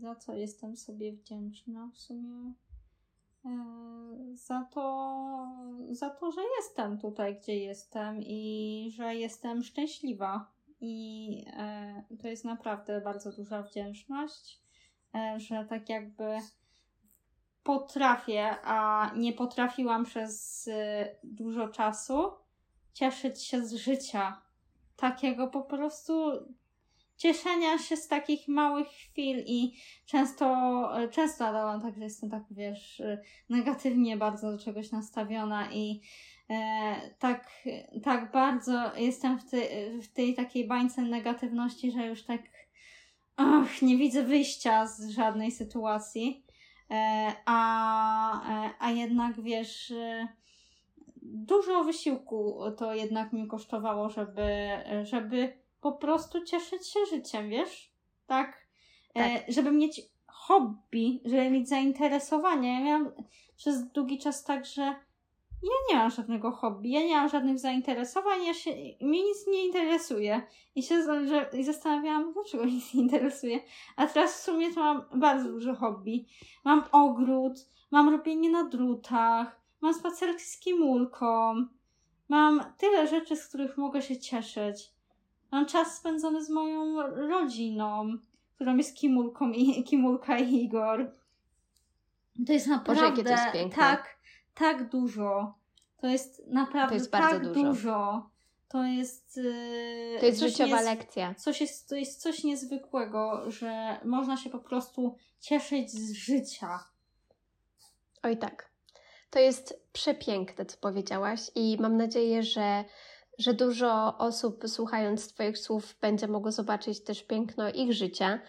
[0.00, 2.52] za co jestem sobie wdzięczna w sumie?
[3.44, 3.48] E,
[4.34, 5.48] za to,
[5.90, 10.52] za to, że jestem tutaj, gdzie jestem i że jestem szczęśliwa.
[10.80, 14.62] I e, to jest naprawdę bardzo duża wdzięczność,
[15.14, 16.38] e, że tak jakby
[17.62, 20.68] potrafię, a nie potrafiłam przez
[21.24, 22.30] dużo czasu
[22.92, 24.42] cieszyć się z życia.
[24.96, 26.30] Takiego po prostu
[27.22, 29.72] cieszenia się z takich małych chwil i
[30.06, 30.46] często,
[31.10, 33.02] często dałam tak, że jestem tak, wiesz,
[33.48, 36.00] negatywnie bardzo do czegoś nastawiona i
[36.50, 37.50] e, tak,
[38.04, 39.68] tak bardzo jestem w, ty,
[40.02, 42.40] w tej takiej bańce negatywności, że już tak
[43.36, 46.44] ach, nie widzę wyjścia z żadnej sytuacji.
[46.90, 49.92] E, a, e, a jednak, wiesz,
[51.22, 54.48] dużo wysiłku to jednak mi kosztowało, żeby,
[55.02, 57.92] żeby po prostu cieszyć się życiem, wiesz?
[58.26, 58.66] Tak?
[59.14, 59.48] E, tak.
[59.48, 62.74] E, żeby mieć hobby, żeby mieć zainteresowanie.
[62.74, 63.12] Ja miałam
[63.56, 64.82] przez długi czas tak, że
[65.62, 69.66] ja nie mam żadnego hobby, ja nie mam żadnych zainteresowań, ja się, mnie nic nie
[69.66, 70.42] interesuje.
[70.74, 73.60] I się że, i zastanawiałam, dlaczego nic nie interesuje.
[73.96, 76.26] A teraz w sumie to mam bardzo dużo hobby.
[76.64, 77.52] Mam ogród,
[77.90, 81.54] mam robienie na drutach, mam spacerki z kimulką,
[82.28, 84.91] mam tyle rzeczy, z których mogę się cieszyć.
[85.52, 88.18] Mam czas spędzony z moją rodziną,
[88.54, 91.12] którą jest Kimulką i, Kimulka i Igor.
[92.46, 94.16] To jest naprawdę Boże, to jest tak,
[94.54, 95.54] tak dużo.
[95.96, 97.62] To jest naprawdę to jest tak dużo.
[97.64, 98.30] dużo.
[98.68, 99.36] To jest.
[99.36, 101.34] Yy, to jest życiowa lekcja.
[101.34, 106.78] Coś jest, to jest coś niezwykłego, że można się po prostu cieszyć z życia.
[108.22, 108.72] Oj tak.
[109.30, 112.84] To jest przepiękne, co powiedziałaś, i mam nadzieję, że
[113.38, 118.40] że dużo osób słuchając Twoich słów będzie mogło zobaczyć też piękno ich życia,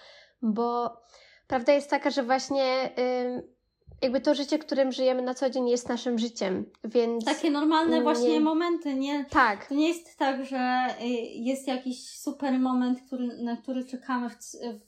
[0.41, 0.97] bo
[1.47, 2.89] prawda jest taka, że właśnie
[4.01, 7.25] jakby to życie, którym żyjemy na co dzień jest naszym życiem, więc...
[7.25, 9.25] Takie normalne nie- właśnie momenty, nie?
[9.29, 11.05] Tak, To nie jest tak, że y,
[11.35, 14.35] jest jakiś super moment, który, na który czekamy w,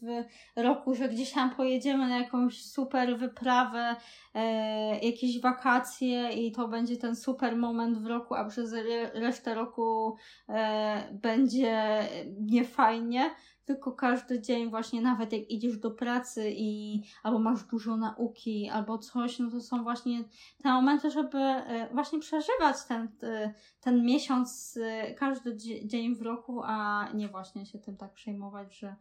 [0.02, 0.24] w
[0.56, 3.96] roku, że gdzieś tam pojedziemy na jakąś super wyprawę,
[4.34, 9.56] e, jakieś wakacje i to będzie ten super moment w roku, a przez re, resztę
[9.56, 10.16] roku
[10.50, 12.00] e, będzie
[12.42, 13.30] niefajnie.
[13.66, 18.98] Tylko każdy dzień właśnie, nawet jak idziesz do pracy i albo masz dużo nauki, albo
[18.98, 20.24] coś, no to są właśnie
[20.64, 26.22] te momenty, żeby e, właśnie przeżywać ten, e, ten miesiąc, e, każdy dzie- dzień w
[26.22, 28.96] roku, a nie właśnie się tym tak przejmować, że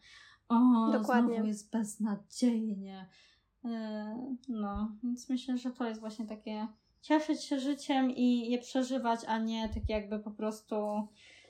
[0.49, 0.55] o,
[0.93, 1.35] Dokładnie.
[1.35, 3.09] znowu jest beznadziejnie.
[4.49, 6.69] No, więc myślę, że to jest właśnie takie
[7.01, 11.09] cieszyć się życiem i je przeżywać, a nie tak jakby po prostu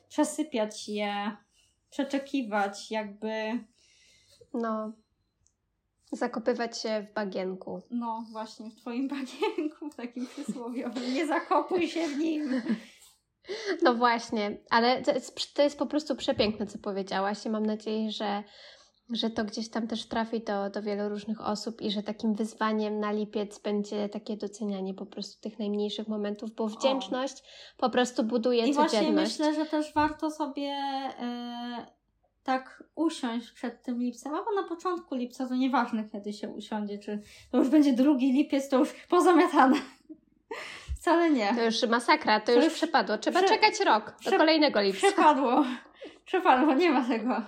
[0.09, 1.37] przesypiać je,
[1.95, 3.65] przeczekiwać, jakby
[4.55, 4.93] no.
[6.13, 7.83] Zakopywać się w bagienku.
[7.91, 11.15] No, właśnie w twoim bagienku, w takim przysłowiowym.
[11.15, 12.63] Nie zakopuj się w nim.
[13.83, 18.11] No właśnie, ale to jest, to jest po prostu przepiękne, co powiedziałaś i mam nadzieję,
[18.11, 18.43] że,
[19.11, 23.01] że to gdzieś tam też trafi do, do wielu różnych osób i że takim wyzwaniem
[23.01, 27.43] na lipiec będzie takie docenianie po prostu tych najmniejszych momentów, bo wdzięczność
[27.77, 29.39] po prostu buduje I właśnie codzienność.
[29.39, 30.69] myślę, że też warto sobie
[31.21, 31.87] e,
[32.43, 37.23] tak usiąść przed tym lipcem, albo na początku lipca, to nieważne kiedy się usiądzie, czy
[37.51, 39.77] to już będzie drugi lipiec, to już pozamiatane.
[41.01, 41.55] Wcale nie.
[41.55, 43.19] To już masakra, to, To już już przepadło.
[43.19, 45.07] Trzeba prze- czekać rok do prze- kolejnego lipca.
[45.07, 45.65] Przepadło.
[46.25, 47.43] Przepadło, nie ma tego.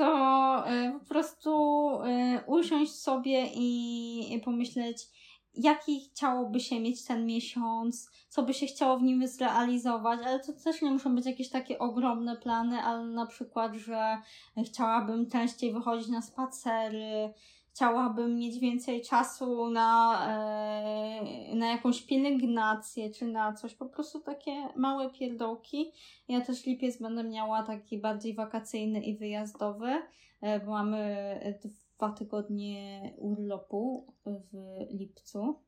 [0.00, 1.50] To y, po prostu
[1.90, 5.08] y, usiąść sobie i, pomyśleć,
[5.54, 10.52] jaki chciałoby się mieć ten miesiąc, co by się chciało w nim zrealizować, ale to
[10.52, 14.18] też nie muszą być jakieś takie ogromne plany, ale na przykład, że
[14.64, 17.34] chciałabym częściej wychodzić na spacery,
[17.74, 24.68] chciałabym mieć więcej czasu na, e, na jakąś pielęgnację czy na coś, po prostu takie
[24.76, 25.92] małe pierdołki.
[26.28, 30.02] Ja też lipiec będę miała taki bardziej wakacyjny i wyjazdowy,
[30.40, 31.56] e, bo mamy
[31.96, 34.52] dwa tygodnie urlopu w
[34.90, 35.60] lipcu.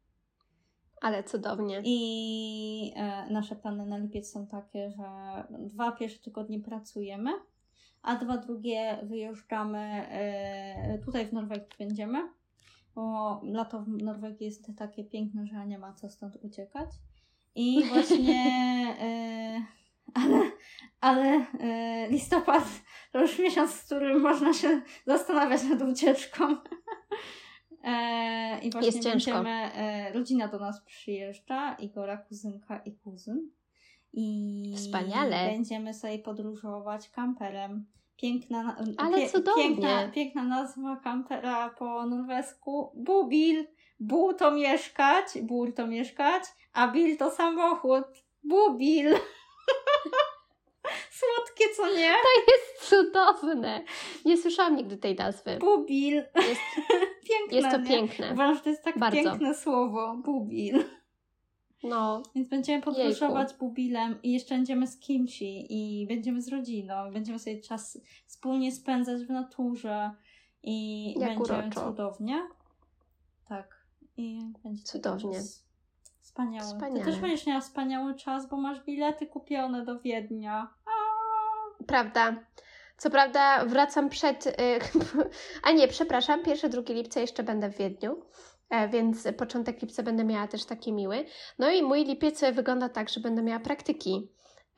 [1.00, 1.82] Ale cudownie.
[1.84, 5.04] I e, nasze plany na lipiec są takie, że
[5.50, 7.30] dwa pierwsze tygodnie pracujemy,
[8.02, 9.78] a dwa drugie wyjeżdżamy.
[9.78, 12.18] E, tutaj w Norwegii będziemy,
[12.94, 16.90] bo lato w Norwegii jest takie piękne, że nie ma co stąd uciekać.
[17.54, 18.96] I właśnie.
[19.00, 19.62] E,
[20.14, 20.50] ale
[21.00, 22.64] ale e, listopad
[23.12, 26.56] to już miesiąc, w którym można się zastanawiać nad ucieczką.
[28.62, 29.32] I właśnie Jest ciężko.
[29.32, 33.50] będziemy, rodzina do nas przyjeżdża, Igora, kuzynka i kuzyn.
[34.12, 35.46] I Wspaniale.
[35.50, 37.86] będziemy sobie podróżować kamperem.
[38.16, 39.62] Piękna, na- Ale cudownie.
[39.64, 42.92] piękna, piękna nazwa kampera po norwesku.
[42.96, 43.66] Bubil.
[44.00, 48.04] Bu to mieszkać, bur to mieszkać, a bil to samochód.
[48.44, 49.14] Bubil.
[51.10, 52.12] Słodkie, co nie?
[52.48, 53.84] Jest cudowne.
[54.24, 55.56] Nie słyszałam nigdy tej nazwy.
[55.60, 56.14] Bubil.
[56.36, 56.60] Jest,
[57.28, 57.86] Piękne, jest to nie?
[57.88, 58.32] piękne.
[58.32, 59.16] Uważam, że to jest tak Bardzo.
[59.22, 60.16] piękne słowo.
[60.24, 60.84] Bubil.
[61.82, 66.94] No, Więc będziemy podróżować bubilem i jeszcze będziemy z kimsi i będziemy z rodziną.
[67.12, 70.10] Będziemy sobie czas wspólnie spędzać w naturze
[70.62, 71.80] i Jak będzie uroczo.
[71.88, 72.42] cudownie.
[73.48, 73.82] Tak.
[74.16, 75.40] I będzie Cudownie.
[76.20, 76.66] Wspaniały.
[76.66, 76.98] Wspaniale.
[77.04, 80.74] Ty też będziesz miała wspaniały czas, bo masz bilety kupione do Wiednia.
[81.86, 82.36] prawda.
[82.98, 84.46] Co prawda wracam przed.
[84.46, 84.52] y,
[85.64, 88.22] A nie, przepraszam, pierwszy, drugi lipca jeszcze będę w Wiedniu.
[88.72, 91.24] E, Więc początek lipca będę miała też taki miły.
[91.58, 94.28] No i mój lipiec wygląda tak, że będę miała praktyki.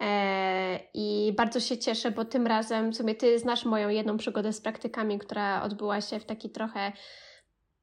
[0.00, 4.52] E, I bardzo się cieszę, bo tym razem w sumie ty znasz moją jedną przygodę
[4.52, 6.92] z praktykami, która odbyła się w taki trochę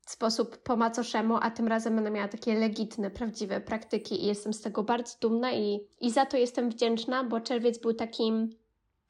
[0.07, 4.61] sposób po macoszemu, a tym razem będę miała takie legitne, prawdziwe praktyki i jestem z
[4.61, 8.49] tego bardzo dumna i, i za to jestem wdzięczna, bo czerwiec był takim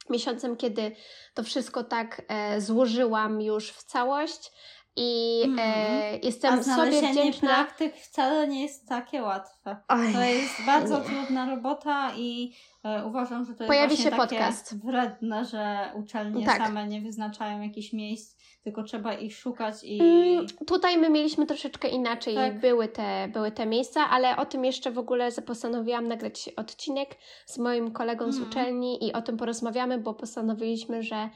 [0.10, 0.92] miesiącem, kiedy
[1.34, 4.52] to wszystko tak e, złożyłam już w całość
[4.96, 6.20] i e, Mhm.
[6.24, 7.50] jestem A sobie wdzięczna.
[7.50, 9.78] praktyk wcale nie jest takie łatwe.
[9.90, 11.06] Oj, To jest bardzo nie.
[11.06, 12.54] trudna robota i
[12.84, 14.86] e, uważam, że to jest Pojawi właśnie się takie podcast.
[14.86, 16.58] wredne, że uczelnie Tak.
[16.58, 20.02] same nie wyznaczają jakichś miejsc, tylko trzeba ich szukać i...
[20.02, 22.60] Mm, Tutaj my mieliśmy troszeczkę inaczej, Tak.
[22.60, 27.58] były, te, były te miejsca, ale o tym jeszcze w ogóle postanowiłam nagrać odcinek z
[27.58, 28.50] moim kolegą z Mhm.
[28.50, 31.30] uczelni i o tym porozmawiamy, bo postanowiliśmy, że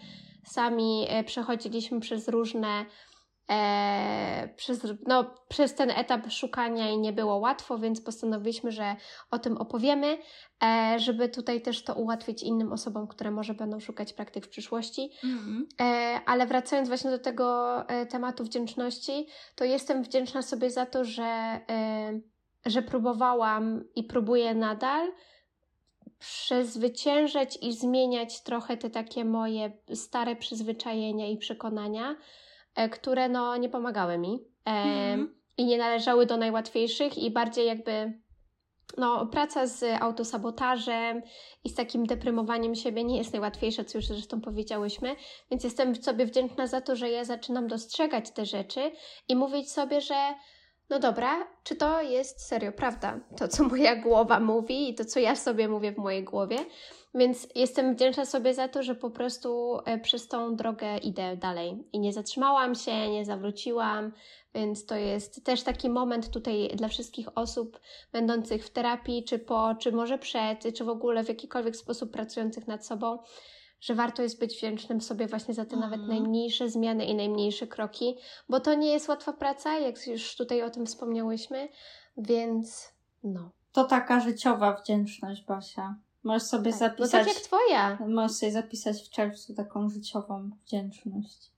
[0.45, 2.86] sami e, przechodziliśmy przez różne
[3.50, 8.96] e, przez, no, przez ten etap szukania i nie było łatwo, więc postanowiliśmy, że
[9.32, 10.18] o tym opowiemy,
[10.64, 15.12] e, żeby tutaj też to ułatwić innym osobom, które może będą szukać praktyk w przyszłości.
[15.24, 15.68] Mhm.
[15.82, 15.86] E,
[16.26, 21.60] ale wracając właśnie do tego e, tematu wdzięczności, to jestem wdzięczna sobie za to, że,
[21.70, 22.20] e,
[22.66, 25.12] że próbowałam i próbuję nadal
[26.20, 32.16] przezwyciężać i zmieniać trochę te takie moje stare przyzwyczajenia i przekonania,
[32.91, 35.35] które no nie pomagały mi e, Mhm.
[35.57, 38.26] i nie należały do najłatwiejszych i bardziej jakby
[38.97, 41.22] no, praca z autosabotażem
[41.64, 45.15] i z takim deprymowaniem siebie nie jest najłatwiejsza, co już zresztą powiedziałyśmy,
[45.52, 48.91] więc jestem sobie wdzięczna za to, że ja zaczynam dostrzegać te rzeczy
[49.27, 50.15] i mówić sobie, że
[50.89, 53.19] no dobra, czy to jest serio prawda?
[53.38, 56.57] To, co moja głowa mówi i to, co ja sobie mówię w mojej głowie.
[57.16, 61.84] Więc jestem wdzięczna sobie za to, że po prostu e, przez tą drogę idę dalej
[61.94, 64.12] i nie zatrzymałam się, nie zawróciłam,
[64.54, 67.80] więc to jest też taki moment tutaj dla wszystkich osób
[68.12, 72.68] będących w terapii, czy po, czy może przed, czy w ogóle w jakikolwiek sposób pracujących
[72.68, 73.20] nad sobą,
[73.82, 76.10] że warto jest być wdzięcznym sobie właśnie za te nawet Mhm.
[76.20, 78.16] najmniejsze zmiany i najmniejsze kroki,
[78.50, 81.70] bo to nie jest łatwa praca, jak już tutaj o tym wspomniałyśmy,
[82.18, 82.94] więc
[83.24, 83.50] no.
[83.72, 85.96] To taka życiowa wdzięczność, Basia.
[86.26, 86.80] Możesz sobie Tak.
[86.81, 87.11] No zapisać.
[87.26, 87.97] tak jak twoja.
[88.07, 91.52] Możesz sobie zapisać w czerwcu taką życiową wdzięczność.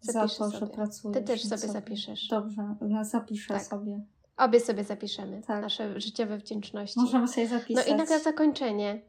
[0.00, 0.72] Zapiszę za to, że sobie.
[0.72, 1.18] pracujesz.
[1.18, 2.28] Ty też sobie zapiszesz.
[2.28, 3.62] Dobrze, no zapiszę Tak.
[3.62, 4.04] sobie.
[4.36, 5.62] Obie sobie zapiszemy Tak.
[5.62, 7.00] nasze życiowe wdzięczności.
[7.00, 7.88] Możemy sobie No zapisać.
[7.88, 9.02] i na zakończenie,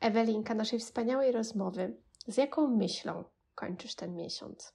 [0.00, 1.96] Ewelinka, naszej wspaniałej rozmowy.
[2.26, 4.72] Z jaką myślą kończysz ten miesiąc?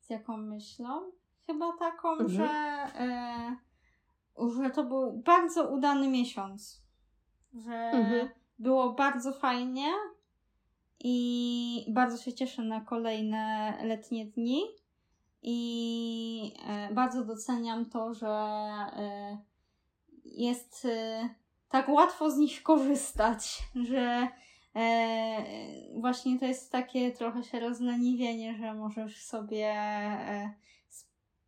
[0.00, 1.10] Z jaką myślą?
[1.46, 2.28] Chyba taką, Mhm.
[2.30, 2.44] że,
[3.00, 3.56] e,
[4.62, 6.81] że to był bardzo udany miesiąc.
[7.54, 8.28] Że Mhm.
[8.58, 9.86] było bardzo fajnie
[11.04, 14.62] i bardzo się cieszę na kolejne letnie dni.
[15.42, 18.28] I e, bardzo doceniam to, że
[18.96, 19.38] e,
[20.24, 21.28] jest e,
[21.68, 24.28] tak łatwo z nich korzystać, że
[26.00, 29.74] właśnie to jest takie trochę się rozleniwienie, że możesz sobie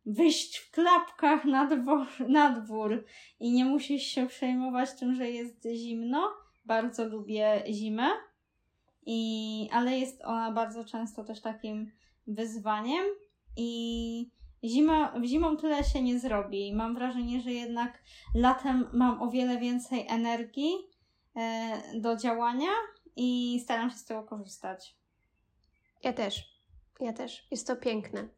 [0.05, 3.05] wyjść w klapkach na dwór, na dwór
[3.39, 6.29] i nie musisz się przejmować tym, że jest zimno.
[6.65, 8.07] Bardzo lubię zimę,
[9.05, 11.91] i, ale jest ona bardzo często też takim
[12.27, 13.05] wyzwaniem
[13.57, 14.31] i
[14.63, 16.75] zima, zimą tyle się nie zrobi.
[16.75, 18.03] Mam wrażenie, że jednak
[18.35, 20.73] latem mam o wiele więcej energii
[21.35, 22.71] e, do działania
[23.15, 24.95] i staram się z tego korzystać.
[26.03, 26.54] Ja też.
[26.99, 27.47] Ja też.
[27.51, 28.29] Jest to piękne.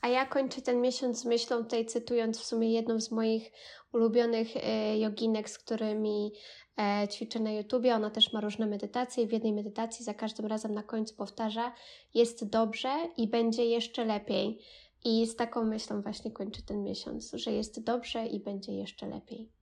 [0.00, 3.52] A ja kończę ten miesiąc myślą, tutaj cytując w sumie jedną z moich
[3.92, 6.32] ulubionych e, joginek, z którymi
[6.76, 7.94] e, ćwiczę na YouTubie.
[7.94, 11.72] Ona też ma różne medytacje i w jednej medytacji za każdym razem na końcu powtarza
[12.14, 14.58] jest dobrze i będzie jeszcze lepiej.
[15.04, 19.52] I z taką myślą właśnie kończę ten miesiąc, że jest dobrze i będzie jeszcze lepiej.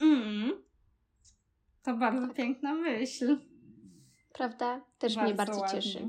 [0.00, 0.64] Mm.
[1.82, 3.38] To bardzo piękna myśl.
[4.32, 4.84] Prawda?
[4.98, 5.82] Też mnie bardzo ładnie.
[5.82, 6.08] cieszy.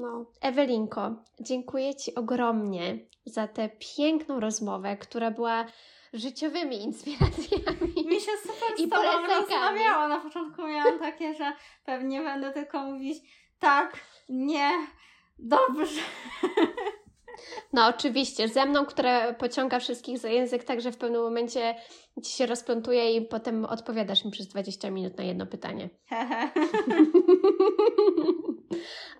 [0.00, 5.66] No, Ewelinko, dziękuję Ci ogromnie za tę piękną rozmowę, która była
[6.12, 8.06] życiowymi inspiracjami.
[8.06, 10.08] Mi się super I z tobą.
[10.08, 11.52] Na początku miałam takie, że
[11.84, 13.18] pewnie będę tylko mówić
[13.58, 14.70] tak, nie,
[15.38, 16.00] dobrze.
[17.72, 21.74] No, oczywiście, ze mną, która pociąga wszystkich za język, tak że w pewnym momencie
[22.22, 25.90] Ci się rozplątuje i potem odpowiadasz mi przez 20 minut na jedno pytanie.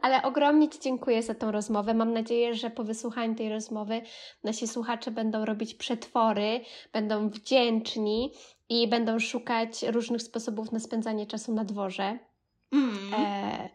[0.02, 1.94] Ale ogromnie Ci dziękuję za tą rozmowę.
[1.94, 4.02] Mam nadzieję, że po wysłuchaniu tej rozmowy
[4.44, 6.60] nasi słuchacze będą robić przetwory,
[6.92, 8.32] będą wdzięczni
[8.68, 12.18] i będą szukać różnych sposobów na spędzanie czasu na dworze.
[12.72, 13.14] mm.
[13.14, 13.68] E...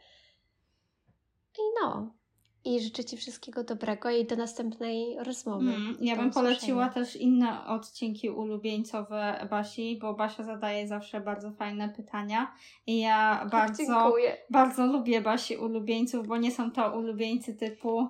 [1.57, 2.18] I no.
[2.65, 5.69] I życzę Ci wszystkiego dobrego i do następnej rozmowy.
[5.69, 7.05] Mm, ja bym poleciła usłyszenia.
[7.05, 12.51] też inne odcinki ulubieńcowe Basi, bo Basia zadaje zawsze bardzo fajne pytania
[12.87, 14.37] i ja bardzo, Dziękuję.
[14.49, 18.09] bardzo lubię Basi ulubieńców, bo nie są to ulubieńcy typu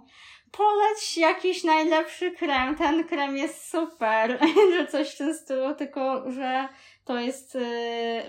[0.51, 4.39] poleć jakiś najlepszy krem, ten krem jest super,
[4.77, 6.67] że coś w tym stylu, tylko że
[7.05, 7.61] to jest y,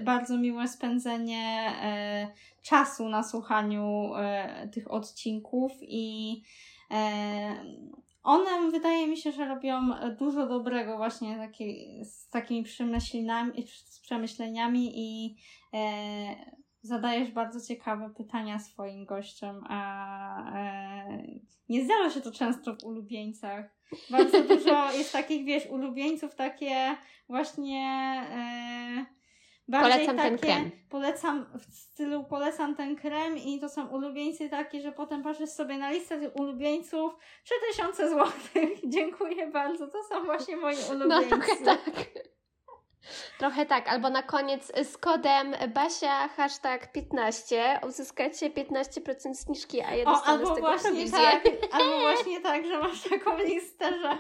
[0.02, 1.72] bardzo miłe spędzenie
[2.32, 4.12] y, czasu na słuchaniu
[4.64, 6.42] y, tych odcinków i
[6.92, 6.94] y,
[8.22, 11.51] one wydaje mi się, że robią dużo dobrego właśnie
[12.02, 15.36] z takimi przemyśleniami, z przemyśleniami i
[15.74, 15.80] e,
[16.82, 21.22] zadajesz bardzo ciekawe pytania swoim gościom, a e,
[21.68, 23.76] nie zdarza się to często w ulubieńcach.
[24.10, 26.97] Bardzo dużo jest takich, wiesz, ulubieńców takie
[27.28, 27.82] właśnie
[28.30, 29.19] e,
[29.70, 30.70] bardziej Polecam ten takie, krem.
[30.88, 35.78] Polecam w stylu polecam ten krem i to są ulubieńcy takie, że potem patrzysz sobie
[35.78, 37.12] na listę tych ulubieńców
[37.44, 38.26] 3000 zł.
[38.84, 39.88] Dziękuję bardzo.
[39.88, 41.28] To są właśnie moi No ulubieńcy.
[41.28, 41.80] trochę tak.
[43.39, 50.05] Trochę tak, albo na koniec z kodem Basia hashtag 15 uzyskacie 15% zniżki, a ja
[50.05, 51.18] O, dostanę z albo tego właśnie prowizję.
[51.18, 51.44] tak,
[51.81, 54.18] albo właśnie tak, że masz taką listę że,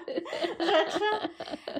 [0.66, 1.04] rzeczy.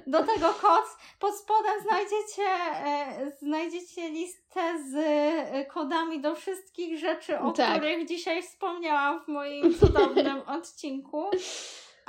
[0.06, 0.84] Do tego kod.
[1.18, 2.42] Pod spodem znajdziecie,
[2.84, 4.60] e, znajdziecie listę
[4.90, 7.70] z e, kodami do wszystkich rzeczy, o Tak.
[7.78, 11.30] których dzisiaj wspomniałam w moim cudownym odcinku.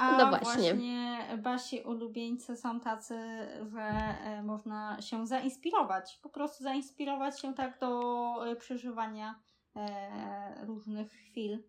[0.01, 1.27] A No właśnie.
[1.37, 3.15] Basi ulubieńcy są tacy,
[3.71, 6.19] że e, można się zainspirować.
[6.23, 9.39] Po prostu zainspirować się tak do e, przeżywania
[9.75, 11.63] e, różnych chwil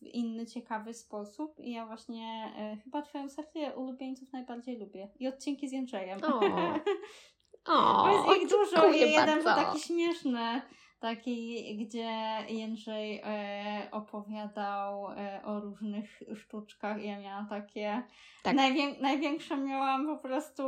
[0.00, 1.60] w inny, ciekawy sposób.
[1.60, 2.52] I ja właśnie
[2.84, 5.08] chyba Twoją serię ulubieńców najbardziej lubię.
[5.18, 6.20] I odcinki z Jędrzejem.
[6.24, 6.40] O.
[7.64, 10.62] O, Bo jest ich dużo i jeden był taki śmieszny,
[11.02, 12.08] taki, gdzie
[12.48, 18.02] Jędrzej e, opowiadał e, o różnych sztuczkach i ja miałam takie...
[18.42, 18.56] Tak.
[18.56, 20.62] Najwię- największą miałam po prostu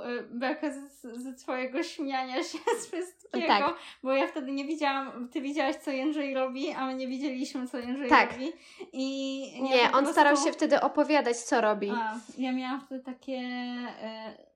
[0.00, 3.74] e, bekę z- ze swojego śmiania się z wszystkiego, Tak.
[4.02, 7.78] bo ja wtedy nie widziałam, ty widziałaś co Jędrzej robi, a my nie widzieliśmy co
[7.78, 8.32] Jędrzej Tak.
[8.32, 8.52] robi.
[8.92, 10.12] I Nie, po on prostu...
[10.12, 11.90] starał się wtedy opowiadać, co robi.
[11.90, 13.32] A, ja miałam wtedy takie.
[14.02, 14.51] E,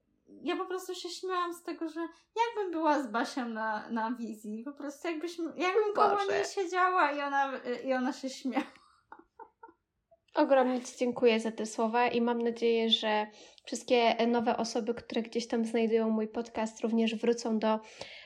[0.46, 2.00] ja po prostu się śmiałam z tego, że
[2.46, 4.62] jakbym była z Basiem na, na wizji.
[4.64, 7.52] Po prostu jakbyśmy, jakbym koło niej siedziała i ona,
[7.84, 8.66] i ona się śmiała.
[10.34, 13.26] Ogromnie Ci dziękuję za te słowa i mam nadzieję, że
[13.64, 17.78] wszystkie nowe osoby, które gdzieś tam znajdują mój podcast, również wrócą do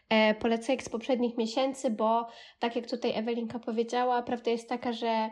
[0.08, 2.26] e, polecajek z poprzednich miesięcy, bo
[2.58, 5.30] tak jak tutaj Ewelinka powiedziała, prawda jest taka, że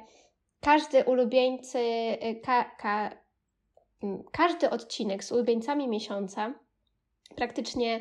[0.60, 3.10] każdy ulubieńcy, e, ka, ka,
[4.02, 6.54] m, każdy odcinek z ulubieńcami miesiąca
[7.36, 8.00] praktycznie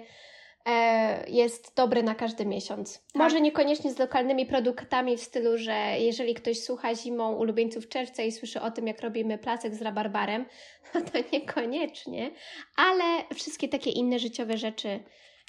[0.65, 2.93] e, jest dobry na każdy miesiąc.
[2.93, 3.15] Tak.
[3.15, 8.31] Może niekoniecznie z lokalnymi produktami w stylu, że jeżeli ktoś słucha zimą ulubieńców czerwca i
[8.31, 10.45] słyszy o tym, jak robimy placek z rabarbarem,
[10.93, 12.31] no to niekoniecznie,
[12.75, 14.99] ale wszystkie takie inne życiowe rzeczy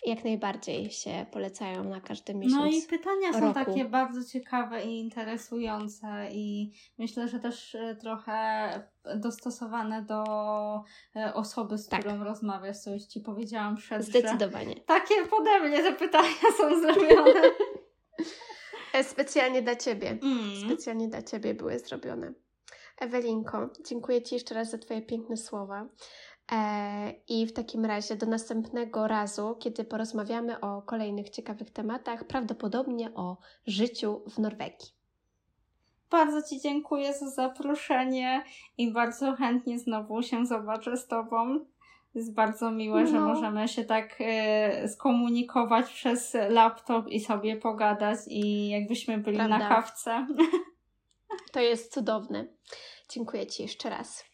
[0.07, 2.57] jak najbardziej się polecają na każdy miesiąc.
[2.63, 3.55] No i pytania są roku.
[3.55, 8.71] takie bardzo ciekawe i interesujące i myślę, że też e, trochę
[9.17, 10.25] dostosowane do
[11.17, 12.01] e, osoby, z Tak.
[12.01, 14.77] którą rozmawiasz, co już Ci powiedziałam przed, Zdecydowanie.
[14.87, 17.41] takie pode mnie te pytania są zrobione.
[18.95, 20.19] E, Specjalnie dla Ciebie.
[20.23, 20.67] Mm.
[20.67, 22.33] Specjalnie dla Ciebie były zrobione.
[22.99, 25.87] Ewelinko, dziękuję Ci jeszcze raz za Twoje piękne słowa.
[26.53, 33.15] E, I w takim razie do następnego razu, kiedy porozmawiamy o kolejnych ciekawych tematach, prawdopodobnie
[33.15, 34.89] o życiu w Norwegii.
[36.11, 38.45] Bardzo Ci dziękuję za zaproszenie
[38.79, 41.61] i bardzo chętnie znowu się zobaczę z Tobą.
[42.15, 43.29] Jest bardzo miłe, że No.
[43.29, 49.69] możemy się tak e, skomunikować przez laptop i sobie pogadać i jakbyśmy byli na Prawda.
[49.69, 50.27] kawce.
[51.53, 52.47] To jest cudowne.
[53.09, 54.25] Dziękuję Ci jeszcze raz.